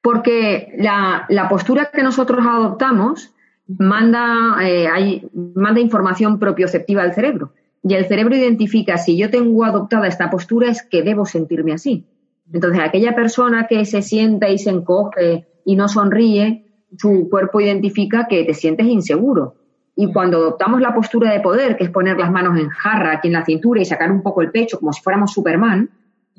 Porque 0.00 0.72
la, 0.78 1.26
la 1.28 1.48
postura 1.50 1.90
que 1.92 2.02
nosotros 2.02 2.46
adoptamos 2.46 3.34
manda, 3.68 4.56
eh, 4.62 4.88
hay, 4.88 5.28
manda 5.34 5.80
información 5.80 6.38
propioceptiva 6.38 7.02
al 7.02 7.14
cerebro. 7.14 7.52
Y 7.82 7.94
el 7.94 8.06
cerebro 8.06 8.34
identifica 8.34 8.96
si 8.96 9.16
yo 9.16 9.30
tengo 9.30 9.64
adoptada 9.64 10.08
esta 10.08 10.30
postura 10.30 10.70
es 10.70 10.82
que 10.82 11.02
debo 11.02 11.26
sentirme 11.26 11.72
así. 11.72 12.06
Entonces, 12.52 12.80
aquella 12.80 13.14
persona 13.14 13.66
que 13.68 13.84
se 13.84 14.02
sienta 14.02 14.48
y 14.48 14.58
se 14.58 14.70
encoge 14.70 15.46
y 15.64 15.76
no 15.76 15.88
sonríe, 15.88 16.64
su 16.96 17.28
cuerpo 17.28 17.60
identifica 17.60 18.26
que 18.26 18.44
te 18.44 18.54
sientes 18.54 18.86
inseguro. 18.86 19.54
Y 19.94 20.12
cuando 20.12 20.38
adoptamos 20.38 20.80
la 20.80 20.94
postura 20.94 21.32
de 21.32 21.40
poder, 21.40 21.76
que 21.76 21.84
es 21.84 21.90
poner 21.90 22.18
las 22.18 22.30
manos 22.30 22.58
en 22.58 22.68
jarra 22.68 23.12
aquí 23.12 23.28
en 23.28 23.34
la 23.34 23.44
cintura 23.44 23.80
y 23.80 23.84
sacar 23.84 24.10
un 24.10 24.22
poco 24.22 24.42
el 24.42 24.50
pecho 24.50 24.78
como 24.78 24.92
si 24.92 25.02
fuéramos 25.02 25.32
Superman, 25.32 25.90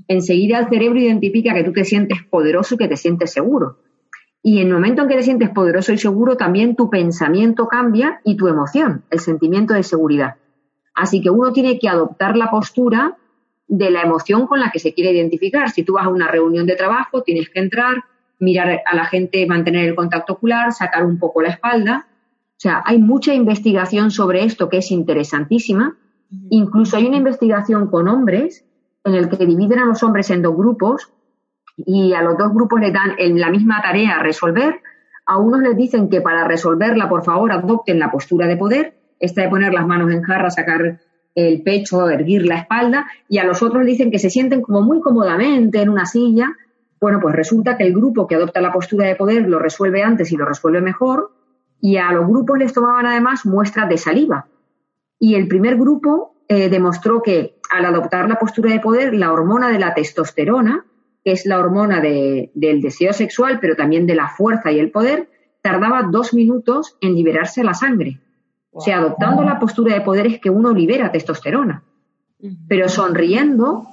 enseguida 0.08 0.60
el 0.60 0.70
cerebro 0.70 1.00
identifica 1.00 1.54
que 1.54 1.64
tú 1.64 1.74
te 1.74 1.84
sientes 1.84 2.24
poderoso 2.24 2.76
y 2.76 2.78
que 2.78 2.88
te 2.88 2.98
sientes 2.98 3.32
seguro. 3.32 3.78
Y 4.42 4.60
en 4.62 4.68
el 4.68 4.74
momento 4.74 5.02
en 5.02 5.10
que 5.10 5.16
te 5.16 5.24
sientes 5.24 5.50
poderoso 5.50 5.92
y 5.92 5.98
seguro, 5.98 6.38
también 6.38 6.76
tu 6.76 6.90
pensamiento 6.90 7.68
cambia 7.68 8.22
y 8.24 8.38
tu 8.38 8.48
emoción, 8.48 9.04
el 9.10 9.20
sentimiento 9.20 9.74
de 9.74 9.84
seguridad. 9.84 10.36
Así 10.96 11.22
que 11.22 11.30
uno 11.30 11.52
tiene 11.52 11.78
que 11.78 11.90
adoptar 11.90 12.38
la 12.38 12.50
postura 12.50 13.18
de 13.68 13.92
la 13.92 14.02
emoción 14.02 14.48
con 14.48 14.60
la 14.60 14.72
que 14.72 14.80
se 14.80 14.94
quiere 14.94 15.12
identificar. 15.12 15.70
Si 15.70 15.84
tú 15.84 15.94
vas 15.94 16.06
a 16.06 16.10
una 16.10 16.28
reunión 16.28 16.66
de 16.66 16.76
trabajo, 16.76 17.22
tienes 17.22 17.50
que 17.50 17.60
entrar, 17.60 18.04
mirar 18.40 18.82
a 18.86 18.96
la 18.96 19.06
gente, 19.06 19.46
mantener 19.46 19.88
el 19.88 19.96
contacto 19.96 20.34
ocular, 20.34 20.72
sacar 20.74 21.06
un 21.06 21.20
poco 21.20 21.42
la 21.42 21.50
espalda. 21.50 22.08
O 22.10 22.62
sea, 22.62 22.82
hay 22.86 22.98
mucha 22.98 23.34
investigación 23.34 24.12
sobre 24.12 24.44
esto 24.44 24.70
que 24.70 24.78
es 24.78 24.92
interesantísima. 24.92 25.98
Incluso 26.50 26.98
hay 26.98 27.06
una 27.06 27.18
investigación 27.18 27.88
con 27.88 28.08
hombres 28.08 28.66
en 29.04 29.14
el 29.14 29.30
que 29.30 29.46
dividen 29.46 29.80
a 29.80 29.86
los 29.86 30.02
hombres 30.04 30.30
en 30.30 30.42
dos 30.42 30.56
grupos 30.56 31.12
y 31.86 32.14
a 32.14 32.22
los 32.22 32.38
dos 32.38 32.54
grupos 32.54 32.80
les 32.80 32.94
dan 32.94 33.16
la 33.18 33.50
misma 33.50 33.82
tarea 33.82 34.18
a 34.18 34.24
resolver. 34.24 34.82
A 35.26 35.38
unos 35.38 35.62
les 35.62 35.78
dicen 35.78 36.10
que 36.10 36.22
para 36.22 36.48
resolverla, 36.48 37.08
por 37.08 37.24
favor, 37.24 37.52
adopten 37.52 38.00
la 38.00 38.12
postura 38.12 38.48
de 38.48 38.58
poder, 38.58 38.96
esta 39.20 39.42
de 39.42 39.50
poner 39.50 39.74
las 39.74 39.86
manos 39.86 40.12
en 40.12 40.24
jarra, 40.24 40.50
sacar 40.50 41.00
el 41.36 41.62
pecho, 41.62 42.10
erguir 42.10 42.46
la 42.46 42.58
espalda, 42.58 43.08
y 43.28 43.38
a 43.38 43.44
los 43.44 43.62
otros 43.62 43.86
dicen 43.86 44.12
que 44.12 44.20
se 44.20 44.30
sienten 44.30 44.62
como 44.62 44.82
muy 44.82 45.00
cómodamente 45.02 45.82
en 45.82 45.90
una 45.90 46.06
silla. 46.06 46.50
Bueno, 47.00 47.20
pues 47.22 47.36
resulta 47.36 47.78
que 47.78 47.86
el 47.86 47.94
grupo 47.94 48.28
que 48.28 48.36
adopta 48.36 48.60
la 48.62 48.74
postura 48.74 49.08
de 49.08 49.16
poder 49.16 49.48
lo 49.48 49.60
resuelve 49.60 50.04
antes 50.04 50.32
y 50.32 50.38
lo 50.38 50.46
resuelve 50.46 50.82
mejor, 50.82 51.32
y 51.80 51.98
a 51.98 52.12
los 52.12 52.28
grupos 52.28 52.58
les 52.58 52.74
tomaban 52.74 53.06
además 53.06 53.46
muestras 53.46 53.88
de 53.88 53.98
saliva. 53.98 54.48
Y 55.18 55.36
el 55.36 55.48
primer 55.48 55.78
grupo 55.78 56.36
eh, 56.48 56.70
demostró 56.70 57.22
que 57.22 57.60
al 57.70 57.86
adoptar 57.86 58.28
la 58.28 58.40
postura 58.40 58.72
de 58.72 58.80
poder, 58.80 59.14
la 59.14 59.32
hormona 59.32 59.70
de 59.70 59.80
la 59.80 59.94
testosterona, 59.94 60.86
que 61.30 61.34
es 61.34 61.46
la 61.46 61.60
hormona 61.60 62.02
del 62.02 62.82
deseo 62.82 63.14
sexual, 63.14 63.60
pero 63.62 63.76
también 63.76 64.08
de 64.08 64.16
la 64.16 64.30
fuerza 64.30 64.72
y 64.72 64.80
el 64.80 64.90
poder, 64.90 65.30
tardaba 65.62 66.10
dos 66.12 66.34
minutos 66.34 66.98
en 67.02 67.14
liberarse 67.14 67.64
la 67.64 67.76
sangre. 67.76 68.20
O 68.72 68.82
sea, 68.82 68.98
adoptando 68.98 69.44
la 69.44 69.60
postura 69.60 69.94
de 69.94 70.02
poder 70.02 70.26
es 70.26 70.40
que 70.40 70.50
uno 70.50 70.74
libera 70.74 71.12
testosterona. 71.12 71.84
Pero 72.68 72.90
sonriendo, 72.90 73.86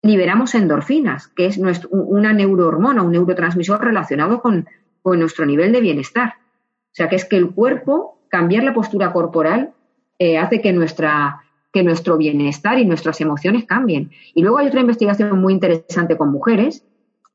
liberamos 0.00 0.54
endorfinas, 0.54 1.26
que 1.26 1.46
es 1.46 1.58
una 1.90 2.32
neurohormona, 2.32 3.02
un 3.02 3.10
neurotransmisor 3.10 3.82
relacionado 3.82 4.40
con, 4.40 4.68
nuestro 5.02 5.46
nivel 5.46 5.72
de 5.72 5.80
bienestar. 5.80 6.34
O 6.38 6.94
sea, 6.94 7.08
que 7.08 7.16
es 7.16 7.24
que 7.24 7.36
el 7.36 7.50
cuerpo, 7.50 8.20
cambiar 8.28 8.62
la 8.62 8.74
postura 8.74 9.12
corporal, 9.12 9.72
eh, 10.20 10.38
hace 10.38 10.60
que 10.60 10.72
nuestra 10.72 11.42
que 11.74 11.82
nuestro 11.82 12.16
bienestar 12.16 12.78
y 12.78 12.86
nuestras 12.86 13.20
emociones 13.20 13.64
cambien. 13.64 14.12
Y 14.32 14.42
luego 14.42 14.58
hay 14.58 14.68
otra 14.68 14.80
investigación 14.80 15.36
muy 15.40 15.52
interesante 15.52 16.16
con 16.16 16.30
mujeres, 16.30 16.86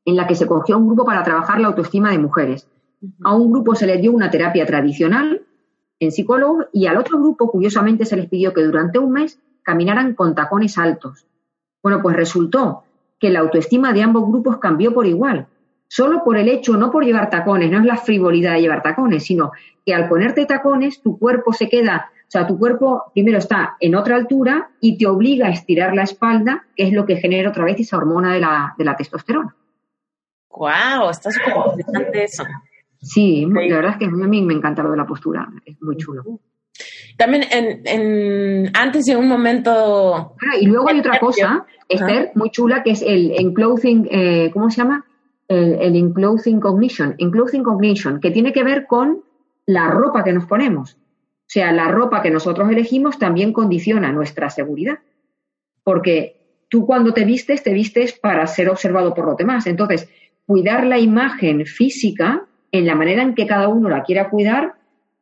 en 0.06 0.16
la 0.16 0.26
que 0.26 0.34
se 0.34 0.46
cogió 0.46 0.78
un 0.78 0.86
grupo 0.86 1.04
para 1.04 1.22
trabajar 1.22 1.60
la 1.60 1.68
autoestima 1.68 2.10
de 2.10 2.18
mujeres. 2.18 2.66
A 3.22 3.34
un 3.34 3.52
grupo 3.52 3.74
se 3.74 3.86
les 3.86 4.00
dio 4.00 4.12
una 4.12 4.30
terapia 4.30 4.64
tradicional 4.64 5.42
en 5.98 6.10
psicólogo 6.10 6.64
y 6.72 6.86
al 6.86 6.96
otro 6.96 7.18
grupo, 7.18 7.50
curiosamente, 7.50 8.06
se 8.06 8.16
les 8.16 8.30
pidió 8.30 8.54
que 8.54 8.62
durante 8.62 8.98
un 8.98 9.12
mes 9.12 9.38
caminaran 9.62 10.14
con 10.14 10.34
tacones 10.34 10.78
altos. 10.78 11.26
Bueno, 11.82 12.00
pues 12.00 12.16
resultó 12.16 12.84
que 13.18 13.28
la 13.28 13.40
autoestima 13.40 13.92
de 13.92 14.02
ambos 14.02 14.26
grupos 14.26 14.56
cambió 14.56 14.94
por 14.94 15.06
igual, 15.06 15.48
solo 15.86 16.24
por 16.24 16.38
el 16.38 16.48
hecho, 16.48 16.78
no 16.78 16.90
por 16.90 17.04
llevar 17.04 17.28
tacones, 17.28 17.70
no 17.70 17.80
es 17.80 17.84
la 17.84 17.98
frivolidad 17.98 18.54
de 18.54 18.62
llevar 18.62 18.82
tacones, 18.82 19.22
sino 19.22 19.52
que 19.84 19.92
al 19.92 20.08
ponerte 20.08 20.46
tacones 20.46 21.02
tu 21.02 21.18
cuerpo 21.18 21.52
se 21.52 21.68
queda 21.68 22.10
o 22.30 22.32
sea, 22.32 22.46
tu 22.46 22.56
cuerpo 22.56 23.10
primero 23.12 23.38
está 23.38 23.76
en 23.80 23.96
otra 23.96 24.14
altura 24.14 24.70
y 24.80 24.96
te 24.96 25.08
obliga 25.08 25.48
a 25.48 25.50
estirar 25.50 25.96
la 25.96 26.04
espalda, 26.04 26.64
que 26.76 26.84
es 26.84 26.92
lo 26.92 27.04
que 27.04 27.16
genera 27.16 27.50
otra 27.50 27.64
vez 27.64 27.80
esa 27.80 27.96
hormona 27.96 28.32
de 28.34 28.38
la, 28.38 28.72
de 28.78 28.84
la 28.84 28.94
testosterona. 28.94 29.56
¡Guau! 30.48 31.10
Está 31.10 31.32
súper 31.32 31.54
interesante 31.72 32.22
eso. 32.22 32.44
Sí, 33.00 33.44
la 33.50 33.74
verdad 33.74 33.92
es 33.94 33.96
que 33.96 34.04
a 34.04 34.10
mí 34.10 34.42
me 34.42 34.54
encanta 34.54 34.80
lo 34.80 34.92
de 34.92 34.98
la 34.98 35.08
postura, 35.08 35.48
es 35.66 35.82
muy 35.82 35.96
chulo. 35.96 36.22
También 37.18 37.46
en, 37.50 38.70
antes 38.76 39.06
de 39.06 39.16
un 39.16 39.26
momento... 39.26 40.36
Ah, 40.40 40.56
y 40.60 40.66
luego 40.66 40.88
hay 40.88 41.00
otra 41.00 41.18
cosa, 41.18 41.66
Esther, 41.88 42.30
muy 42.36 42.50
chula, 42.50 42.84
que 42.84 42.92
es 42.92 43.02
el 43.02 43.32
enclothing, 43.40 44.06
eh, 44.08 44.50
¿cómo 44.52 44.70
se 44.70 44.76
llama? 44.76 45.04
El, 45.48 45.74
el 45.80 45.96
enclothing 45.96 46.60
cognition, 46.60 47.16
enclothing 47.18 47.64
cognition, 47.64 48.20
que 48.20 48.30
tiene 48.30 48.52
que 48.52 48.62
ver 48.62 48.86
con 48.86 49.24
la 49.66 49.88
ropa 49.88 50.22
que 50.22 50.32
nos 50.32 50.46
ponemos. 50.46 50.96
O 51.50 51.52
sea, 51.52 51.72
la 51.72 51.88
ropa 51.88 52.22
que 52.22 52.30
nosotros 52.30 52.70
elegimos 52.70 53.18
también 53.18 53.52
condiciona 53.52 54.12
nuestra 54.12 54.50
seguridad. 54.50 55.00
Porque 55.82 56.36
tú 56.68 56.86
cuando 56.86 57.12
te 57.12 57.24
vistes, 57.24 57.64
te 57.64 57.72
vistes 57.72 58.12
para 58.12 58.46
ser 58.46 58.68
observado 58.68 59.12
por 59.14 59.26
los 59.26 59.36
demás. 59.36 59.66
Entonces, 59.66 60.08
cuidar 60.46 60.86
la 60.86 61.00
imagen 61.00 61.66
física 61.66 62.46
en 62.70 62.86
la 62.86 62.94
manera 62.94 63.22
en 63.22 63.34
que 63.34 63.48
cada 63.48 63.66
uno 63.66 63.88
la 63.88 64.04
quiera 64.04 64.30
cuidar, 64.30 64.74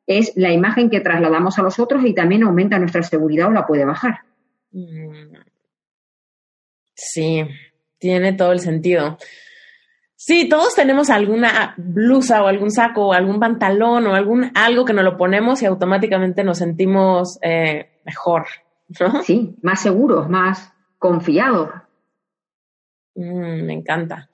es 0.07 0.35
la 0.37 0.53
imagen 0.53 0.91
que 0.91 1.01
trasladamos 1.01 1.59
a 1.59 1.63
los 1.63 1.79
otros 1.79 2.05
y 2.05 2.13
también 2.13 2.43
aumenta 2.43 2.79
nuestra 2.79 3.03
seguridad 3.03 3.49
o 3.49 3.53
la 3.53 3.67
puede 3.67 3.87
bajar. 3.87 4.19
Mm. 4.73 5.33
Sí, 6.93 7.43
tiene 7.97 8.35
todo 8.35 8.53
el 8.53 8.61
sentido. 8.61 9.17
Sí, 10.21 10.49
todos 10.49 10.75
tenemos 10.75 11.11
alguna 11.11 11.75
blusa 11.77 12.43
o 12.43 12.49
algún 12.49 12.73
saco 12.73 13.07
o 13.07 13.13
algún 13.13 13.39
pantalón 13.39 14.05
o 14.09 14.17
algún 14.17 14.51
algo 14.53 14.85
que 14.85 14.93
nos 14.93 15.05
lo 15.05 15.17
ponemos 15.17 15.63
y 15.63 15.67
automáticamente 15.67 16.43
nos 16.43 16.59
sentimos 16.59 17.39
eh, 17.41 18.01
mejor, 18.05 18.47
¿no? 18.99 19.23
Sí, 19.23 19.55
más 19.63 19.81
seguros, 19.81 20.29
más 20.29 20.73
confiados. 20.99 21.71
Mm, 23.15 23.63
me 23.65 23.75
encanta. 23.75 24.29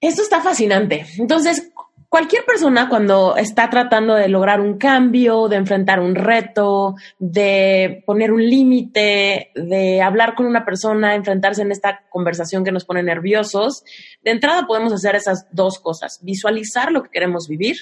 Esto 0.00 0.22
está 0.22 0.40
fascinante. 0.40 1.04
Entonces, 1.18 1.72
cualquier 2.08 2.44
persona 2.44 2.88
cuando 2.88 3.36
está 3.36 3.68
tratando 3.68 4.14
de 4.14 4.28
lograr 4.28 4.60
un 4.60 4.78
cambio, 4.78 5.48
de 5.48 5.56
enfrentar 5.56 6.00
un 6.00 6.14
reto, 6.14 6.94
de 7.18 8.02
poner 8.06 8.32
un 8.32 8.42
límite, 8.42 9.50
de 9.54 10.00
hablar 10.00 10.34
con 10.34 10.46
una 10.46 10.64
persona, 10.64 11.14
enfrentarse 11.14 11.62
en 11.62 11.72
esta 11.72 12.06
conversación 12.08 12.64
que 12.64 12.72
nos 12.72 12.84
pone 12.84 13.02
nerviosos, 13.02 13.84
de 14.22 14.30
entrada 14.30 14.66
podemos 14.66 14.92
hacer 14.92 15.16
esas 15.16 15.46
dos 15.52 15.78
cosas, 15.78 16.20
visualizar 16.22 16.92
lo 16.92 17.02
que 17.02 17.10
queremos 17.10 17.46
vivir, 17.46 17.76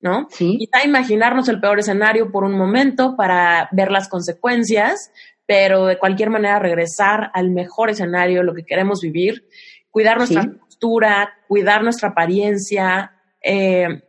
¿no? 0.00 0.28
Sí. 0.30 0.56
Quizá 0.58 0.84
imaginarnos 0.84 1.48
el 1.48 1.60
peor 1.60 1.80
escenario 1.80 2.30
por 2.30 2.44
un 2.44 2.56
momento 2.56 3.16
para 3.16 3.68
ver 3.72 3.90
las 3.90 4.08
consecuencias, 4.08 5.10
pero 5.46 5.86
de 5.86 5.98
cualquier 5.98 6.30
manera 6.30 6.58
regresar 6.58 7.30
al 7.34 7.50
mejor 7.50 7.90
escenario, 7.90 8.42
lo 8.42 8.54
que 8.54 8.64
queremos 8.64 9.00
vivir, 9.00 9.48
cuidar 9.90 10.18
nuestra 10.18 10.44
postura, 10.60 11.34
cuidar 11.48 11.82
nuestra 11.82 12.10
apariencia, 12.10 13.17
eh, 13.42 14.02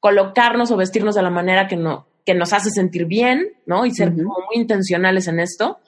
colocarnos 0.00 0.70
o 0.70 0.76
vestirnos 0.76 1.14
de 1.14 1.22
la 1.22 1.30
manera 1.30 1.68
que, 1.68 1.76
no, 1.76 2.06
que 2.24 2.34
nos 2.34 2.52
hace 2.52 2.70
sentir 2.70 3.06
bien, 3.06 3.52
¿no? 3.66 3.86
Y 3.86 3.92
ser 3.92 4.10
como 4.10 4.34
muy 4.46 4.56
intencionales 4.56 5.28
en 5.28 5.40
esto. 5.40 5.78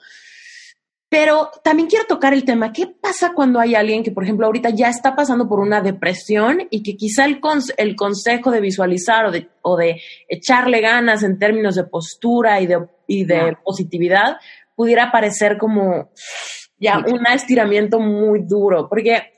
Pero 1.09 1.51
también 1.63 1.87
quiero 1.87 2.05
tocar 2.05 2.33
el 2.33 2.43
tema, 2.43 2.73
¿qué 2.73 2.87
pasa 2.87 3.33
cuando 3.33 3.59
hay 3.59 3.75
alguien 3.75 4.03
que, 4.03 4.11
por 4.11 4.23
ejemplo, 4.23 4.47
ahorita 4.47 4.71
ya 4.71 4.89
está 4.89 5.15
pasando 5.15 5.47
por 5.47 5.59
una 5.59 5.79
depresión 5.79 6.67
y 6.69 6.81
que 6.81 6.97
quizá 6.97 7.25
el, 7.25 7.39
el 7.77 7.95
consejo 7.95 8.51
de 8.51 8.59
visualizar 8.59 9.25
o 9.25 9.31
de, 9.31 9.47
o 9.61 9.77
de, 9.77 10.01
echarle 10.27 10.81
ganas 10.81 11.23
en 11.23 11.37
términos 11.37 11.75
de 11.75 11.83
postura 11.83 12.59
y 12.59 12.67
de, 12.67 12.87
y 13.07 13.23
de 13.23 13.55
positividad 13.63 14.37
pudiera 14.75 15.11
parecer 15.11 15.57
como 15.57 16.09
ya 16.79 16.97
un 16.99 17.25
estiramiento 17.27 17.99
muy 17.99 18.41
duro? 18.41 18.89
Porque 18.89 19.31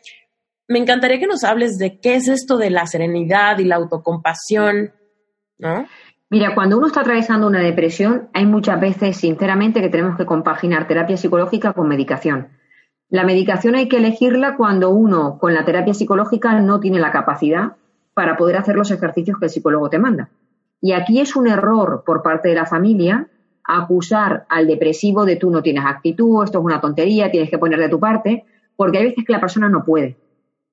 me 0.68 0.80
encantaría 0.80 1.20
que 1.20 1.28
nos 1.28 1.44
hables 1.44 1.78
de 1.78 2.00
qué 2.00 2.16
es 2.16 2.28
esto 2.28 2.58
de 2.58 2.70
la 2.70 2.86
serenidad 2.88 3.58
y 3.60 3.66
la 3.66 3.78
autocompasión, 3.78 4.92
¿no? 5.58 5.86
Mira, 6.30 6.54
cuando 6.56 6.78
uno 6.78 6.88
está 6.88 7.02
atravesando 7.02 7.48
una 7.48 7.62
depresión, 7.62 8.28
hay 8.34 8.46
muchas 8.46 8.80
veces, 8.82 9.16
sinceramente, 9.16 9.80
que 9.80 9.88
tenemos 9.88 10.18
que 10.18 10.26
compaginar 10.26 10.86
terapia 10.86 11.16
psicológica 11.16 11.72
con 11.72 11.88
medicación. 11.88 12.50
La 13.10 13.24
medicación 13.24 13.76
hay 13.76 13.88
que 13.88 13.98
elegirla 13.98 14.58
cuando 14.58 14.90
uno, 14.90 15.38
con 15.40 15.54
la 15.54 15.64
terapia 15.64 15.94
psicológica, 15.94 16.60
no 16.60 16.82
tiene 16.82 17.00
la 17.00 17.12
capacidad 17.12 17.78
para 18.14 18.36
poder 18.36 18.58
hacer 18.58 18.76
los 18.76 18.92
ejercicios 18.92 19.38
que 19.40 19.46
el 19.46 19.52
psicólogo 19.52 19.90
te 19.90 20.00
manda. 20.00 20.30
Y 20.82 20.92
aquí 20.92 21.22
es 21.22 21.38
un 21.38 21.48
error 21.48 22.04
por 22.06 22.22
parte 22.22 22.50
de 22.50 22.56
la 22.56 22.66
familia 22.66 23.30
acusar 23.64 24.46
al 24.50 24.68
depresivo 24.68 25.26
de 25.26 25.36
tú 25.38 25.50
no 25.50 25.62
tienes 25.62 25.86
actitud, 25.86 26.44
esto 26.44 26.60
es 26.60 26.66
una 26.66 26.82
tontería, 26.82 27.32
tienes 27.32 27.50
que 27.50 27.58
poner 27.58 27.80
de 27.80 27.90
tu 27.90 28.00
parte, 28.00 28.46
porque 28.76 28.98
hay 28.98 29.06
veces 29.06 29.26
que 29.26 29.34
la 29.34 29.42
persona 29.42 29.70
no 29.70 29.84
puede. 29.84 30.18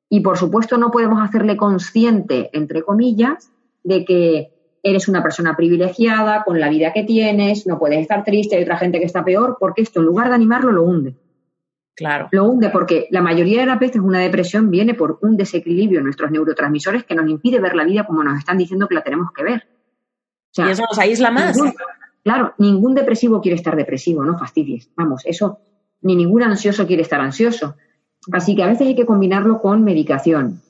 Y 0.09 0.21
por 0.21 0.39
supuesto 0.39 0.79
no 0.79 0.91
podemos 0.91 1.23
hacerle 1.23 1.57
consciente, 1.57 2.51
entre 2.53 2.83
comillas, 2.83 3.51
de 3.83 4.05
que 4.05 4.55
eres 4.83 5.09
una 5.09 5.23
persona 5.23 5.57
privilegiada 5.57 6.45
con 6.45 6.61
la 6.61 6.69
vida 6.69 6.93
que 6.93 7.05
tienes, 7.05 7.67
no 7.67 7.79
puedes 7.79 8.01
estar 8.01 8.23
triste, 8.23 8.57
hay 8.57 8.63
otra 8.63 8.77
gente 8.77 8.99
que 8.99 9.07
está 9.07 9.25
peor, 9.25 9.57
porque 9.59 9.83
esto 9.83 10.01
en 10.01 10.07
lugar 10.07 10.29
de 10.29 10.35
animarlo 10.35 10.71
lo 10.73 10.83
hunde. 10.83 11.17
Claro. 11.97 12.29
Lo 12.33 12.45
hunde 12.45 12.71
porque 12.71 13.07
la 13.11 13.23
mayoría 13.23 13.61
de 13.61 13.67
las 13.67 13.79
veces 13.79 14.03
una 14.03 14.19
depresión 14.19 14.71
viene 14.71 14.95
por 14.95 15.19
un 15.23 15.37
desequilibrio 15.37 16.01
en 16.01 16.05
nuestros 16.05 16.31
neurotransmisores 16.31 17.05
que 17.05 17.15
nos 17.15 17.29
impide 17.29 17.61
ver 17.61 17.75
la 17.75 17.85
vida 17.85 18.05
como 18.05 18.23
nos 18.25 18.39
están 18.39 18.59
diciendo 18.59 18.89
que 18.89 18.97
la 18.97 19.03
tenemos 19.03 19.31
que 19.33 19.45
ver. 19.45 19.67
y 20.57 20.63
eso 20.63 20.83
nos 20.83 20.99
aísla 20.99 21.31
más. 21.31 21.57
claro, 22.23 22.55
ningún 22.59 22.95
depresivo 22.95 23.41
quiere 23.41 23.57
estar 23.57 23.77
depresivo, 23.77 24.25
no 24.25 24.37
fastidies. 24.37 24.91
Vamos, 24.97 25.23
eso, 25.25 25.61
ni 26.03 26.17
ningún 26.17 26.43
ansioso 26.43 26.87
quiere 26.87 27.03
estar 27.03 27.21
ansioso. 27.21 27.77
Así 28.33 28.55
que 28.55 28.62
a 28.62 28.68
veces 28.68 28.87
hay 28.87 28.95
que 28.95 29.07
combinarlo 29.07 29.61
con 29.61 29.85
medicación. 29.85 30.61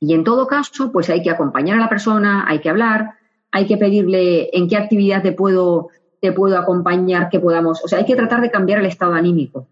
Y 0.00 0.14
en 0.14 0.24
todo 0.24 0.46
caso, 0.46 0.90
pues 0.90 1.10
hay 1.10 1.22
que 1.22 1.30
acompañar 1.30 1.78
a 1.78 1.80
la 1.80 1.88
persona, 1.88 2.44
hay 2.48 2.60
que 2.60 2.70
hablar, 2.70 3.14
hay 3.50 3.66
que 3.66 3.76
pedirle 3.76 4.50
en 4.56 4.68
qué 4.68 4.76
actividad 4.76 5.22
te 5.22 5.32
puedo, 5.32 5.88
te 6.20 6.32
puedo 6.32 6.58
acompañar, 6.58 7.28
que 7.28 7.38
podamos. 7.38 7.84
O 7.84 7.88
sea, 7.88 7.98
hay 7.98 8.04
que 8.04 8.16
tratar 8.16 8.40
de 8.40 8.50
cambiar 8.50 8.80
el 8.80 8.86
estado 8.86 9.14
anímico, 9.14 9.68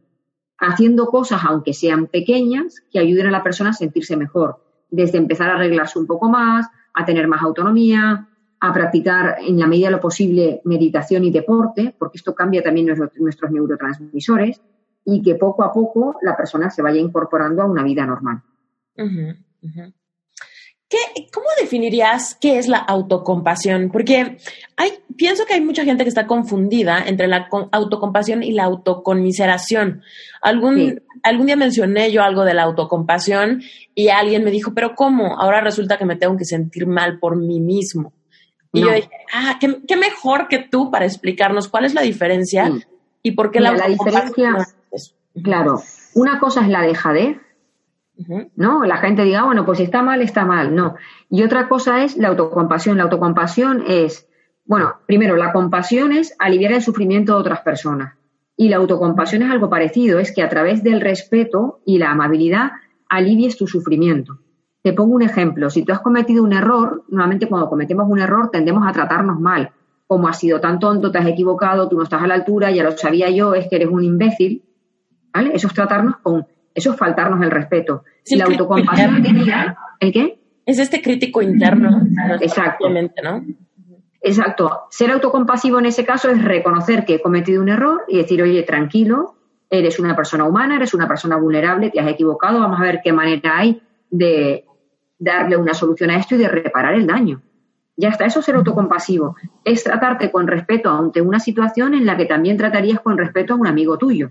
haciendo 0.59 1.07
cosas, 1.07 1.41
aunque 1.45 1.73
sean 1.73 2.07
pequeñas, 2.07 2.83
que 2.93 2.99
ayuden 2.99 3.27
a 3.27 3.31
la 3.31 3.43
persona 3.43 3.71
a 3.71 3.75
sentirse 3.75 4.17
mejor. 4.17 4.63
Desde 4.91 5.19
empezar 5.19 5.51
a 5.51 5.55
arreglarse 5.55 5.99
un 5.99 6.07
poco 6.07 6.29
más, 6.29 6.67
a 6.95 7.05
tener 7.05 7.27
más 7.27 7.43
autonomía, 7.43 8.29
a 8.61 8.73
practicar 8.73 9.37
en 9.41 9.59
la 9.59 9.67
medida 9.67 9.87
de 9.87 9.93
lo 9.93 10.01
posible 10.01 10.61
meditación 10.65 11.25
y 11.25 11.31
deporte, 11.31 11.95
porque 11.99 12.19
esto 12.19 12.35
cambia 12.35 12.63
también 12.63 12.87
nuestros 12.87 13.51
neurotransmisores 13.51 14.61
y 15.11 15.23
que 15.23 15.35
poco 15.35 15.63
a 15.65 15.73
poco 15.73 16.17
la 16.23 16.37
persona 16.37 16.71
se 16.71 16.83
vaya 16.83 17.01
incorporando 17.01 17.63
a 17.63 17.67
una 17.67 17.83
vida 17.83 18.07
normal. 18.07 18.43
¿Cómo 21.33 21.47
definirías 21.61 22.37
qué 22.41 22.59
es 22.59 22.67
la 22.67 22.79
autocompasión? 22.79 23.91
Porque 23.93 24.39
hay, 24.77 24.91
pienso 25.17 25.47
que 25.47 25.55
hay 25.55 25.61
mucha 25.61 25.85
gente 25.85 26.03
que 26.05 26.09
está 26.09 26.27
confundida 26.27 27.05
entre 27.07 27.29
la 27.29 27.49
autocompasión 27.71 28.43
y 28.43 28.53
la 28.53 28.65
autoconmiseración. 28.65 30.03
Algún, 30.43 31.03
algún 31.23 31.47
día 31.47 31.57
mencioné 31.57 32.11
yo 32.11 32.23
algo 32.23 32.45
de 32.45 32.55
la 32.55 32.65
autocompasión 32.65 33.63
y 33.95 34.09
alguien 34.09 34.43
me 34.43 34.51
dijo, 34.51 34.75
pero 34.75 34.95
¿cómo? 34.97 35.41
Ahora 35.41 35.61
resulta 35.61 35.97
que 35.97 36.07
me 36.07 36.17
tengo 36.17 36.37
que 36.37 36.45
sentir 36.45 36.87
mal 36.87 37.21
por 37.21 37.37
mí 37.37 37.61
mismo. 37.61 38.13
Y 38.73 38.83
yo 38.83 38.93
dije, 38.93 39.11
ah, 39.33 39.59
¿qué, 39.61 39.97
mejor 39.97 40.49
que 40.49 40.59
tú 40.59 40.91
para 40.91 41.05
explicarnos 41.05 41.69
cuál 41.69 41.85
es 41.85 41.95
la 41.95 42.03
diferencia 42.03 42.71
y 43.23 43.33
por 43.33 43.51
qué 43.51 43.61
la, 43.61 43.73
la 43.73 43.89
diferencia 43.89 44.57
Claro, 45.43 45.81
una 46.15 46.41
cosa 46.41 46.63
es 46.63 46.69
la 46.69 46.83
dejadez, 46.83 47.39
¿no? 48.57 48.85
La 48.85 48.99
gente 48.99 49.25
diga, 49.25 49.45
bueno, 49.45 49.65
pues 49.65 49.79
si 49.79 49.85
está 49.85 50.03
mal, 50.03 50.21
está 50.23 50.45
mal, 50.45 50.75
no. 50.75 50.97
Y 51.29 51.43
otra 51.43 51.69
cosa 51.69 52.05
es 52.05 52.17
la 52.17 52.29
autocompasión. 52.29 52.97
La 52.97 53.05
autocompasión 53.05 53.85
es, 53.87 54.29
bueno, 54.65 54.97
primero, 55.07 55.37
la 55.37 55.53
compasión 55.53 56.13
es 56.13 56.35
aliviar 56.39 56.73
el 56.73 56.83
sufrimiento 56.83 57.35
de 57.35 57.41
otras 57.41 57.61
personas. 57.61 58.15
Y 58.57 58.69
la 58.69 58.77
autocompasión 58.77 59.43
es 59.43 59.51
algo 59.51 59.71
parecido, 59.71 60.19
es 60.19 60.35
que 60.35 60.43
a 60.43 60.49
través 60.49 60.83
del 60.83 61.01
respeto 61.01 61.81
y 61.87 61.99
la 61.99 62.11
amabilidad 62.11 62.73
alivies 63.09 63.57
tu 63.57 63.67
sufrimiento. 63.67 64.39
Te 64.83 64.93
pongo 64.93 65.15
un 65.15 65.23
ejemplo. 65.23 65.71
Si 65.71 65.85
tú 65.85 65.93
has 65.93 66.01
cometido 66.01 66.43
un 66.43 66.53
error, 66.53 67.05
normalmente 67.09 67.47
cuando 67.47 67.69
cometemos 67.69 68.07
un 68.09 68.19
error 68.19 68.51
tendemos 68.51 68.87
a 68.87 68.93
tratarnos 68.93 69.39
mal. 69.41 69.73
Como 70.07 70.27
has 70.27 70.39
sido 70.39 70.61
tan 70.61 70.79
tonto, 70.79 71.11
te 71.11 71.19
has 71.19 71.27
equivocado, 71.27 71.89
tú 71.89 71.97
no 71.97 72.03
estás 72.03 72.23
a 72.23 72.27
la 72.27 72.35
altura, 72.35 72.71
ya 72.71 72.83
lo 72.83 72.93
sabía 72.93 73.31
yo, 73.31 73.55
es 73.55 73.69
que 73.69 73.77
eres 73.77 73.89
un 73.89 74.03
imbécil. 74.03 74.63
¿Vale? 75.33 75.51
Eso 75.55 75.67
es 75.67 75.75
tratarnos 75.75 76.17
con, 76.23 76.47
eso 76.75 76.93
es 76.93 76.97
faltarnos 76.97 77.43
el 77.43 77.51
respeto. 77.51 78.05
la 78.31 78.45
autocompasión 78.45 79.25
¿el 80.01 80.13
qué? 80.13 80.39
Es 80.67 80.79
este 80.79 81.03
crítico 81.03 81.43
interno. 81.43 82.03
Exacto. 82.41 82.89
¿no? 82.89 83.45
Exacto. 84.23 84.83
Ser 84.91 85.11
autocompasivo 85.11 85.79
en 85.79 85.87
ese 85.87 86.05
caso 86.05 86.31
es 86.31 86.43
reconocer 86.43 87.05
que 87.05 87.15
he 87.15 87.23
cometido 87.23 87.63
un 87.63 87.69
error 87.69 88.05
y 88.09 88.19
decir, 88.19 88.43
oye, 88.43 88.63
tranquilo, 88.63 89.37
eres 89.69 89.99
una 89.99 90.15
persona 90.15 90.45
humana, 90.45 90.77
eres 90.77 90.95
una 90.95 91.09
persona 91.09 91.37
vulnerable, 91.37 91.91
te 91.91 92.01
has 92.01 92.09
equivocado, 92.09 92.61
vamos 92.61 92.81
a 92.81 92.83
ver 92.83 93.01
qué 93.03 93.13
manera 93.13 93.59
hay 93.59 93.83
de 94.11 94.65
darle 95.19 95.57
una 95.57 95.75
solución 95.75 96.11
a 96.11 96.17
esto 96.17 96.35
y 96.35 96.39
de 96.39 96.49
reparar 96.49 96.95
el 96.95 97.07
daño. 97.07 97.43
Ya 97.97 98.09
está, 98.09 98.25
eso 98.25 98.41
es 98.41 98.47
ser 98.47 98.57
autocompasivo. 98.57 99.37
Es 99.65 99.85
tratarte 99.85 100.31
con 100.31 100.47
respeto 100.47 100.91
ante 100.91 101.21
una 101.21 101.39
situación 101.39 101.95
en 101.95 102.07
la 102.07 102.17
que 102.17 102.25
también 102.25 102.57
tratarías 102.57 103.01
con 103.01 103.19
respeto 103.19 103.55
a 103.55 103.57
un 103.57 103.67
amigo 103.67 103.99
tuyo. 103.99 104.31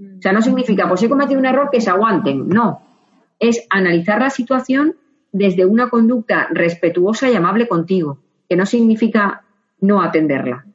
O 0.00 0.22
sea, 0.22 0.32
no 0.32 0.40
significa, 0.40 0.88
pues 0.88 1.02
he 1.02 1.08
cometido 1.08 1.38
un 1.38 1.46
error, 1.46 1.68
que 1.70 1.80
se 1.80 1.90
aguanten. 1.90 2.48
No. 2.48 2.82
Es 3.38 3.66
analizar 3.70 4.20
la 4.20 4.30
situación 4.30 4.96
desde 5.32 5.66
una 5.66 5.90
conducta 5.90 6.48
respetuosa 6.50 7.30
y 7.30 7.34
amable 7.34 7.68
contigo, 7.68 8.18
que 8.48 8.56
no 8.56 8.66
significa 8.66 9.44
no 9.80 10.02
atenderla. 10.02 10.66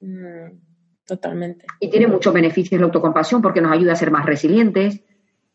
Mm, 0.00 0.58
totalmente. 1.06 1.66
Y 1.80 1.90
tiene 1.90 2.06
muchos 2.06 2.32
beneficios 2.32 2.80
la 2.80 2.86
autocompasión 2.86 3.42
porque 3.42 3.60
nos 3.60 3.72
ayuda 3.72 3.92
a 3.92 3.96
ser 3.96 4.10
más 4.10 4.26
resilientes, 4.26 5.02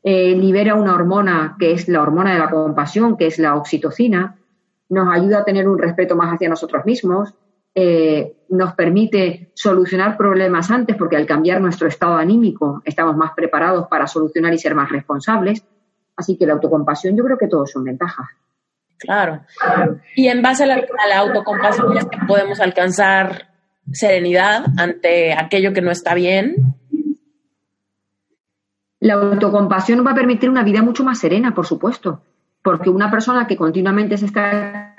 eh, 0.03 0.35
libera 0.35 0.75
una 0.75 0.93
hormona 0.93 1.55
que 1.59 1.71
es 1.71 1.87
la 1.87 2.01
hormona 2.01 2.33
de 2.33 2.39
la 2.39 2.49
compasión, 2.49 3.17
que 3.17 3.27
es 3.27 3.39
la 3.39 3.55
oxitocina, 3.55 4.37
nos 4.89 5.13
ayuda 5.13 5.39
a 5.39 5.45
tener 5.45 5.67
un 5.67 5.79
respeto 5.79 6.15
más 6.15 6.33
hacia 6.33 6.49
nosotros 6.49 6.85
mismos, 6.85 7.33
eh, 7.79 8.37
nos 8.49 8.73
permite 8.73 9.51
solucionar 9.53 10.17
problemas 10.17 10.71
antes 10.71 10.95
porque 10.95 11.15
al 11.15 11.27
cambiar 11.27 11.61
nuestro 11.61 11.87
estado 11.87 12.15
anímico 12.15 12.81
estamos 12.83 13.15
más 13.15 13.33
preparados 13.35 13.87
para 13.87 14.07
solucionar 14.07 14.51
y 14.51 14.57
ser 14.57 14.73
más 14.73 14.89
responsables. 14.89 15.63
Así 16.15 16.39
que 16.39 16.47
la 16.47 16.53
autocompasión 16.53 17.15
yo 17.15 17.23
creo 17.23 17.37
que 17.37 17.47
todos 17.47 17.69
son 17.69 17.83
ventajas. 17.83 18.25
Claro. 18.97 19.41
Y 20.15 20.27
en 20.27 20.41
base 20.41 20.63
a 20.63 20.65
la, 20.65 20.73
a 20.73 21.07
la 21.07 21.19
autocompasión 21.19 22.09
podemos 22.27 22.59
alcanzar 22.61 23.49
serenidad 23.91 24.65
ante 24.75 25.33
aquello 25.33 25.71
que 25.71 25.83
no 25.83 25.91
está 25.91 26.15
bien. 26.15 26.55
La 28.99 29.13
autocompasión 29.13 30.03
va 30.03 30.13
a 30.13 30.15
permitir 30.15 30.49
una 30.49 30.63
vida 30.63 30.81
mucho 30.81 31.03
más 31.03 31.19
serena, 31.19 31.53
por 31.53 31.67
supuesto, 31.67 32.23
porque 32.63 32.89
una 32.89 33.11
persona 33.11 33.45
que 33.45 33.55
continuamente 33.55 34.17
se 34.17 34.25
está 34.25 34.95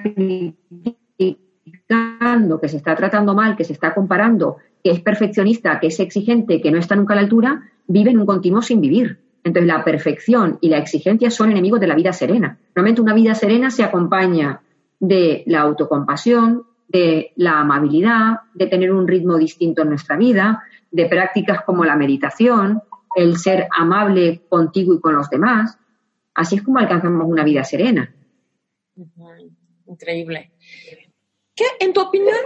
que 2.60 2.68
se 2.68 2.76
está 2.76 2.94
tratando 2.94 3.34
mal, 3.34 3.56
que 3.56 3.64
se 3.64 3.72
está 3.72 3.94
comparando, 3.94 4.58
que 4.84 4.90
es 4.90 5.00
perfeccionista, 5.00 5.80
que 5.80 5.88
es 5.88 5.98
exigente, 6.00 6.60
que 6.60 6.70
no 6.70 6.78
está 6.78 6.94
nunca 6.94 7.14
a 7.14 7.16
la 7.16 7.22
altura, 7.22 7.70
vive 7.86 8.10
en 8.10 8.20
un 8.20 8.26
continuo 8.26 8.60
sin 8.62 8.80
vivir. 8.80 9.18
Entonces, 9.42 9.66
la 9.66 9.84
perfección 9.84 10.58
y 10.60 10.68
la 10.68 10.78
exigencia 10.78 11.30
son 11.30 11.50
enemigos 11.50 11.80
de 11.80 11.86
la 11.86 11.94
vida 11.94 12.12
serena. 12.12 12.58
Realmente 12.74 13.00
una 13.00 13.14
vida 13.14 13.34
serena 13.34 13.70
se 13.70 13.82
acompaña 13.82 14.60
de 15.00 15.42
la 15.46 15.60
autocompasión, 15.60 16.64
de 16.88 17.32
la 17.36 17.60
amabilidad, 17.60 18.40
de 18.54 18.66
tener 18.66 18.92
un 18.92 19.08
ritmo 19.08 19.38
distinto 19.38 19.82
en 19.82 19.90
nuestra 19.90 20.16
vida, 20.16 20.62
de 20.90 21.06
prácticas 21.06 21.62
como 21.62 21.84
la 21.84 21.96
meditación, 21.96 22.82
el 23.14 23.36
ser 23.38 23.68
amable 23.74 24.42
contigo 24.48 24.94
y 24.94 25.00
con 25.00 25.14
los 25.14 25.30
demás. 25.30 25.78
Así 26.34 26.56
es 26.56 26.62
como 26.62 26.78
alcanzamos 26.78 27.26
una 27.26 27.44
vida 27.44 27.64
serena. 27.64 28.12
Increíble. 29.86 30.52
¿Qué, 31.58 31.64
en 31.80 31.92
tu 31.92 32.02
opinión, 32.02 32.36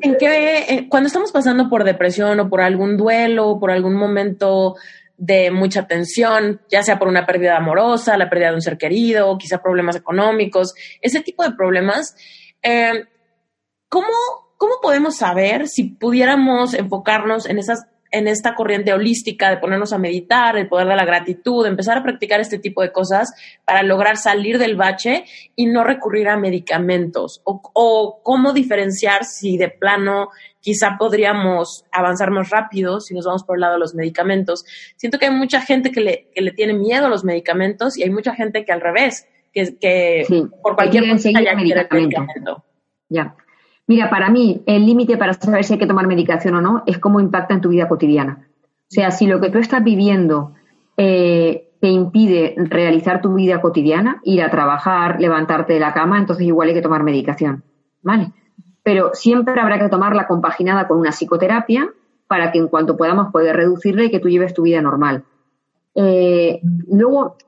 en 0.00 0.16
qué, 0.16 0.58
eh, 0.58 0.86
cuando 0.88 1.08
estamos 1.08 1.32
pasando 1.32 1.68
por 1.68 1.82
depresión 1.82 2.38
o 2.38 2.48
por 2.48 2.60
algún 2.60 2.96
duelo 2.96 3.48
o 3.48 3.58
por 3.58 3.72
algún 3.72 3.96
momento 3.96 4.76
de 5.16 5.50
mucha 5.50 5.88
tensión, 5.88 6.60
ya 6.70 6.84
sea 6.84 6.96
por 6.96 7.08
una 7.08 7.26
pérdida 7.26 7.56
amorosa, 7.56 8.16
la 8.16 8.30
pérdida 8.30 8.50
de 8.50 8.54
un 8.54 8.62
ser 8.62 8.78
querido, 8.78 9.36
quizá 9.38 9.60
problemas 9.60 9.96
económicos, 9.96 10.72
ese 11.00 11.18
tipo 11.18 11.42
de 11.42 11.50
problemas, 11.50 12.14
eh, 12.62 13.06
¿cómo, 13.88 14.06
¿cómo 14.56 14.74
podemos 14.80 15.16
saber 15.16 15.66
si 15.66 15.88
pudiéramos 15.88 16.72
enfocarnos 16.74 17.46
en 17.46 17.58
esas 17.58 17.88
en 18.10 18.28
esta 18.28 18.54
corriente 18.54 18.92
holística 18.92 19.50
de 19.50 19.58
ponernos 19.58 19.92
a 19.92 19.98
meditar, 19.98 20.56
el 20.56 20.68
poder 20.68 20.88
de 20.88 20.96
la 20.96 21.04
gratitud, 21.04 21.66
empezar 21.66 21.98
a 21.98 22.02
practicar 22.02 22.40
este 22.40 22.58
tipo 22.58 22.82
de 22.82 22.92
cosas 22.92 23.32
para 23.64 23.82
lograr 23.82 24.16
salir 24.16 24.58
del 24.58 24.76
bache 24.76 25.24
y 25.54 25.66
no 25.66 25.84
recurrir 25.84 26.28
a 26.28 26.36
medicamentos? 26.36 27.40
¿O, 27.44 28.20
cómo 28.22 28.52
diferenciar 28.52 29.24
si 29.24 29.56
de 29.56 29.68
plano 29.68 30.30
quizá 30.60 30.96
podríamos 30.98 31.84
avanzar 31.92 32.30
más 32.30 32.50
rápido 32.50 33.00
si 33.00 33.14
nos 33.14 33.24
vamos 33.26 33.44
por 33.44 33.56
el 33.56 33.60
lado 33.60 33.74
de 33.74 33.80
los 33.80 33.94
medicamentos? 33.94 34.64
Siento 34.96 35.18
que 35.18 35.26
hay 35.26 35.34
mucha 35.34 35.60
gente 35.60 35.92
que 35.92 36.00
le, 36.00 36.28
que 36.34 36.42
le 36.42 36.52
tiene 36.52 36.74
miedo 36.74 37.06
a 37.06 37.10
los 37.10 37.24
medicamentos 37.24 37.96
y 37.96 38.02
hay 38.02 38.10
mucha 38.10 38.34
gente 38.34 38.64
que 38.64 38.72
al 38.72 38.80
revés, 38.80 39.26
que, 39.52 39.76
que 39.80 40.24
por 40.62 40.74
cualquier 40.74 41.08
cosa 41.10 41.30
ya 41.30 41.54
quiere 41.56 41.86
medicamento. 41.90 42.64
Ya. 43.08 43.36
Mira, 43.90 44.08
para 44.08 44.30
mí 44.30 44.62
el 44.66 44.86
límite 44.86 45.16
para 45.16 45.34
saber 45.34 45.64
si 45.64 45.72
hay 45.72 45.80
que 45.80 45.86
tomar 45.88 46.06
medicación 46.06 46.54
o 46.54 46.60
no 46.60 46.84
es 46.86 46.98
cómo 46.98 47.18
impacta 47.18 47.54
en 47.54 47.60
tu 47.60 47.70
vida 47.70 47.88
cotidiana. 47.88 48.46
O 48.62 48.86
sea, 48.86 49.10
si 49.10 49.26
lo 49.26 49.40
que 49.40 49.50
tú 49.50 49.58
estás 49.58 49.82
viviendo 49.82 50.52
eh, 50.96 51.72
te 51.80 51.88
impide 51.88 52.54
realizar 52.56 53.20
tu 53.20 53.34
vida 53.34 53.60
cotidiana, 53.60 54.20
ir 54.22 54.44
a 54.44 54.50
trabajar, 54.52 55.20
levantarte 55.20 55.72
de 55.72 55.80
la 55.80 55.92
cama, 55.92 56.18
entonces 56.18 56.46
igual 56.46 56.68
hay 56.68 56.74
que 56.74 56.82
tomar 56.82 57.02
medicación. 57.02 57.64
¿Vale? 58.00 58.30
Pero 58.84 59.10
siempre 59.12 59.60
habrá 59.60 59.80
que 59.80 59.88
tomarla 59.88 60.28
compaginada 60.28 60.86
con 60.86 61.00
una 61.00 61.10
psicoterapia 61.10 61.90
para 62.28 62.52
que 62.52 62.58
en 62.58 62.68
cuanto 62.68 62.96
podamos 62.96 63.32
poder 63.32 63.56
reducirla 63.56 64.04
y 64.04 64.10
que 64.12 64.20
tú 64.20 64.28
lleves 64.28 64.54
tu 64.54 64.62
vida 64.62 64.80
normal. 64.80 65.24
Eh, 65.96 66.60
luego, 66.86 67.38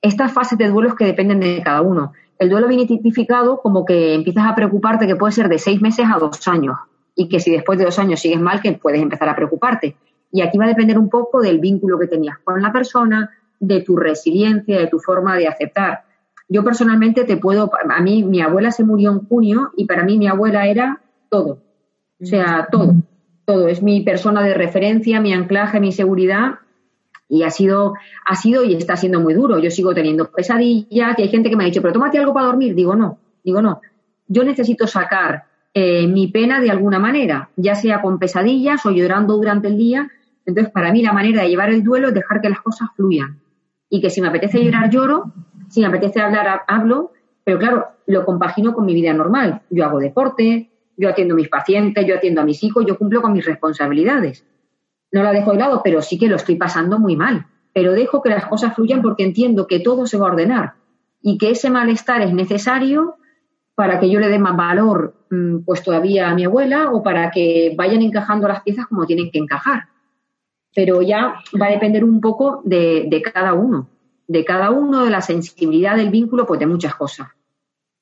estas 0.00 0.32
fases 0.32 0.56
de 0.56 0.68
duelos 0.68 0.94
que 0.94 1.04
dependen 1.04 1.40
de 1.40 1.60
cada 1.64 1.82
uno 1.82 2.12
el 2.38 2.50
duelo 2.50 2.68
viene 2.68 2.86
tipificado 2.86 3.60
como 3.60 3.84
que 3.84 4.14
empiezas 4.14 4.46
a 4.46 4.54
preocuparte 4.54 5.06
que 5.06 5.16
puede 5.16 5.32
ser 5.32 5.48
de 5.48 5.58
seis 5.58 5.80
meses 5.80 6.06
a 6.12 6.18
dos 6.18 6.46
años 6.48 6.76
y 7.14 7.28
que 7.28 7.40
si 7.40 7.50
después 7.50 7.78
de 7.78 7.84
dos 7.84 7.98
años 7.98 8.20
sigues 8.20 8.40
mal, 8.40 8.60
que 8.60 8.72
puedes 8.72 9.00
empezar 9.00 9.28
a 9.28 9.36
preocuparte. 9.36 9.96
Y 10.32 10.42
aquí 10.42 10.58
va 10.58 10.64
a 10.64 10.68
depender 10.68 10.98
un 10.98 11.08
poco 11.08 11.40
del 11.40 11.60
vínculo 11.60 11.98
que 11.98 12.08
tenías 12.08 12.38
con 12.42 12.60
la 12.60 12.72
persona, 12.72 13.30
de 13.60 13.82
tu 13.82 13.96
resiliencia, 13.96 14.78
de 14.78 14.88
tu 14.88 14.98
forma 14.98 15.36
de 15.36 15.46
aceptar. 15.46 16.04
Yo 16.48 16.64
personalmente 16.64 17.24
te 17.24 17.36
puedo, 17.36 17.70
a 17.72 18.00
mí 18.00 18.24
mi 18.24 18.40
abuela 18.40 18.70
se 18.70 18.84
murió 18.84 19.12
en 19.12 19.20
junio 19.20 19.70
y 19.76 19.86
para 19.86 20.04
mí 20.04 20.18
mi 20.18 20.26
abuela 20.26 20.66
era 20.66 21.00
todo. 21.30 21.62
O 22.20 22.26
sea, 22.26 22.68
todo, 22.70 22.94
todo. 23.44 23.68
Es 23.68 23.82
mi 23.82 24.02
persona 24.02 24.42
de 24.42 24.54
referencia, 24.54 25.20
mi 25.20 25.32
anclaje, 25.32 25.80
mi 25.80 25.92
seguridad 25.92 26.58
y 27.34 27.42
ha 27.42 27.50
sido, 27.50 27.94
ha 28.24 28.36
sido 28.36 28.62
y 28.62 28.74
está 28.74 28.96
siendo 28.96 29.20
muy 29.20 29.34
duro. 29.34 29.58
Yo 29.58 29.68
sigo 29.68 29.92
teniendo 29.92 30.30
pesadillas, 30.30 31.18
y 31.18 31.22
hay 31.22 31.28
gente 31.28 31.50
que 31.50 31.56
me 31.56 31.64
ha 31.64 31.66
dicho, 31.66 31.82
pero 31.82 31.92
tómate 31.92 32.16
algo 32.16 32.32
para 32.32 32.46
dormir. 32.46 32.76
Digo, 32.76 32.94
no, 32.94 33.18
digo, 33.42 33.60
no. 33.60 33.80
Yo 34.28 34.44
necesito 34.44 34.86
sacar 34.86 35.46
eh, 35.74 36.06
mi 36.06 36.28
pena 36.28 36.60
de 36.60 36.70
alguna 36.70 37.00
manera, 37.00 37.50
ya 37.56 37.74
sea 37.74 38.00
con 38.00 38.20
pesadillas 38.20 38.86
o 38.86 38.92
llorando 38.92 39.36
durante 39.36 39.66
el 39.66 39.76
día. 39.76 40.08
Entonces, 40.46 40.72
para 40.72 40.92
mí 40.92 41.02
la 41.02 41.12
manera 41.12 41.42
de 41.42 41.48
llevar 41.48 41.70
el 41.70 41.82
duelo 41.82 42.08
es 42.08 42.14
dejar 42.14 42.40
que 42.40 42.50
las 42.50 42.60
cosas 42.60 42.90
fluyan. 42.94 43.40
Y 43.90 44.00
que 44.00 44.10
si 44.10 44.20
me 44.20 44.28
apetece 44.28 44.62
llorar, 44.62 44.88
lloro, 44.88 45.32
si 45.68 45.80
me 45.80 45.88
apetece 45.88 46.20
hablar, 46.20 46.62
hablo, 46.68 47.12
pero 47.42 47.58
claro, 47.58 47.88
lo 48.06 48.24
compagino 48.24 48.74
con 48.74 48.86
mi 48.86 48.94
vida 48.94 49.12
normal. 49.12 49.62
Yo 49.70 49.84
hago 49.84 49.98
deporte, 49.98 50.70
yo 50.96 51.08
atiendo 51.08 51.34
a 51.34 51.36
mis 51.36 51.48
pacientes, 51.48 52.06
yo 52.06 52.14
atiendo 52.14 52.42
a 52.42 52.44
mis 52.44 52.62
hijos, 52.62 52.84
yo 52.86 52.96
cumplo 52.96 53.20
con 53.20 53.32
mis 53.32 53.44
responsabilidades 53.44 54.44
no 55.14 55.22
la 55.22 55.32
dejo 55.32 55.52
de 55.52 55.58
lado, 55.58 55.80
pero 55.82 56.02
sí 56.02 56.18
que 56.18 56.26
lo 56.26 56.34
estoy 56.34 56.56
pasando 56.56 56.98
muy 56.98 57.14
mal. 57.14 57.46
Pero 57.72 57.92
dejo 57.92 58.20
que 58.20 58.30
las 58.30 58.46
cosas 58.46 58.74
fluyan 58.74 59.00
porque 59.00 59.22
entiendo 59.22 59.68
que 59.68 59.78
todo 59.78 60.08
se 60.08 60.18
va 60.18 60.26
a 60.26 60.32
ordenar 60.32 60.74
y 61.22 61.38
que 61.38 61.50
ese 61.50 61.70
malestar 61.70 62.20
es 62.22 62.34
necesario 62.34 63.16
para 63.76 64.00
que 64.00 64.10
yo 64.10 64.18
le 64.18 64.28
dé 64.28 64.40
más 64.40 64.56
valor 64.56 65.14
mm, 65.30 65.58
pues 65.64 65.84
todavía 65.84 66.28
a 66.28 66.34
mi 66.34 66.44
abuela 66.44 66.90
o 66.90 67.02
para 67.04 67.30
que 67.30 67.74
vayan 67.76 68.02
encajando 68.02 68.48
las 68.48 68.62
piezas 68.62 68.86
como 68.86 69.06
tienen 69.06 69.30
que 69.30 69.38
encajar. 69.38 69.84
Pero 70.74 71.00
ya 71.00 71.36
va 71.60 71.66
a 71.66 71.70
depender 71.70 72.02
un 72.02 72.20
poco 72.20 72.60
de, 72.64 73.22
cada 73.32 73.54
uno, 73.54 73.88
de 74.26 74.44
cada 74.44 74.70
uno, 74.70 75.04
de 75.04 75.10
la 75.10 75.20
sensibilidad 75.20 75.94
del 75.94 76.10
vínculo, 76.10 76.44
pues 76.44 76.58
de 76.58 76.66
muchas 76.66 76.96
cosas. 76.96 77.28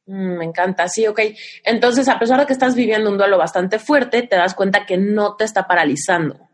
Mm, 0.06 0.38
me 0.38 0.44
encanta, 0.46 0.88
sí, 0.88 1.06
ok. 1.06 1.20
Entonces, 1.62 2.08
a 2.08 2.18
pesar 2.18 2.40
de 2.40 2.46
que 2.46 2.54
estás 2.54 2.74
viviendo 2.74 3.10
un 3.10 3.18
duelo 3.18 3.36
bastante 3.36 3.78
fuerte, 3.78 4.22
te 4.22 4.36
das 4.36 4.54
cuenta 4.54 4.86
que 4.86 4.96
no 4.96 5.36
te 5.36 5.44
está 5.44 5.66
paralizando. 5.66 6.51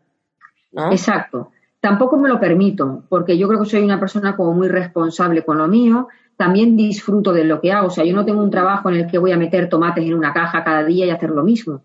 Exacto. 0.73 1.51
Tampoco 1.79 2.17
me 2.17 2.27
lo 2.27 2.39
permito, 2.39 3.03
porque 3.09 3.37
yo 3.37 3.47
creo 3.47 3.61
que 3.61 3.69
soy 3.69 3.83
una 3.83 3.99
persona 3.99 4.35
como 4.35 4.53
muy 4.53 4.67
responsable 4.67 5.43
con 5.43 5.57
lo 5.57 5.67
mío. 5.67 6.07
También 6.35 6.75
disfruto 6.75 7.33
de 7.33 7.43
lo 7.43 7.61
que 7.61 7.71
hago. 7.71 7.87
O 7.87 7.89
sea, 7.89 8.03
yo 8.03 8.15
no 8.15 8.25
tengo 8.25 8.41
un 8.41 8.51
trabajo 8.51 8.89
en 8.89 8.95
el 8.95 9.07
que 9.07 9.17
voy 9.17 9.31
a 9.31 9.37
meter 9.37 9.69
tomates 9.69 10.05
en 10.05 10.13
una 10.13 10.33
caja 10.33 10.63
cada 10.63 10.83
día 10.83 11.05
y 11.05 11.09
hacer 11.09 11.29
lo 11.29 11.43
mismo. 11.43 11.81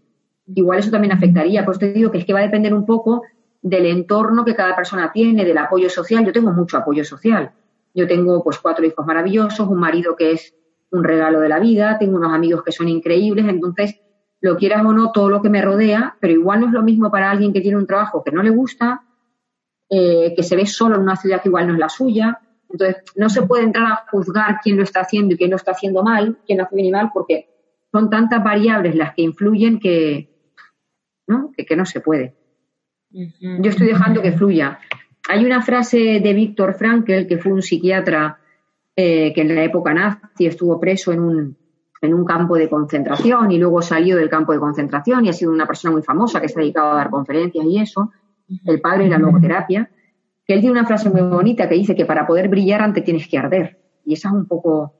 Igual 0.46 0.80
eso 0.80 0.90
también 0.90 1.12
afectaría. 1.12 1.64
Pues 1.64 1.78
te 1.78 1.92
digo 1.92 2.10
que 2.10 2.18
es 2.18 2.24
que 2.24 2.32
va 2.32 2.40
a 2.40 2.44
depender 2.44 2.74
un 2.74 2.84
poco 2.84 3.22
del 3.62 3.86
entorno 3.86 4.44
que 4.44 4.54
cada 4.54 4.76
persona 4.76 5.10
tiene, 5.12 5.44
del 5.44 5.58
apoyo 5.58 5.88
social. 5.88 6.24
Yo 6.24 6.32
tengo 6.32 6.52
mucho 6.52 6.76
apoyo 6.76 7.04
social. 7.04 7.52
Yo 7.94 8.08
tengo 8.08 8.42
pues 8.42 8.58
cuatro 8.58 8.84
hijos 8.84 9.06
maravillosos, 9.06 9.68
un 9.68 9.78
marido 9.78 10.16
que 10.16 10.32
es 10.32 10.54
un 10.90 11.04
regalo 11.04 11.40
de 11.40 11.48
la 11.48 11.58
vida, 11.58 11.96
tengo 11.98 12.16
unos 12.16 12.32
amigos 12.32 12.62
que 12.62 12.72
son 12.72 12.88
increíbles, 12.88 13.46
entonces 13.48 14.00
lo 14.44 14.58
quieras 14.58 14.84
o 14.84 14.92
no, 14.92 15.10
todo 15.10 15.30
lo 15.30 15.40
que 15.40 15.48
me 15.48 15.62
rodea, 15.62 16.18
pero 16.20 16.34
igual 16.34 16.60
no 16.60 16.66
es 16.66 16.72
lo 16.74 16.82
mismo 16.82 17.10
para 17.10 17.30
alguien 17.30 17.50
que 17.50 17.62
tiene 17.62 17.78
un 17.78 17.86
trabajo 17.86 18.22
que 18.22 18.30
no 18.30 18.42
le 18.42 18.50
gusta, 18.50 19.02
eh, 19.88 20.34
que 20.36 20.42
se 20.42 20.54
ve 20.54 20.66
solo 20.66 20.96
en 20.96 21.00
una 21.00 21.16
ciudad 21.16 21.40
que 21.40 21.48
igual 21.48 21.66
no 21.66 21.72
es 21.72 21.78
la 21.78 21.88
suya. 21.88 22.38
Entonces, 22.68 23.02
no 23.16 23.30
se 23.30 23.40
puede 23.46 23.64
entrar 23.64 23.86
a 23.86 24.04
juzgar 24.10 24.58
quién 24.62 24.76
lo 24.76 24.82
está 24.82 25.00
haciendo 25.00 25.32
y 25.32 25.38
quién 25.38 25.48
lo 25.48 25.56
está 25.56 25.70
haciendo 25.70 26.02
mal, 26.02 26.36
quién 26.44 26.58
lo 26.58 26.64
hace 26.64 26.76
bien 26.76 26.88
y 26.88 26.90
mal, 26.90 27.10
porque 27.14 27.48
son 27.90 28.10
tantas 28.10 28.44
variables 28.44 28.94
las 28.94 29.14
que 29.14 29.22
influyen 29.22 29.80
que 29.80 30.28
no, 31.26 31.50
que, 31.56 31.74
no 31.74 31.86
se 31.86 32.00
puede. 32.00 32.34
Yo 33.08 33.70
estoy 33.70 33.86
dejando 33.86 34.20
que 34.20 34.32
fluya. 34.32 34.78
Hay 35.26 35.42
una 35.46 35.62
frase 35.62 36.20
de 36.22 36.34
Víctor 36.34 36.74
Frankl, 36.74 37.26
que 37.26 37.38
fue 37.38 37.50
un 37.50 37.62
psiquiatra 37.62 38.40
eh, 38.94 39.32
que 39.32 39.40
en 39.40 39.54
la 39.54 39.64
época 39.64 39.94
nazi 39.94 40.44
estuvo 40.44 40.78
preso 40.78 41.12
en 41.12 41.20
un, 41.20 41.56
en 42.04 42.14
un 42.14 42.24
campo 42.24 42.56
de 42.56 42.68
concentración 42.68 43.50
y 43.50 43.58
luego 43.58 43.82
salió 43.82 44.16
del 44.16 44.28
campo 44.28 44.52
de 44.52 44.58
concentración 44.58 45.24
y 45.24 45.28
ha 45.28 45.32
sido 45.32 45.52
una 45.52 45.66
persona 45.66 45.92
muy 45.92 46.02
famosa 46.02 46.40
que 46.40 46.48
se 46.48 46.58
ha 46.58 46.62
dedicado 46.62 46.92
a 46.92 46.96
dar 46.96 47.10
conferencias 47.10 47.64
y 47.64 47.78
eso, 47.78 48.10
el 48.64 48.80
padre 48.80 49.04
de 49.04 49.10
la 49.10 49.18
logoterapia, 49.18 49.90
que 50.46 50.54
él 50.54 50.60
tiene 50.60 50.78
una 50.78 50.86
frase 50.86 51.08
muy 51.10 51.22
bonita 51.22 51.68
que 51.68 51.74
dice 51.74 51.94
que 51.94 52.04
para 52.04 52.26
poder 52.26 52.48
brillar 52.48 52.82
antes 52.82 53.04
tienes 53.04 53.26
que 53.28 53.38
arder. 53.38 53.78
Y 54.04 54.14
esa 54.14 54.28
es 54.28 54.34
un 54.34 54.46
poco 54.46 54.94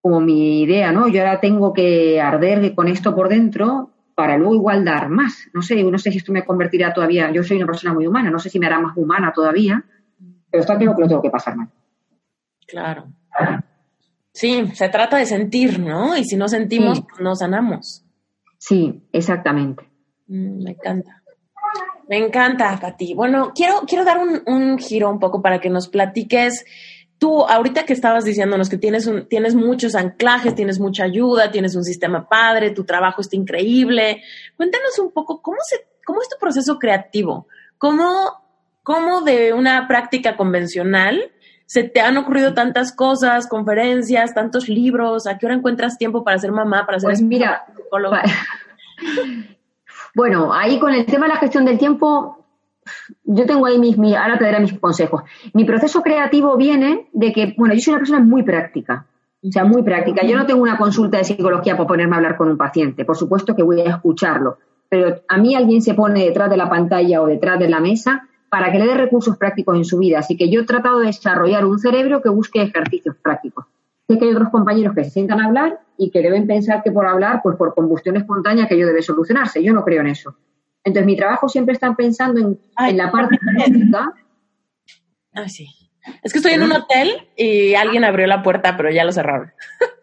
como 0.00 0.20
mi 0.20 0.62
idea, 0.62 0.92
¿no? 0.92 1.08
Yo 1.08 1.20
ahora 1.20 1.40
tengo 1.40 1.72
que 1.72 2.20
arder 2.20 2.74
con 2.74 2.88
esto 2.88 3.14
por 3.14 3.28
dentro 3.28 3.90
para 4.14 4.38
luego 4.38 4.54
igual 4.54 4.84
dar 4.84 5.08
más. 5.08 5.48
No 5.52 5.62
sé, 5.62 5.82
no 5.82 5.98
sé 5.98 6.10
si 6.10 6.18
esto 6.18 6.32
me 6.32 6.44
convertirá 6.44 6.92
todavía, 6.92 7.30
yo 7.30 7.42
soy 7.42 7.58
una 7.58 7.66
persona 7.66 7.94
muy 7.94 8.06
humana, 8.06 8.30
no 8.30 8.38
sé 8.38 8.48
si 8.48 8.58
me 8.58 8.66
hará 8.66 8.80
más 8.80 8.96
humana 8.96 9.32
todavía, 9.32 9.84
pero 10.50 10.62
está 10.62 10.76
claro 10.76 10.96
que 10.96 11.02
lo 11.02 11.08
tengo 11.08 11.22
que 11.22 11.30
pasar 11.30 11.56
mal. 11.56 11.68
Claro. 12.66 13.04
Sí, 14.32 14.68
se 14.74 14.88
trata 14.88 15.16
de 15.16 15.26
sentir, 15.26 15.78
¿no? 15.80 16.16
Y 16.16 16.24
si 16.24 16.36
no 16.36 16.48
sentimos, 16.48 17.00
pues 17.00 17.20
no 17.20 17.34
sanamos. 17.34 18.04
Sí, 18.58 19.02
exactamente. 19.12 19.82
Mm, 20.28 20.62
me 20.62 20.70
encanta. 20.70 21.22
Me 22.08 22.18
encanta, 22.18 22.78
Pati. 22.80 23.14
Bueno, 23.14 23.52
quiero, 23.54 23.82
quiero 23.86 24.04
dar 24.04 24.18
un, 24.18 24.78
giro 24.78 25.10
un 25.10 25.18
poco 25.18 25.40
para 25.42 25.60
que 25.60 25.70
nos 25.70 25.88
platiques 25.88 26.64
tú, 27.18 27.44
ahorita 27.44 27.84
que 27.84 27.92
estabas 27.92 28.24
diciéndonos 28.24 28.68
que 28.68 28.78
tienes, 28.78 29.06
un, 29.06 29.28
tienes 29.28 29.54
muchos 29.54 29.94
anclajes, 29.94 30.54
tienes 30.54 30.80
mucha 30.80 31.04
ayuda, 31.04 31.50
tienes 31.50 31.76
un 31.76 31.84
sistema 31.84 32.28
padre, 32.28 32.70
tu 32.70 32.84
trabajo 32.84 33.20
está 33.20 33.36
increíble, 33.36 34.22
cuéntanos 34.56 34.98
un 34.98 35.12
poco 35.12 35.40
cómo, 35.40 35.58
se, 35.62 35.86
cómo 36.04 36.20
es 36.20 36.28
tu 36.28 36.36
proceso 36.40 36.78
creativo, 36.78 37.46
cómo, 37.78 38.42
cómo 38.82 39.20
de 39.20 39.52
una 39.52 39.86
práctica 39.86 40.36
convencional 40.36 41.30
se 41.70 41.84
te 41.84 42.00
han 42.00 42.16
ocurrido 42.16 42.52
tantas 42.52 42.92
cosas, 42.92 43.46
conferencias, 43.46 44.34
tantos 44.34 44.68
libros, 44.68 45.28
¿a 45.28 45.38
qué 45.38 45.46
hora 45.46 45.54
encuentras 45.54 45.98
tiempo 45.98 46.24
para 46.24 46.36
ser 46.36 46.50
mamá, 46.50 46.84
para 46.84 46.98
ser 46.98 47.10
pues 47.10 47.22
mira, 47.22 47.64
bueno, 50.16 50.52
ahí 50.52 50.80
con 50.80 50.92
el 50.92 51.06
tema 51.06 51.26
de 51.26 51.34
la 51.34 51.38
gestión 51.38 51.64
del 51.64 51.78
tiempo, 51.78 52.44
yo 53.22 53.46
tengo 53.46 53.66
ahí 53.66 53.78
mis, 53.78 53.96
ahora 54.16 54.36
te 54.36 54.46
daré 54.46 54.58
mis 54.58 54.80
consejos. 54.80 55.22
Mi 55.52 55.64
proceso 55.64 56.02
creativo 56.02 56.56
viene 56.56 57.08
de 57.12 57.32
que, 57.32 57.54
bueno, 57.56 57.72
yo 57.74 57.80
soy 57.80 57.92
una 57.92 58.00
persona 58.00 58.18
muy 58.18 58.42
práctica, 58.42 59.06
o 59.40 59.52
sea, 59.52 59.64
muy 59.64 59.84
práctica. 59.84 60.26
Yo 60.26 60.36
no 60.36 60.46
tengo 60.46 60.62
una 60.62 60.76
consulta 60.76 61.18
de 61.18 61.24
psicología 61.24 61.76
para 61.76 61.86
ponerme 61.86 62.14
a 62.14 62.16
hablar 62.16 62.36
con 62.36 62.48
un 62.48 62.56
paciente, 62.56 63.04
por 63.04 63.16
supuesto 63.16 63.54
que 63.54 63.62
voy 63.62 63.80
a 63.82 63.90
escucharlo, 63.90 64.58
pero 64.88 65.22
a 65.28 65.38
mí 65.38 65.54
alguien 65.54 65.82
se 65.82 65.94
pone 65.94 66.24
detrás 66.24 66.50
de 66.50 66.56
la 66.56 66.68
pantalla 66.68 67.22
o 67.22 67.28
detrás 67.28 67.60
de 67.60 67.68
la 67.68 67.78
mesa 67.78 68.26
para 68.50 68.72
que 68.72 68.78
le 68.78 68.86
dé 68.86 68.94
recursos 68.94 69.36
prácticos 69.38 69.76
en 69.76 69.84
su 69.84 69.98
vida. 69.98 70.18
Así 70.18 70.36
que 70.36 70.50
yo 70.50 70.62
he 70.62 70.66
tratado 70.66 70.98
de 70.98 71.06
desarrollar 71.06 71.64
un 71.64 71.78
cerebro 71.78 72.20
que 72.20 72.28
busque 72.28 72.60
ejercicios 72.60 73.16
prácticos. 73.22 73.64
Sé 74.08 74.18
que 74.18 74.24
hay 74.24 74.32
otros 74.32 74.50
compañeros 74.50 74.94
que 74.94 75.04
se 75.04 75.10
sientan 75.10 75.40
a 75.40 75.46
hablar 75.46 75.80
y 75.96 76.10
que 76.10 76.20
deben 76.20 76.48
pensar 76.48 76.82
que 76.82 76.90
por 76.90 77.06
hablar, 77.06 77.40
pues 77.44 77.56
por 77.56 77.74
combustión 77.74 78.16
espontánea, 78.16 78.66
que 78.66 78.76
yo 78.76 78.86
debe 78.86 79.02
solucionarse. 79.02 79.62
Yo 79.62 79.72
no 79.72 79.84
creo 79.84 80.00
en 80.00 80.08
eso. 80.08 80.34
Entonces, 80.82 81.06
mi 81.06 81.16
trabajo 81.16 81.48
siempre 81.48 81.74
está 81.74 81.94
pensando 81.94 82.40
en, 82.40 82.96
la 82.96 83.12
parte 83.12 83.38
práctica. 83.38 84.12
Ah, 85.32 85.48
sí. 85.48 85.68
Es 86.24 86.32
que 86.32 86.38
estoy 86.38 86.54
en 86.54 86.64
un 86.64 86.72
hotel 86.72 87.28
y 87.36 87.74
alguien 87.74 88.02
abrió 88.02 88.26
la 88.26 88.42
puerta, 88.42 88.76
pero 88.76 88.90
ya 88.90 89.04
lo 89.04 89.12
cerraron. 89.12 89.52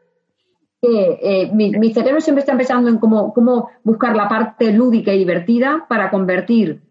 Eh, 0.80 1.50
mi, 1.54 1.92
cerebro 1.92 2.22
siempre 2.22 2.42
está 2.42 2.56
pensando 2.56 2.88
en 2.88 2.98
cómo, 2.98 3.34
cómo 3.34 3.72
buscar 3.84 4.16
la 4.16 4.30
parte 4.30 4.72
lúdica 4.72 5.12
y 5.12 5.18
divertida 5.18 5.86
para 5.90 6.12
convertir 6.12 6.87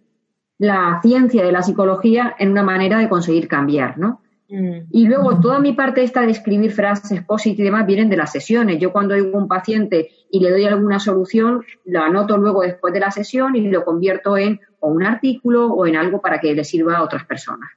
la 0.59 1.01
ciencia 1.03 1.45
de 1.45 1.53
la 1.53 1.63
psicología 1.63 2.35
en 2.39 2.51
una 2.51 2.63
manera 2.63 2.99
de 2.99 3.09
conseguir 3.09 3.49
cambiar, 3.49 3.99
¿no? 3.99 4.23
Mm. 4.49 4.87
Y 4.91 5.07
luego 5.07 5.41
toda 5.41 5.59
mi 5.59 5.73
parte 5.73 6.03
esta 6.03 6.23
de 6.23 6.31
escribir 6.31 6.71
frases 6.71 7.23
positivas 7.23 7.61
y 7.61 7.65
demás 7.65 7.87
vienen 7.87 8.09
de 8.09 8.17
las 8.17 8.33
sesiones. 8.33 8.79
Yo 8.79 8.93
cuando 8.93 9.15
oigo 9.15 9.37
a 9.37 9.43
un 9.43 9.49
paciente 9.49 10.11
y 10.31 10.41
le 10.41 10.51
doy 10.51 10.65
alguna 10.65 10.99
solución, 10.99 11.65
lo 11.85 12.01
anoto 12.01 12.37
luego 12.37 12.63
después 12.63 12.95
de 12.95 13.01
la 13.01 13.11
sesión 13.11 13.57
y 13.57 13.69
lo 13.69 13.85
convierto 13.85 14.37
en 14.37 14.61
o 14.81 14.89
un 14.89 15.05
artículo 15.05 15.67
o 15.67 15.87
en 15.87 15.97
algo 15.97 16.21
para 16.21 16.39
que 16.39 16.55
le 16.55 16.65
sirva 16.65 16.97
a 16.97 17.03
otras 17.03 17.25
personas. 17.25 17.71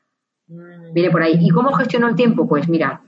Mm. 0.47 0.93
Viene 0.93 1.11
por 1.11 1.23
ahí. 1.23 1.37
¿Y 1.39 1.49
cómo 1.49 1.73
gestiono 1.73 2.07
el 2.07 2.15
tiempo? 2.15 2.47
Pues 2.47 2.69
mira, 2.69 3.01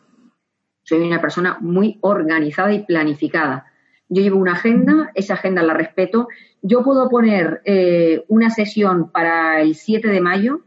soy 0.84 1.02
una 1.02 1.22
persona 1.22 1.58
muy 1.62 2.00
organizada 2.02 2.74
y 2.74 2.84
planificada. 2.84 3.66
Yo 4.14 4.22
llevo 4.22 4.40
una 4.40 4.52
agenda, 4.52 5.10
esa 5.16 5.36
agenda 5.36 5.64
la 5.64 5.74
respeto. 5.74 6.28
Yo 6.62 6.84
puedo 6.84 7.10
poner 7.10 7.62
eh, 7.64 8.26
una 8.28 8.50
sesión 8.50 9.10
para 9.10 9.62
el 9.62 9.74
7 9.74 10.10
de 10.10 10.20
mayo, 10.20 10.60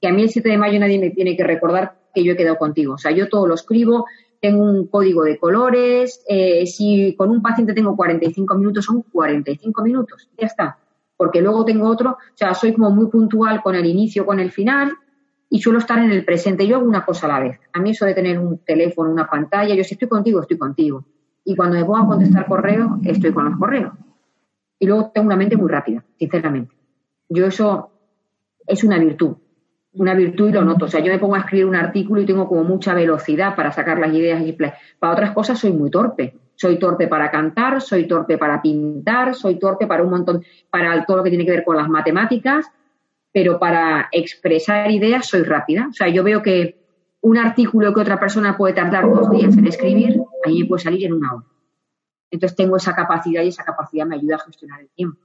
que 0.00 0.06
a 0.06 0.12
mí 0.12 0.22
el 0.22 0.30
7 0.30 0.48
de 0.48 0.56
mayo 0.56 0.78
nadie 0.78 1.00
me 1.00 1.10
tiene 1.10 1.36
que 1.36 1.42
recordar 1.42 1.96
que 2.14 2.22
yo 2.22 2.34
he 2.34 2.36
quedado 2.36 2.58
contigo. 2.58 2.94
O 2.94 2.98
sea, 2.98 3.10
yo 3.10 3.28
todo 3.28 3.48
lo 3.48 3.56
escribo, 3.56 4.06
tengo 4.40 4.62
un 4.62 4.86
código 4.86 5.24
de 5.24 5.36
colores, 5.36 6.22
eh, 6.28 6.64
si 6.64 7.16
con 7.18 7.30
un 7.30 7.42
paciente 7.42 7.74
tengo 7.74 7.96
45 7.96 8.54
minutos, 8.54 8.84
son 8.84 9.02
45 9.02 9.82
minutos, 9.82 10.30
ya 10.38 10.46
está. 10.46 10.78
Porque 11.16 11.40
luego 11.42 11.64
tengo 11.64 11.88
otro, 11.88 12.10
o 12.10 12.36
sea, 12.36 12.54
soy 12.54 12.72
como 12.72 12.90
muy 12.90 13.08
puntual 13.08 13.64
con 13.64 13.74
el 13.74 13.84
inicio, 13.84 14.24
con 14.24 14.38
el 14.38 14.52
final 14.52 14.92
y 15.50 15.60
suelo 15.60 15.80
estar 15.80 15.98
en 15.98 16.12
el 16.12 16.24
presente. 16.24 16.68
Yo 16.68 16.76
hago 16.76 16.86
una 16.86 17.04
cosa 17.04 17.26
a 17.26 17.30
la 17.30 17.40
vez. 17.40 17.58
A 17.72 17.80
mí 17.80 17.90
eso 17.90 18.06
de 18.06 18.14
tener 18.14 18.38
un 18.38 18.58
teléfono, 18.58 19.10
una 19.10 19.28
pantalla, 19.28 19.74
yo 19.74 19.82
si 19.82 19.94
estoy 19.94 20.08
contigo, 20.08 20.40
estoy 20.40 20.56
contigo. 20.56 21.04
Y 21.44 21.56
cuando 21.56 21.76
me 21.76 21.84
pongo 21.84 21.98
a 21.98 22.06
contestar 22.06 22.46
correo, 22.46 23.00
estoy 23.04 23.32
con 23.32 23.46
los 23.46 23.58
correos. 23.58 23.92
Y 24.78 24.86
luego 24.86 25.10
tengo 25.12 25.26
una 25.26 25.36
mente 25.36 25.56
muy 25.56 25.70
rápida, 25.70 26.04
sinceramente. 26.18 26.74
Yo 27.28 27.46
eso 27.46 27.90
es 28.66 28.84
una 28.84 28.98
virtud 28.98 29.36
una 29.94 30.14
virtud 30.14 30.48
y 30.48 30.52
lo 30.52 30.64
noto. 30.64 30.86
O 30.86 30.88
sea, 30.88 31.00
yo 31.00 31.12
me 31.12 31.18
pongo 31.18 31.34
a 31.34 31.40
escribir 31.40 31.66
un 31.66 31.76
artículo 31.76 32.20
y 32.20 32.26
tengo 32.26 32.48
como 32.48 32.64
mucha 32.64 32.94
velocidad 32.94 33.54
para 33.54 33.72
sacar 33.72 33.98
las 33.98 34.12
ideas 34.12 34.42
y 34.46 34.52
para 34.52 35.12
otras 35.12 35.32
cosas 35.32 35.58
soy 35.58 35.72
muy 35.72 35.90
torpe. 35.90 36.34
Soy 36.54 36.78
torpe 36.78 37.08
para 37.08 37.30
cantar, 37.30 37.80
soy 37.80 38.06
torpe 38.06 38.38
para 38.38 38.62
pintar, 38.62 39.34
soy 39.34 39.58
torpe 39.58 39.86
para 39.86 40.02
un 40.02 40.10
montón, 40.10 40.44
para 40.70 41.04
todo 41.04 41.18
lo 41.18 41.22
que 41.22 41.30
tiene 41.30 41.44
que 41.44 41.50
ver 41.50 41.64
con 41.64 41.76
las 41.76 41.88
matemáticas, 41.88 42.70
pero 43.32 43.58
para 43.58 44.08
expresar 44.12 44.90
ideas 44.90 45.26
soy 45.26 45.42
rápida. 45.42 45.88
O 45.90 45.92
sea, 45.92 46.08
yo 46.08 46.22
veo 46.22 46.42
que 46.42 46.81
un 47.22 47.38
artículo 47.38 47.94
que 47.94 48.00
otra 48.00 48.20
persona 48.20 48.56
puede 48.56 48.74
tardar 48.74 49.08
dos 49.08 49.30
días 49.30 49.56
en 49.56 49.66
escribir, 49.66 50.20
a 50.44 50.48
mí 50.48 50.62
me 50.62 50.68
puede 50.68 50.82
salir 50.82 51.06
en 51.06 51.14
una 51.14 51.34
hora. 51.34 51.46
Entonces 52.30 52.56
tengo 52.56 52.76
esa 52.76 52.94
capacidad 52.94 53.42
y 53.42 53.48
esa 53.48 53.64
capacidad 53.64 54.06
me 54.06 54.16
ayuda 54.16 54.36
a 54.36 54.40
gestionar 54.40 54.80
el 54.80 54.88
tiempo. 54.90 55.20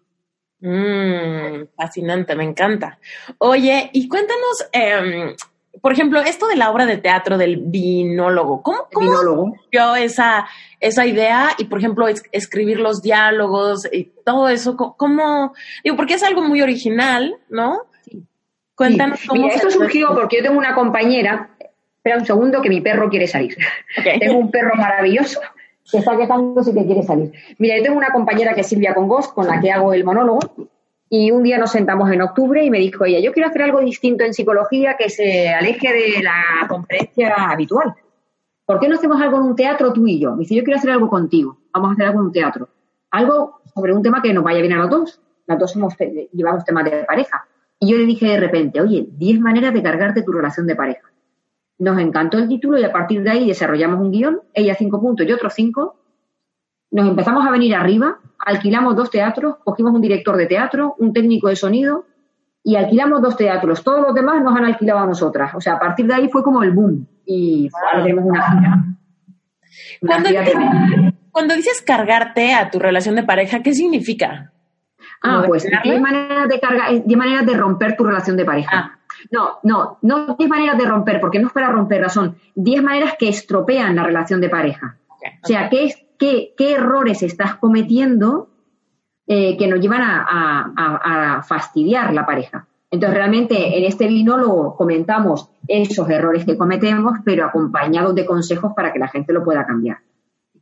Mm, 0.59 1.67
fascinante, 1.75 2.35
me 2.35 2.43
encanta. 2.43 2.99
Oye, 3.39 3.89
y 3.93 4.07
cuéntanos, 4.07 4.67
em, 4.71 5.35
por 5.81 5.91
ejemplo, 5.91 6.19
esto 6.19 6.47
de 6.47 6.55
la 6.55 6.71
obra 6.71 6.85
de 6.85 6.97
teatro 6.97 7.37
del 7.37 7.57
binólogo, 7.57 8.61
¿cómo, 8.61 8.87
cómo 8.91 9.55
yo 9.71 9.95
esa, 9.95 10.47
esa 10.79 11.05
idea 11.05 11.51
y, 11.57 11.65
por 11.65 11.79
ejemplo, 11.79 12.07
escribir 12.31 12.79
los 12.79 13.01
diálogos 13.01 13.87
y 13.91 14.05
todo 14.25 14.49
eso? 14.49 14.75
¿Cómo? 14.75 15.53
Digo, 15.83 15.95
porque 15.95 16.15
es 16.15 16.23
algo 16.23 16.41
muy 16.41 16.61
original, 16.61 17.37
¿no? 17.49 17.83
Cuéntanos 18.75 19.21
cómo. 19.27 19.43
Mira, 19.43 19.55
esto 19.55 19.71
surgió 19.71 20.13
porque 20.13 20.37
yo 20.37 20.43
tengo 20.43 20.57
una 20.57 20.75
compañera, 20.75 21.49
espera 22.07 22.19
un 22.19 22.25
segundo 22.25 22.61
que 22.61 22.69
mi 22.69 22.81
perro 22.81 23.09
quiere 23.09 23.27
salir. 23.27 23.55
tengo 24.19 24.37
un 24.37 24.51
perro 24.51 24.75
maravilloso 24.75 25.39
se 25.87 25.99
está 25.99 26.17
quejando 26.17 26.61
si 26.63 26.73
te 26.73 26.85
quiere 26.85 27.01
salir. 27.01 27.31
Mira, 27.59 27.77
yo 27.77 27.83
tengo 27.83 27.97
una 27.97 28.11
compañera 28.11 28.53
que 28.53 28.59
es 28.59 28.67
Silvia 28.67 28.93
Congos, 28.93 29.29
con 29.29 29.47
la 29.47 29.61
que 29.61 29.71
hago 29.71 29.93
el 29.93 30.03
monólogo, 30.03 30.39
y 31.09 31.31
un 31.31 31.43
día 31.43 31.57
nos 31.57 31.71
sentamos 31.71 32.11
en 32.11 32.21
octubre 32.21 32.61
y 32.61 32.69
me 32.69 32.79
dijo 32.79 33.05
ella, 33.05 33.19
yo 33.19 33.31
quiero 33.31 33.47
hacer 33.47 33.61
algo 33.61 33.79
distinto 33.79 34.25
en 34.25 34.33
psicología 34.33 34.97
que 34.99 35.09
se 35.09 35.47
aleje 35.47 35.93
de 35.93 36.21
la 36.21 36.67
conferencia 36.67 37.33
habitual. 37.49 37.95
¿Por 38.65 38.81
qué 38.81 38.89
no 38.89 38.95
hacemos 38.95 39.21
algo 39.21 39.37
en 39.37 39.43
un 39.43 39.55
teatro 39.55 39.93
tú 39.93 40.05
y 40.05 40.19
yo? 40.19 40.33
Me 40.33 40.39
dice, 40.39 40.55
yo 40.55 40.63
quiero 40.65 40.77
hacer 40.77 40.91
algo 40.91 41.09
contigo, 41.09 41.57
vamos 41.71 41.91
a 41.91 41.93
hacer 41.93 42.07
algo 42.07 42.19
en 42.19 42.25
un 42.25 42.33
teatro. 42.33 42.67
Algo 43.11 43.61
sobre 43.73 43.93
un 43.93 44.03
tema 44.03 44.21
que 44.21 44.33
nos 44.33 44.43
vaya 44.43 44.59
bien 44.59 44.73
a 44.73 44.79
los 44.79 44.89
dos. 44.89 45.21
Las 45.45 45.57
dos 45.57 45.71
somos, 45.71 45.95
llevamos 46.33 46.65
temas 46.65 46.83
de 46.83 47.05
pareja. 47.05 47.47
Y 47.79 47.91
yo 47.91 47.97
le 47.97 48.05
dije 48.05 48.27
de 48.27 48.41
repente, 48.41 48.81
oye, 48.81 49.07
10 49.09 49.39
maneras 49.39 49.73
de 49.73 49.81
cargarte 49.81 50.23
tu 50.23 50.33
relación 50.33 50.67
de 50.67 50.75
pareja. 50.75 51.07
Nos 51.79 51.99
encantó 51.99 52.37
el 52.37 52.47
título 52.47 52.79
y 52.79 52.83
a 52.83 52.91
partir 52.91 53.21
de 53.21 53.29
ahí 53.29 53.47
desarrollamos 53.47 53.99
un 53.99 54.11
guion, 54.11 54.41
ella 54.53 54.75
cinco 54.75 54.99
puntos 54.99 55.27
y 55.27 55.31
otros 55.31 55.53
cinco. 55.53 55.99
Nos 56.89 57.07
empezamos 57.07 57.45
a 57.45 57.51
venir 57.51 57.75
arriba, 57.75 58.19
alquilamos 58.39 58.95
dos 58.95 59.11
teatros, 59.11 59.57
cogimos 59.63 59.93
un 59.93 60.01
director 60.01 60.37
de 60.37 60.47
teatro, 60.47 60.95
un 60.97 61.13
técnico 61.13 61.49
de 61.49 61.55
sonido 61.55 62.05
y 62.63 62.75
alquilamos 62.75 63.21
dos 63.21 63.37
teatros. 63.37 63.83
Todos 63.83 64.01
los 64.01 64.15
demás 64.15 64.41
nos 64.43 64.55
han 64.55 64.65
alquilado 64.65 64.99
a 64.99 65.05
nosotras. 65.05 65.53
O 65.55 65.61
sea, 65.61 65.73
a 65.73 65.79
partir 65.79 66.07
de 66.07 66.15
ahí 66.15 66.29
fue 66.29 66.43
como 66.43 66.63
el 66.63 66.71
boom 66.71 67.07
y 67.25 67.69
ahora 67.73 68.03
tenemos 68.03 68.25
una 68.25 68.51
gira. 68.51 68.83
cuando, 71.31 71.55
dices 71.55 71.81
cargarte 71.81 72.53
a 72.53 72.71
tu 72.71 72.79
relación 72.79 73.15
de 73.15 73.23
pareja, 73.23 73.61
¿qué 73.61 73.73
significa? 73.73 74.51
Ah, 75.21 75.43
pues 75.45 75.67
hay 75.83 75.99
maneras 75.99 76.47
de 76.47 76.59
cargar, 76.59 76.89
hay 76.89 77.15
maneras 77.15 77.45
de 77.45 77.55
romper 77.55 77.95
tu 77.95 78.03
relación 78.03 78.37
de 78.37 78.45
pareja. 78.45 78.71
Ah. 78.73 78.96
No, 79.31 79.59
no, 79.63 79.97
no 80.01 80.35
10 80.37 80.49
maneras 80.49 80.77
de 80.77 80.85
romper, 80.85 81.19
porque 81.19 81.39
no 81.39 81.47
es 81.47 81.53
para 81.53 81.69
romperla, 81.69 82.09
son 82.09 82.37
10 82.55 82.83
maneras 82.83 83.15
que 83.17 83.29
estropean 83.29 83.95
la 83.95 84.03
relación 84.03 84.41
de 84.41 84.49
pareja. 84.49 84.97
O 85.43 85.47
sea, 85.47 85.69
¿qué, 85.69 85.93
qué, 86.17 86.53
qué 86.57 86.73
errores 86.73 87.23
estás 87.23 87.55
cometiendo 87.55 88.49
eh, 89.27 89.57
que 89.57 89.67
nos 89.67 89.79
llevan 89.79 90.01
a, 90.03 91.43
fastidiar 91.47 92.13
la 92.13 92.25
pareja? 92.25 92.67
Entonces, 92.89 93.17
realmente 93.17 93.77
en 93.77 93.83
este 93.83 94.07
binólogo 94.07 94.75
comentamos 94.77 95.49
esos 95.67 96.09
errores 96.09 96.45
que 96.45 96.57
cometemos, 96.57 97.19
pero 97.25 97.45
acompañados 97.45 98.15
de 98.15 98.25
consejos 98.25 98.71
para 98.73 98.93
que 98.93 98.99
la 98.99 99.09
gente 99.09 99.33
lo 99.33 99.43
pueda 99.43 99.65
cambiar. 99.65 99.97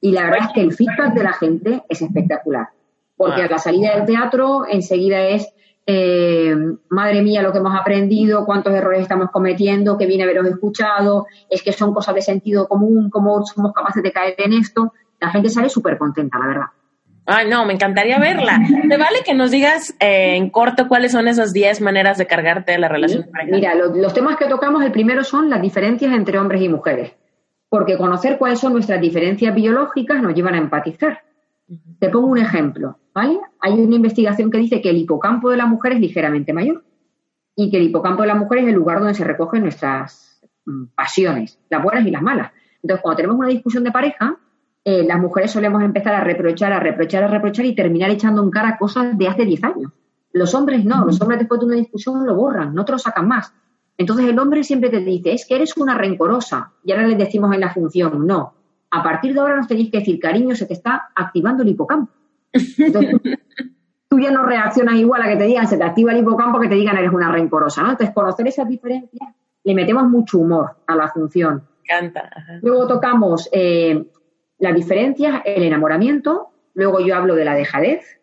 Y 0.02 0.12
la 0.12 0.24
verdad 0.24 0.48
es 0.48 0.54
que 0.54 0.62
el 0.62 0.74
feedback 0.74 1.14
de 1.14 1.24
la 1.24 1.34
gente 1.34 1.84
es 1.88 2.02
espectacular, 2.02 2.70
porque 3.16 3.44
a 3.44 3.48
la 3.48 3.60
salida 3.60 3.96
del 3.96 4.06
teatro 4.06 4.66
enseguida 4.68 5.22
es 5.22 5.48
eh, 5.88 6.56
madre 6.90 7.22
mía, 7.22 7.42
lo 7.42 7.52
que 7.52 7.60
hemos 7.60 7.80
aprendido, 7.80 8.46
cuántos 8.46 8.74
errores 8.74 9.02
estamos 9.02 9.30
cometiendo, 9.32 9.98
que 9.98 10.08
viene 10.08 10.24
haberos 10.24 10.48
escuchado, 10.48 11.28
es 11.50 11.62
que 11.62 11.72
son 11.72 11.94
cosas 11.94 12.16
de 12.16 12.22
sentido 12.22 12.68
común, 12.68 13.10
cómo 13.10 13.46
somos 13.46 13.74
capaces 13.74 14.02
de 14.02 14.12
caer 14.12 14.36
en 14.40 14.54
esto. 14.54 14.94
La 15.20 15.30
gente 15.30 15.50
sale 15.50 15.70
súper 15.70 15.98
contenta, 15.98 16.40
la 16.40 16.48
verdad. 16.48 16.66
Ay, 17.28 17.50
no, 17.50 17.66
me 17.66 17.74
encantaría 17.74 18.20
verla. 18.20 18.60
¿Te 18.90 18.98
vale 18.98 19.20
que 19.26 19.34
nos 19.34 19.52
digas 19.52 19.96
eh, 20.00 20.36
en 20.36 20.50
corto 20.50 20.88
cuáles 20.88 21.12
son 21.12 21.28
esas 21.28 21.54
10 21.54 21.82
maneras 21.82 22.18
de 22.18 22.28
cargarte 22.28 22.72
de 22.72 22.78
la 22.80 22.88
relación? 22.88 23.28
Mira, 23.48 23.74
los 23.76 24.14
temas 24.14 24.38
que 24.38 24.46
tocamos, 24.46 24.84
el 24.84 24.92
primero 24.92 25.24
son 25.24 25.50
las 25.50 25.62
diferencias 25.62 26.14
entre 26.14 26.38
hombres 26.40 26.62
y 26.62 26.70
mujeres, 26.70 27.14
porque 27.70 27.98
conocer 27.98 28.38
cuáles 28.38 28.60
son 28.60 28.74
nuestras 28.74 29.02
diferencias 29.02 29.54
biológicas 29.54 30.22
nos 30.22 30.34
llevan 30.34 30.56
a 30.56 30.60
empatizar. 30.60 31.24
Te 32.00 32.10
pongo 32.10 32.28
un 32.28 32.38
ejemplo, 32.38 33.00
¿vale? 33.14 33.40
Hay 33.60 33.74
una 33.74 33.96
investigación 33.96 34.52
que 34.52 34.58
dice 34.58 34.82
que 34.82 34.90
el 34.90 34.98
hipocampo 34.98 35.50
de 35.50 35.58
la 35.58 35.66
mujer 35.66 35.94
es 35.94 36.00
ligeramente 36.00 36.54
mayor 36.54 36.84
y 37.56 37.72
que 37.72 37.78
el 37.78 37.84
hipocampo 37.84 38.22
de 38.22 38.28
la 38.28 38.36
mujer 38.36 38.60
es 38.60 38.68
el 38.68 38.76
lugar 38.76 39.00
donde 39.00 39.14
se 39.14 39.24
recogen 39.24 39.64
nuestras 39.64 40.42
mm, 40.66 40.86
pasiones, 40.96 41.60
las 41.70 41.82
buenas 41.82 42.06
y 42.06 42.12
las 42.12 42.22
malas. 42.22 42.52
Entonces, 42.84 43.02
cuando 43.02 43.18
tenemos 43.18 43.38
una 43.38 43.48
discusión 43.48 43.84
de 43.84 43.92
pareja, 43.92 44.38
eh, 44.84 45.04
las 45.04 45.20
mujeres 45.20 45.50
solemos 45.50 45.82
empezar 45.82 46.14
a 46.14 46.24
reprochar, 46.24 46.72
a 46.72 46.80
reprochar, 46.80 47.24
a 47.24 47.28
reprochar 47.28 47.66
y 47.66 47.74
terminar 47.74 48.12
echando 48.12 48.44
en 48.44 48.52
cara 48.52 48.78
cosas 48.78 49.18
de 49.18 49.28
hace 49.28 49.46
10 49.46 49.64
años. 49.64 49.92
Los 50.32 50.54
hombres 50.54 50.86
no, 50.86 51.06
los 51.06 51.20
hombres 51.22 51.40
después 51.40 51.60
de 51.60 51.66
una 51.66 51.76
discusión 51.78 52.26
lo 52.26 52.36
borran, 52.36 52.76
no 52.76 52.86
te 52.86 52.92
lo 52.92 53.00
sacan 53.00 53.28
más. 53.28 53.52
Entonces 53.98 54.28
el 54.28 54.38
hombre 54.38 54.64
siempre 54.64 54.90
te 54.90 55.00
dice, 55.00 55.34
es 55.34 55.48
que 55.48 55.56
eres 55.56 55.76
una 55.78 55.98
rencorosa. 55.98 56.74
Y 56.84 56.92
ahora 56.92 57.08
les 57.08 57.18
decimos 57.18 57.54
en 57.56 57.62
la 57.62 57.74
función, 57.74 58.28
no. 58.28 58.54
A 58.92 59.04
partir 59.04 59.34
de 59.34 59.40
ahora 59.40 59.58
nos 59.58 59.68
tenéis 59.68 59.92
que 59.92 60.00
decir, 60.00 60.20
cariño, 60.20 60.56
se 60.56 60.66
te 60.66 60.74
está 60.74 61.10
activando 61.16 61.64
el 61.64 61.70
hipocampo. 61.70 62.12
Entonces, 62.54 63.16
tú 64.10 64.20
ya 64.20 64.32
no 64.32 64.46
reaccionas 64.46 64.96
igual 64.96 65.22
a 65.22 65.28
que 65.28 65.38
te 65.38 65.46
digan, 65.46 65.68
se 65.68 65.78
te 65.78 65.84
activa 65.84 66.12
el 66.12 66.20
hipocampo, 66.20 66.60
que 66.60 66.70
te 66.70 66.76
digan, 66.76 66.98
eres 66.98 67.12
una 67.12 67.32
rencorosa. 67.32 67.82
¿no? 67.82 67.92
Entonces, 67.92 68.14
conocer 68.14 68.48
esas 68.48 68.68
diferencias, 68.68 69.30
le 69.64 69.74
metemos 69.74 70.08
mucho 70.10 70.40
humor 70.40 70.78
a 70.88 70.96
la 70.96 71.10
función. 71.10 71.64
Canta. 71.88 72.30
Luego 72.62 72.88
tocamos 72.88 73.50
eh, 73.52 74.06
las 74.60 74.76
diferencias, 74.76 75.42
el 75.46 75.64
enamoramiento, 75.64 76.50
luego 76.74 77.00
yo 77.00 77.16
hablo 77.16 77.36
de 77.36 77.46
la 77.46 77.56
dejadez, 77.56 78.20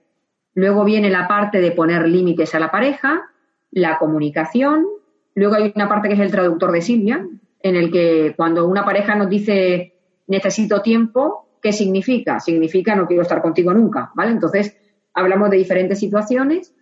luego 0.54 0.84
viene 0.84 1.10
la 1.10 1.28
parte 1.28 1.60
de 1.60 1.72
poner 1.72 2.08
límites 2.08 2.54
a 2.54 2.60
la 2.60 2.70
pareja, 2.70 3.30
la 3.70 3.98
comunicación, 3.98 4.86
luego 5.34 5.54
hay 5.54 5.72
una 5.74 5.88
parte 5.88 6.08
que 6.08 6.14
es 6.14 6.20
el 6.20 6.30
traductor 6.30 6.72
de 6.72 6.82
Silvia, 6.82 7.26
en 7.60 7.76
el 7.76 7.90
que 7.92 8.34
cuando 8.36 8.66
una 8.66 8.84
pareja 8.84 9.14
nos 9.14 9.28
dice 9.28 9.94
necesito 10.26 10.82
tiempo, 10.82 11.48
¿qué 11.60 11.72
significa? 11.72 12.40
Significa 12.40 12.94
no 12.94 13.06
quiero 13.06 13.22
estar 13.22 13.40
contigo 13.40 13.72
nunca, 13.72 14.10
¿vale? 14.14 14.32
Entonces 14.32 14.76
hablamos 15.14 15.50
de 15.50 15.58
diferentes 15.58 15.98
situaciones. 15.98 16.74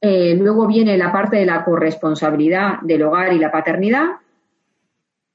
Eh, 0.00 0.34
luego 0.36 0.66
viene 0.66 0.96
la 0.96 1.12
parte 1.12 1.36
de 1.36 1.46
la 1.46 1.64
corresponsabilidad 1.64 2.80
del 2.82 3.02
hogar 3.02 3.32
y 3.32 3.38
la 3.38 3.52
paternidad. 3.52 4.16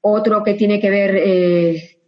Otro 0.00 0.42
que 0.42 0.54
tiene 0.54 0.80
que 0.80 0.90
ver 0.90 1.16
eh, 1.16 1.98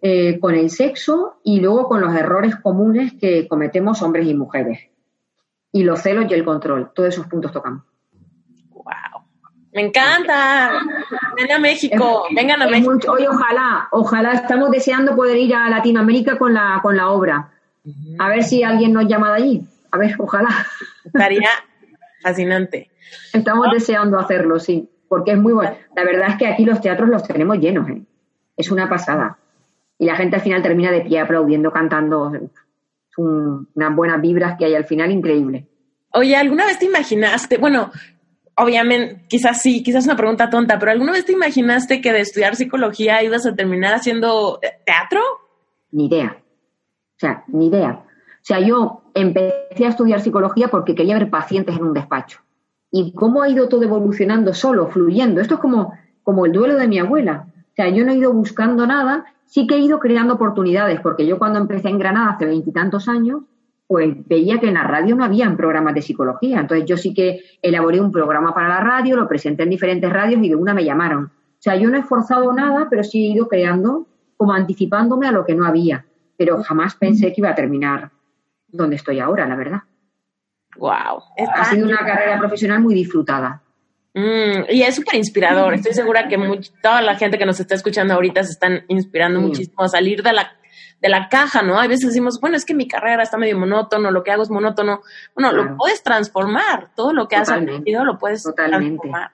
eh, 0.00 0.38
con 0.38 0.54
el 0.54 0.70
sexo 0.70 1.40
y 1.42 1.60
luego 1.60 1.88
con 1.88 2.00
los 2.00 2.14
errores 2.14 2.56
comunes 2.56 3.14
que 3.20 3.48
cometemos 3.48 4.00
hombres 4.02 4.26
y 4.26 4.34
mujeres. 4.34 4.78
Y 5.72 5.82
los 5.82 6.00
celos 6.00 6.26
y 6.30 6.34
el 6.34 6.44
control. 6.44 6.92
Todos 6.94 7.10
esos 7.10 7.26
puntos 7.26 7.52
tocamos. 7.52 7.87
Me 9.72 9.82
encanta. 9.82 10.80
Ven 11.36 11.52
a 11.52 11.58
México. 11.58 12.24
Vengan 12.34 12.62
a 12.62 12.68
México. 12.68 13.12
Hoy 13.12 13.26
ojalá, 13.26 13.88
ojalá 13.92 14.32
estamos 14.32 14.70
deseando 14.70 15.14
poder 15.14 15.36
ir 15.36 15.54
a 15.54 15.68
Latinoamérica 15.68 16.38
con 16.38 16.54
la, 16.54 16.80
con 16.82 16.96
la 16.96 17.10
obra. 17.10 17.50
A 18.18 18.28
ver 18.28 18.42
si 18.42 18.62
alguien 18.62 18.92
nos 18.92 19.06
llama 19.06 19.30
de 19.30 19.42
allí. 19.42 19.62
A 19.90 19.98
ver, 19.98 20.14
ojalá. 20.18 20.48
Estaría 21.04 21.50
fascinante. 22.22 22.90
Estamos 23.32 23.68
deseando 23.72 24.18
hacerlo, 24.18 24.58
sí, 24.58 24.88
porque 25.08 25.32
es 25.32 25.38
muy 25.38 25.52
bueno. 25.52 25.76
La 25.94 26.04
verdad 26.04 26.30
es 26.30 26.36
que 26.36 26.46
aquí 26.46 26.64
los 26.64 26.80
teatros 26.80 27.08
los 27.08 27.22
tenemos 27.22 27.58
llenos, 27.58 27.88
¿eh? 27.88 28.02
Es 28.56 28.70
una 28.70 28.88
pasada 28.88 29.38
y 29.98 30.06
la 30.06 30.16
gente 30.16 30.36
al 30.36 30.42
final 30.42 30.62
termina 30.62 30.92
de 30.92 31.00
pie 31.02 31.18
aplaudiendo, 31.18 31.72
cantando. 31.72 32.32
unas 33.16 33.96
buenas 33.96 34.20
vibras 34.20 34.56
que 34.56 34.64
hay 34.64 34.74
al 34.74 34.84
final, 34.84 35.10
increíble. 35.10 35.66
Oye, 36.12 36.36
¿alguna 36.36 36.64
vez 36.64 36.78
te 36.78 36.86
imaginaste, 36.86 37.58
bueno, 37.58 37.90
obviamente, 38.58 39.24
quizás 39.28 39.62
sí, 39.62 39.82
quizás 39.82 40.04
una 40.04 40.16
pregunta 40.16 40.50
tonta, 40.50 40.78
pero 40.78 40.92
¿alguna 40.92 41.12
vez 41.12 41.24
te 41.24 41.32
imaginaste 41.32 42.00
que 42.00 42.12
de 42.12 42.20
estudiar 42.20 42.56
psicología 42.56 43.22
ibas 43.22 43.46
a 43.46 43.54
terminar 43.54 43.94
haciendo 43.94 44.60
teatro? 44.84 45.20
Ni 45.90 46.06
idea. 46.06 46.36
O 46.40 47.18
sea, 47.18 47.44
ni 47.48 47.68
idea. 47.68 48.04
O 48.04 48.42
sea, 48.48 48.60
yo 48.60 49.02
empecé 49.14 49.86
a 49.86 49.90
estudiar 49.90 50.20
psicología 50.20 50.68
porque 50.68 50.94
quería 50.94 51.18
ver 51.18 51.30
pacientes 51.30 51.76
en 51.76 51.84
un 51.84 51.94
despacho. 51.94 52.40
Y 52.90 53.12
cómo 53.12 53.42
ha 53.42 53.48
ido 53.48 53.68
todo 53.68 53.82
evolucionando 53.82 54.54
solo, 54.54 54.88
fluyendo. 54.88 55.40
Esto 55.40 55.54
es 55.54 55.60
como, 55.60 55.92
como 56.22 56.46
el 56.46 56.52
duelo 56.52 56.76
de 56.76 56.88
mi 56.88 56.98
abuela. 56.98 57.46
O 57.72 57.74
sea, 57.74 57.88
yo 57.88 58.04
no 58.04 58.12
he 58.12 58.16
ido 58.16 58.32
buscando 58.32 58.86
nada 58.86 59.26
sí 59.48 59.66
que 59.66 59.74
he 59.74 59.80
ido 59.80 59.98
creando 59.98 60.34
oportunidades, 60.34 61.00
porque 61.00 61.26
yo 61.26 61.38
cuando 61.38 61.58
empecé 61.58 61.88
en 61.88 61.98
Granada 61.98 62.32
hace 62.32 62.46
veintitantos 62.46 63.08
años, 63.08 63.42
pues 63.88 64.14
veía 64.28 64.60
que 64.60 64.68
en 64.68 64.74
la 64.74 64.84
radio 64.84 65.16
no 65.16 65.24
habían 65.24 65.56
programas 65.56 65.94
de 65.94 66.02
psicología. 66.02 66.60
Entonces 66.60 66.86
yo 66.86 66.98
sí 66.98 67.14
que 67.14 67.40
elaboré 67.62 68.00
un 68.00 68.12
programa 68.12 68.54
para 68.54 68.68
la 68.68 68.80
radio, 68.80 69.16
lo 69.16 69.26
presenté 69.26 69.62
en 69.62 69.70
diferentes 69.70 70.12
radios 70.12 70.42
y 70.44 70.50
de 70.50 70.54
una 70.54 70.74
me 70.74 70.84
llamaron. 70.84 71.24
O 71.24 71.60
sea, 71.60 71.74
yo 71.74 71.88
no 71.88 71.96
he 71.96 72.02
forzado 72.02 72.52
nada, 72.52 72.86
pero 72.90 73.02
sí 73.02 73.18
he 73.18 73.30
ido 73.32 73.48
creando, 73.48 74.06
como 74.36 74.52
anticipándome 74.52 75.26
a 75.26 75.32
lo 75.32 75.44
que 75.44 75.54
no 75.54 75.64
había. 75.64 76.04
Pero 76.36 76.62
jamás 76.62 76.96
pensé 76.96 77.28
que 77.32 77.40
iba 77.40 77.48
a 77.48 77.54
terminar 77.54 78.10
donde 78.68 78.96
estoy 78.96 79.20
ahora, 79.20 79.48
la 79.48 79.56
verdad. 79.56 79.80
Wow. 80.76 81.22
Ha 81.54 81.64
sido 81.64 81.86
una 81.86 81.98
carrera 81.98 82.38
profesional 82.38 82.80
muy 82.80 82.94
disfrutada. 82.94 83.62
Mm, 84.12 84.64
y 84.68 84.82
es 84.82 84.96
súper 84.96 85.14
inspirador. 85.14 85.72
Estoy 85.72 85.94
segura 85.94 86.28
que 86.28 86.36
toda 86.82 87.00
la 87.00 87.16
gente 87.16 87.38
que 87.38 87.46
nos 87.46 87.58
está 87.58 87.74
escuchando 87.74 88.12
ahorita 88.12 88.44
se 88.44 88.52
están 88.52 88.84
inspirando 88.88 89.40
muchísimo 89.40 89.82
a 89.82 89.88
salir 89.88 90.22
de 90.22 90.34
la, 90.34 90.57
de 91.00 91.08
la 91.08 91.28
caja, 91.28 91.62
¿no? 91.62 91.80
A 91.80 91.86
veces 91.86 92.08
decimos, 92.08 92.40
bueno, 92.40 92.56
es 92.56 92.64
que 92.64 92.74
mi 92.74 92.88
carrera 92.88 93.22
está 93.22 93.36
medio 93.36 93.58
monótono, 93.58 94.10
lo 94.10 94.22
que 94.22 94.32
hago 94.32 94.42
es 94.42 94.50
monótono. 94.50 95.02
Bueno, 95.34 95.52
lo 95.52 95.76
puedes 95.76 96.02
transformar. 96.02 96.90
Todo 96.94 97.12
lo 97.12 97.28
que 97.28 97.36
has 97.36 97.48
aprendido 97.48 98.04
lo 98.04 98.18
puedes 98.18 98.42
transformar. 98.42 99.30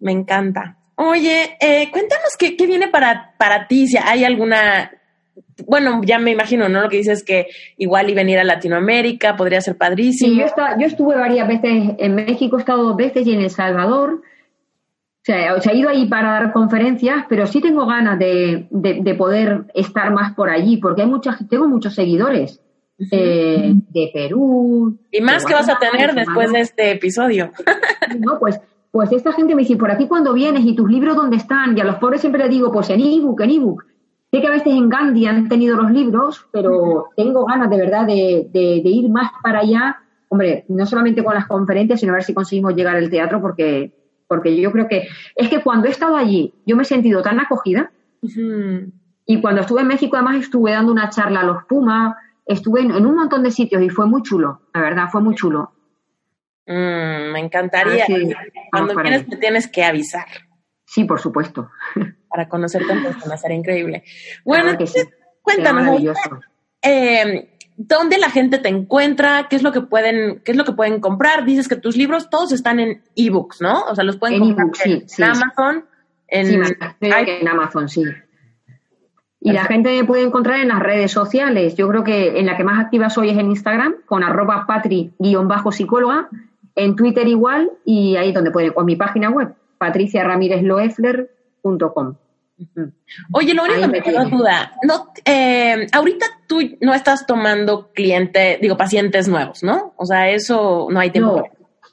Me 0.00 0.12
encanta. 0.12 0.76
Oye, 0.96 1.56
eh, 1.60 1.90
cuéntanos 1.90 2.36
qué, 2.38 2.56
qué 2.56 2.66
viene 2.66 2.88
para, 2.88 3.34
para 3.38 3.66
ti, 3.66 3.86
si 3.86 3.98
hay 3.98 4.24
alguna 4.24 4.90
bueno, 5.66 6.00
ya 6.04 6.18
me 6.18 6.32
imagino, 6.32 6.68
¿no? 6.68 6.82
Lo 6.82 6.88
que 6.88 6.98
dices 6.98 7.18
es 7.18 7.24
que 7.24 7.46
igual 7.76 8.10
y 8.10 8.14
venir 8.14 8.38
a 8.38 8.44
Latinoamérica 8.44 9.36
podría 9.36 9.60
ser 9.60 9.76
padrísimo. 9.76 10.34
Sí, 10.34 10.38
yo, 10.38 10.64
yo 10.78 10.86
estuve 10.86 11.14
varias 11.16 11.48
veces 11.48 11.94
en 11.98 12.14
México, 12.14 12.56
he 12.56 12.60
estado 12.60 12.82
dos 12.84 12.96
veces 12.96 13.26
y 13.26 13.32
en 13.32 13.40
El 13.40 13.50
Salvador. 13.50 14.22
O 15.28 15.60
sea, 15.60 15.72
he 15.72 15.76
ido 15.76 15.88
ahí 15.88 16.06
para 16.06 16.32
dar 16.32 16.52
conferencias, 16.52 17.24
pero 17.28 17.46
sí 17.46 17.60
tengo 17.60 17.84
ganas 17.84 18.16
de, 18.18 18.68
poder 19.18 19.64
estar 19.74 20.12
más 20.12 20.34
por 20.34 20.50
allí, 20.50 20.76
porque 20.76 21.02
hay 21.02 21.08
muchas, 21.08 21.48
tengo 21.48 21.66
muchos 21.66 21.94
seguidores 21.94 22.60
eh, 23.10 23.74
de 23.90 24.10
Perú. 24.14 24.96
Y 25.10 25.20
más 25.20 25.44
que 25.44 25.54
vas 25.54 25.68
a 25.68 25.78
tener 25.78 26.14
después 26.14 26.52
de 26.52 26.60
este 26.60 26.92
episodio. 26.92 27.50
no, 28.20 28.38
pues, 28.38 28.60
pues 28.92 29.10
esta 29.10 29.32
gente 29.32 29.54
me 29.56 29.62
dice, 29.62 29.76
por 29.76 29.90
aquí 29.90 30.06
cuando 30.06 30.32
vienes 30.32 30.64
y 30.64 30.76
tus 30.76 30.88
libros 30.88 31.16
dónde 31.16 31.36
están, 31.36 31.76
y 31.76 31.80
a 31.80 31.84
los 31.84 31.96
pobres 31.96 32.20
siempre 32.20 32.42
les 32.42 32.50
digo, 32.50 32.70
pues 32.70 32.88
en 32.90 33.00
ebook, 33.00 33.40
en 33.40 33.50
ebook. 33.50 33.84
Sé 34.30 34.40
que 34.40 34.46
a 34.46 34.50
veces 34.50 34.72
en 34.72 34.88
Gandhi 34.88 35.26
han 35.26 35.48
tenido 35.48 35.76
los 35.76 35.90
libros, 35.90 36.46
pero 36.52 37.10
tengo 37.16 37.44
ganas 37.46 37.70
de 37.70 37.76
verdad 37.76 38.06
de, 38.06 38.50
ir 38.84 39.08
más 39.08 39.30
para 39.42 39.60
allá. 39.60 39.98
Hombre, 40.28 40.64
no 40.68 40.84
solamente 40.86 41.22
con 41.22 41.34
las 41.34 41.46
conferencias, 41.46 42.00
sino 42.00 42.12
a 42.12 42.16
ver 42.16 42.24
si 42.24 42.34
conseguimos 42.34 42.74
llegar 42.74 42.96
al 42.96 43.10
teatro, 43.10 43.40
porque, 43.40 43.92
porque 44.26 44.56
yo 44.60 44.72
creo 44.72 44.88
que 44.88 45.08
es 45.34 45.48
que 45.48 45.62
cuando 45.62 45.88
he 45.88 45.90
estado 45.90 46.16
allí, 46.16 46.54
yo 46.66 46.76
me 46.76 46.82
he 46.82 46.86
sentido 46.86 47.22
tan 47.22 47.40
acogida. 47.40 47.90
Y 49.26 49.40
cuando 49.40 49.60
estuve 49.60 49.82
en 49.82 49.88
México, 49.88 50.16
además, 50.16 50.36
estuve 50.36 50.72
dando 50.72 50.92
una 50.92 51.10
charla 51.10 51.40
a 51.40 51.44
los 51.44 51.64
Pumas, 51.64 52.16
estuve 52.44 52.80
en, 52.80 52.92
un 52.92 53.14
montón 53.14 53.42
de 53.42 53.50
sitios 53.50 53.82
y 53.82 53.88
fue 53.88 54.06
muy 54.06 54.22
chulo, 54.22 54.62
la 54.72 54.80
verdad, 54.80 55.08
fue 55.10 55.20
muy 55.20 55.34
chulo. 55.34 55.72
Mm, 56.66 57.32
me 57.32 57.40
encantaría. 57.40 58.04
cuando 58.70 58.94
quieras, 58.94 59.28
me 59.28 59.36
tienes 59.36 59.68
que 59.68 59.84
avisar. 59.84 60.26
Sí, 60.84 61.04
por 61.04 61.20
supuesto. 61.20 61.70
Para 62.28 62.48
conocerte 62.48 62.92
en 62.92 63.02
persona, 63.02 63.36
sería 63.36 63.56
increíble. 63.56 64.04
Bueno, 64.44 64.76
cuéntanos, 65.42 66.00
eh, 66.82 67.55
¿dónde 67.76 68.18
la 68.18 68.30
gente 68.30 68.58
te 68.58 68.68
encuentra? 68.68 69.46
¿Qué 69.48 69.54
es 69.56 69.62
lo 69.62 69.72
que 69.72 69.82
pueden, 69.82 70.40
qué 70.44 70.52
es 70.52 70.56
lo 70.56 70.64
que 70.64 70.72
pueden 70.72 71.00
comprar? 71.00 71.44
Dices 71.44 71.68
que 71.68 71.76
tus 71.76 71.96
libros 71.96 72.30
todos 72.30 72.52
están 72.52 72.80
en 72.80 73.02
ebooks, 73.14 73.60
¿no? 73.60 73.82
O 73.84 73.94
sea, 73.94 74.02
los 74.04 74.16
pueden 74.16 74.54
comprar 74.54 74.86
en, 74.86 75.04
Amazon. 75.22 75.84
En, 76.28 76.62
en 77.00 77.48
Amazon, 77.48 77.88
sí. 77.88 78.02
Y 79.40 79.52
la 79.52 79.64
gente 79.64 79.90
me 79.90 80.04
puede 80.04 80.24
encontrar 80.24 80.60
en 80.60 80.68
las 80.68 80.80
redes 80.80 81.12
sociales. 81.12 81.76
Yo 81.76 81.86
creo 81.88 82.02
que 82.02 82.40
en 82.40 82.46
la 82.46 82.56
que 82.56 82.64
más 82.64 82.82
activa 82.84 83.10
soy 83.10 83.28
es 83.30 83.38
en 83.38 83.50
Instagram, 83.50 83.94
con 84.04 84.24
arroba 84.24 84.66
patri-psicóloga, 84.66 86.28
en 86.74 86.96
Twitter 86.96 87.28
igual, 87.28 87.70
y 87.84 88.16
ahí 88.16 88.32
donde 88.32 88.50
pueden, 88.50 88.72
con 88.72 88.86
mi 88.86 88.96
página 88.96 89.30
web, 89.30 89.54
patriciaramirezloeffler.com. 89.78 92.16
Oye, 93.32 93.54
lo 93.54 93.64
único 93.64 93.80
que 93.80 93.88
me 93.88 94.02
quedó 94.02 94.24
duda, 94.24 94.72
no, 94.82 95.12
eh, 95.24 95.86
ahorita 95.92 96.26
tú 96.46 96.60
no 96.80 96.94
estás 96.94 97.26
tomando 97.26 97.92
cliente, 97.92 98.58
digo, 98.60 98.76
pacientes 98.76 99.28
nuevos, 99.28 99.62
¿no? 99.62 99.92
O 99.96 100.06
sea, 100.06 100.30
eso 100.30 100.88
no 100.90 101.00
hay 101.00 101.10
tiempo. 101.10 101.44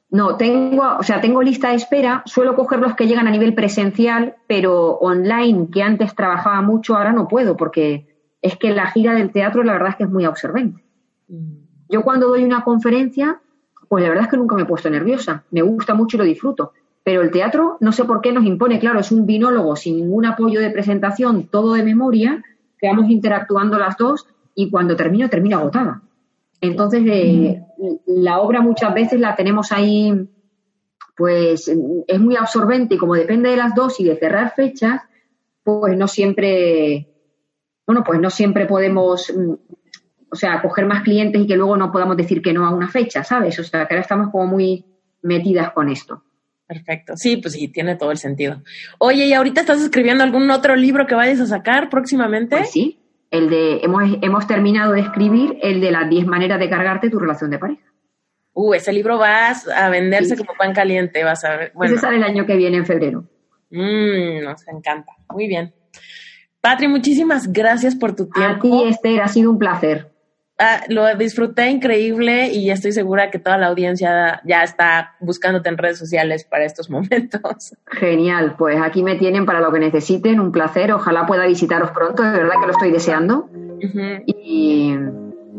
No, 0.10 0.38
tengo, 0.38 0.98
o 1.00 1.04
sea, 1.04 1.20
tengo 1.20 1.42
lista 1.42 1.70
de 1.70 1.76
espera, 1.76 2.22
suelo 2.26 2.56
coger 2.56 2.80
los 2.80 2.96
que 2.96 3.08
llegan 3.08 3.28
a 3.28 3.32
nivel 3.32 3.56
presencial, 3.56 4.36
pero 4.48 5.00
online, 5.00 5.70
que 5.72 5.82
antes 5.82 6.14
trabajaba 6.14 6.62
mucho, 6.62 6.96
ahora 6.96 7.12
no 7.12 7.28
puedo, 7.28 7.58
porque 7.58 8.08
es 8.40 8.56
que 8.58 8.72
la 8.72 8.92
gira 8.92 9.16
del 9.16 9.32
teatro 9.32 9.64
la 9.64 9.74
verdad 9.74 9.90
es 9.90 9.96
que 9.96 10.04
es 10.04 10.10
muy 10.10 10.26
observante. 10.28 10.84
Mm. 11.28 11.64
Yo 11.90 12.04
cuando 12.04 12.28
doy 12.28 12.44
una 12.44 12.64
conferencia, 12.64 13.42
pues 13.88 14.04
la 14.04 14.10
verdad 14.10 14.26
es 14.26 14.30
que 14.30 14.38
nunca 14.38 14.56
me 14.56 14.62
he 14.62 14.66
puesto 14.66 14.90
nerviosa, 14.90 15.46
me 15.52 15.62
gusta 15.62 15.96
mucho 15.96 16.18
y 16.18 16.20
lo 16.20 16.26
disfruto. 16.26 16.74
Pero 17.04 17.22
el 17.22 17.32
teatro, 17.32 17.78
no 17.82 17.92
sé 17.92 18.06
por 18.06 18.22
qué 18.22 18.32
nos 18.32 18.46
impone, 18.46 18.80
claro, 18.80 19.00
es 19.00 19.12
un 19.12 19.26
binólogo 19.26 19.76
sin 19.76 19.98
ningún 19.98 20.26
apoyo 20.26 20.62
de 20.62 20.70
presentación, 20.70 21.48
todo 21.48 21.74
de 21.74 21.84
memoria, 21.84 22.44
que 22.78 22.88
vamos 22.88 23.10
interactuando 23.10 23.78
las 23.78 23.98
dos 23.98 24.26
y 24.56 24.70
cuando 24.70 24.96
termino, 24.96 25.30
termino 25.30 25.58
agotada. 25.58 26.02
Entonces, 26.62 27.04
eh, 27.06 27.62
la 28.06 28.40
obra 28.40 28.62
muchas 28.62 28.94
veces 28.94 29.20
la 29.20 29.36
tenemos 29.36 29.72
ahí 29.74 30.30
pues 31.16 31.68
es 32.08 32.20
muy 32.20 32.36
absorbente 32.36 32.96
y 32.96 32.98
como 32.98 33.14
depende 33.14 33.50
de 33.50 33.58
las 33.58 33.76
dos 33.76 34.00
y 34.00 34.06
de 34.06 34.16
cerrar 34.16 34.54
fechas, 34.56 35.02
pues 35.64 35.96
no 35.96 36.08
siempre, 36.08 37.08
bueno, 37.86 38.04
pues 38.04 38.20
no 38.20 38.30
siempre 38.30 38.66
podemos, 38.66 39.32
mm, 39.36 39.54
o 40.32 40.36
sea, 40.36 40.62
coger 40.62 40.86
más 40.86 41.04
clientes 41.04 41.42
y 41.42 41.48
que 41.48 41.56
luego 41.56 41.78
no 41.78 41.92
podamos 41.92 42.18
decir 42.18 42.42
que 42.42 42.54
no 42.54 42.66
a 42.66 42.74
una 42.74 42.90
fecha, 42.90 43.24
¿sabes? 43.24 43.60
O 43.60 43.64
sea, 43.64 43.88
que 43.88 43.94
ahora 43.94 44.02
estamos 44.02 44.32
como 44.32 44.48
muy 44.48 44.86
metidas 45.22 45.72
con 45.72 45.90
esto. 45.90 46.24
Perfecto. 46.74 47.14
Sí, 47.16 47.38
pues 47.38 47.54
sí, 47.54 47.68
tiene 47.68 47.96
todo 47.96 48.12
el 48.12 48.18
sentido. 48.18 48.62
Oye, 49.00 49.26
¿y 49.26 49.34
ahorita 49.34 49.62
estás 49.62 49.82
escribiendo 49.82 50.24
algún 50.24 50.50
otro 50.52 50.76
libro 50.76 51.06
que 51.06 51.16
vayas 51.16 51.40
a 51.40 51.46
sacar 51.46 51.90
próximamente? 51.90 52.58
Pues 52.58 52.72
sí, 52.72 53.00
el 53.32 53.50
de, 53.50 53.80
hemos, 53.84 54.04
hemos 54.22 54.48
terminado 54.48 54.94
de 54.94 55.02
escribir 55.02 55.58
el 55.62 55.82
de 55.82 55.92
las 55.92 56.10
10 56.10 56.28
maneras 56.28 56.60
de 56.60 56.70
cargarte 56.70 57.10
tu 57.10 57.20
relación 57.20 57.50
de 57.50 57.60
pareja. 57.60 57.94
Uh, 58.54 58.76
ese 58.76 58.94
libro 58.94 59.18
va 59.18 59.50
a 59.50 59.90
venderse 59.90 60.38
como 60.38 60.54
pan 60.56 60.74
caliente, 60.74 61.24
vas 61.24 61.44
a 61.44 61.58
ver. 61.58 61.72
Bueno. 61.74 61.94
Ese 61.94 62.02
sale 62.02 62.18
el 62.18 62.24
año 62.24 62.46
que 62.46 62.56
viene, 62.56 62.78
en 62.78 62.86
febrero. 62.86 63.28
Mmm, 63.72 64.44
nos 64.44 64.68
encanta. 64.68 65.14
Muy 65.32 65.48
bien. 65.48 65.74
Patri, 66.62 66.88
muchísimas 66.88 67.52
gracias 67.52 67.96
por 67.96 68.16
tu 68.16 68.30
tiempo. 68.30 68.68
A 68.68 68.84
ti, 68.84 68.90
Esther, 68.90 69.22
ha 69.22 69.28
sido 69.28 69.50
un 69.50 69.58
placer. 69.58 70.13
Ah, 70.60 70.82
lo 70.88 71.16
disfruté 71.16 71.70
increíble 71.70 72.50
y 72.50 72.70
estoy 72.70 72.92
segura 72.92 73.32
que 73.32 73.40
toda 73.40 73.58
la 73.58 73.68
audiencia 73.68 74.40
ya 74.46 74.64
está 74.64 75.16
buscándote 75.20 75.68
en 75.70 75.78
redes 75.78 75.98
sociales 75.98 76.46
para 76.46 76.66
estos 76.66 76.90
momentos. 76.92 77.76
Genial, 77.88 78.56
pues 78.58 78.80
aquí 78.82 79.02
me 79.02 79.16
tienen 79.16 79.46
para 79.46 79.60
lo 79.60 79.72
que 79.72 79.80
necesiten, 79.80 80.40
un 80.40 80.52
placer, 80.52 80.92
ojalá 80.92 81.26
pueda 81.26 81.48
visitaros 81.48 81.92
pronto, 81.92 82.22
de 82.24 82.32
verdad 82.32 82.56
que 82.60 82.68
lo 82.68 82.72
estoy 82.72 82.92
deseando. 82.92 83.50
Y 84.26 84.96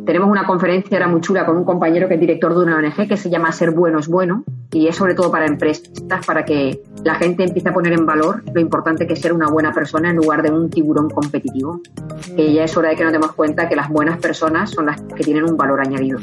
tenemos 0.05 0.31
una 0.31 0.47
conferencia 0.47 0.99
ahora 0.99 1.09
muy 1.09 1.21
chula 1.21 1.47
con 1.47 1.57
un 1.57 1.65
compañero 1.65 2.09
que 2.09 2.15
es 2.15 2.21
director 2.21 2.55
de 2.55 2.65
una 2.65 2.77
ONG 2.77 3.09
que 3.09 3.17
se 3.17 3.31
llama 3.31 3.53
Ser 3.53 3.71
Bueno 3.71 3.99
es 3.99 4.09
Bueno 4.09 4.45
y 4.73 4.89
es 4.89 4.97
sobre 4.97 5.15
todo 5.15 5.31
para 5.31 5.47
empresas, 5.47 5.89
para 6.27 6.45
que 6.45 6.81
la 7.05 7.15
gente 7.15 7.45
empiece 7.45 7.69
a 7.69 7.73
poner 7.73 7.93
en 7.93 8.05
valor 8.07 8.43
lo 8.53 8.61
importante 8.61 9.07
que 9.07 9.15
es 9.15 9.21
ser 9.21 9.33
una 9.33 9.49
buena 9.49 9.73
persona 9.73 10.11
en 10.11 10.17
lugar 10.17 10.43
de 10.43 10.51
un 10.51 10.69
tiburón 10.69 11.09
competitivo. 11.11 11.81
Que 12.37 12.53
ya 12.53 12.65
es 12.65 12.77
hora 12.77 12.91
de 12.91 12.97
que 12.97 13.05
nos 13.05 13.13
demos 13.13 13.33
cuenta 13.33 13.69
que 13.69 13.77
las 13.77 13.89
buenas 13.89 14.19
personas 14.19 14.71
son 14.71 14.87
las 14.87 15.01
que 15.01 15.23
tienen 15.23 15.45
un 15.45 15.57
valor 15.57 15.81
añadido. 15.81 16.19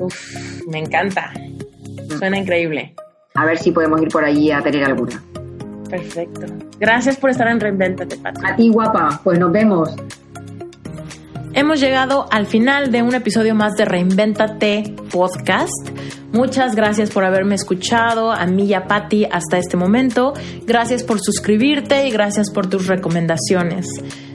Uf, 0.00 0.66
me 0.68 0.80
encanta. 0.80 1.32
Suena 2.18 2.38
increíble. 2.38 2.94
A 3.34 3.46
ver 3.46 3.58
si 3.58 3.70
podemos 3.70 4.02
ir 4.02 4.08
por 4.08 4.24
allí 4.24 4.50
a 4.50 4.60
tener 4.60 4.84
alguna. 4.84 5.22
Perfecto. 5.88 6.46
Gracias 6.80 7.16
por 7.16 7.30
estar 7.30 7.48
en 7.48 7.60
Reinventate, 7.60 8.16
Patrick. 8.16 8.44
A 8.44 8.56
ti, 8.56 8.70
guapa. 8.70 9.20
Pues 9.22 9.38
nos 9.38 9.52
vemos. 9.52 9.94
Hemos 11.54 11.80
llegado 11.80 12.28
al 12.30 12.46
final 12.46 12.90
de 12.90 13.02
un 13.02 13.14
episodio 13.14 13.54
más 13.54 13.74
de 13.74 13.84
Reinventate 13.84 14.94
Podcast. 15.12 15.90
Muchas 16.32 16.74
gracias 16.74 17.10
por 17.10 17.24
haberme 17.24 17.56
escuchado, 17.56 18.32
a 18.32 18.46
mí 18.46 18.64
y 18.64 18.72
a 18.72 18.86
Patti 18.86 19.26
hasta 19.30 19.58
este 19.58 19.76
momento. 19.76 20.32
Gracias 20.64 21.04
por 21.04 21.20
suscribirte 21.20 22.08
y 22.08 22.10
gracias 22.10 22.50
por 22.50 22.70
tus 22.70 22.86
recomendaciones. 22.86 23.86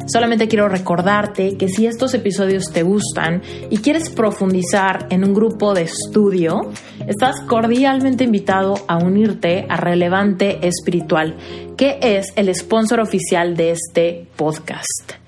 Solamente 0.05 0.47
quiero 0.47 0.70
recordarte 0.70 1.57
que 1.57 1.68
si 1.70 1.88
estos 1.88 2.13
episodios 2.13 2.65
te 2.72 2.84
gustan 2.84 3.41
y 3.72 3.78
quieres 3.80 4.11
profundizar 4.11 5.07
en 5.09 5.24
un 5.24 5.34
grupo 5.34 5.74
de 5.74 5.82
estudio, 5.82 6.72
estás 7.07 7.41
cordialmente 7.41 8.26
invitado 8.26 8.76
a 8.88 8.97
unirte 8.97 9.65
a 9.70 9.78
Relevante 9.78 10.59
Espiritual, 10.68 11.36
que 11.78 11.97
es 11.99 12.28
el 12.36 12.53
sponsor 12.53 12.99
oficial 12.99 13.57
de 13.57 13.72
este 13.72 14.28
podcast. 14.36 15.26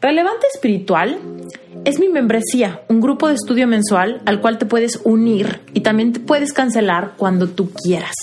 Relevante 0.00 0.46
Espiritual 0.54 1.18
es 1.84 1.98
mi 1.98 2.08
membresía, 2.08 2.82
un 2.88 3.00
grupo 3.00 3.26
de 3.26 3.34
estudio 3.34 3.66
mensual 3.66 4.22
al 4.26 4.40
cual 4.40 4.56
te 4.56 4.64
puedes 4.64 5.00
unir 5.02 5.60
y 5.74 5.80
también 5.80 6.12
te 6.12 6.20
puedes 6.20 6.52
cancelar 6.52 7.14
cuando 7.16 7.48
tú 7.48 7.72
quieras. 7.72 8.14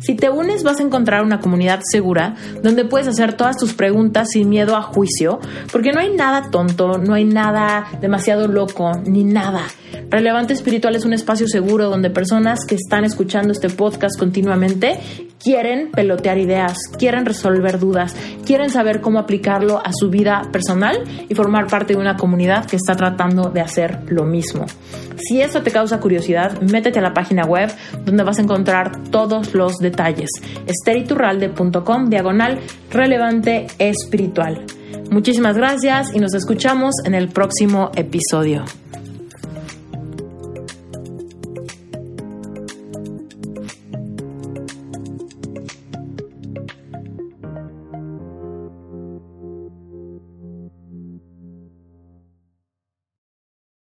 Si 0.00 0.14
te 0.14 0.30
unes 0.30 0.62
vas 0.62 0.80
a 0.80 0.82
encontrar 0.82 1.22
una 1.22 1.40
comunidad 1.40 1.80
segura 1.82 2.34
donde 2.62 2.84
puedes 2.84 3.08
hacer 3.08 3.34
todas 3.34 3.56
tus 3.56 3.74
preguntas 3.74 4.28
sin 4.30 4.48
miedo 4.48 4.76
a 4.76 4.82
juicio, 4.82 5.40
porque 5.72 5.92
no 5.92 6.00
hay 6.00 6.14
nada 6.14 6.50
tonto, 6.50 6.98
no 6.98 7.14
hay 7.14 7.24
nada 7.24 7.86
demasiado 8.00 8.48
loco, 8.48 8.92
ni 9.04 9.24
nada. 9.24 9.62
Relevante 10.10 10.52
Espiritual 10.52 10.94
es 10.94 11.04
un 11.04 11.12
espacio 11.12 11.48
seguro 11.48 11.88
donde 11.88 12.10
personas 12.10 12.60
que 12.66 12.76
están 12.76 13.04
escuchando 13.04 13.52
este 13.52 13.70
podcast 13.70 14.18
continuamente 14.18 14.98
quieren 15.42 15.90
pelotear 15.90 16.38
ideas, 16.38 16.76
quieren 16.98 17.24
resolver 17.24 17.78
dudas, 17.78 18.14
quieren 18.44 18.70
saber 18.70 19.00
cómo 19.00 19.18
aplicarlo 19.18 19.80
a 19.84 19.92
su 19.92 20.10
vida 20.10 20.42
personal 20.52 21.02
y 21.28 21.34
formar 21.34 21.66
parte 21.66 21.94
de 21.94 22.00
una 22.00 22.16
comunidad 22.16 22.66
que 22.66 22.76
está 22.76 22.94
tratando 22.94 23.50
de 23.50 23.60
hacer 23.60 24.00
lo 24.08 24.24
mismo. 24.24 24.66
Si 25.16 25.40
eso 25.40 25.62
te 25.62 25.70
causa 25.70 25.98
curiosidad, 25.98 26.60
métete 26.60 26.98
a 26.98 27.02
la 27.02 27.14
página 27.14 27.44
web 27.44 27.70
donde 28.04 28.22
vas 28.22 28.38
a 28.38 28.42
encontrar 28.42 29.04
todos 29.10 29.54
los 29.54 29.78
detalles. 29.90 30.30
esteriturralde.com 30.66 32.08
diagonal 32.08 32.58
relevante 32.90 33.66
espiritual. 33.78 34.64
Muchísimas 35.10 35.56
gracias 35.56 36.14
y 36.14 36.18
nos 36.18 36.34
escuchamos 36.34 36.94
en 37.04 37.14
el 37.14 37.28
próximo 37.28 37.90
episodio. 37.94 38.64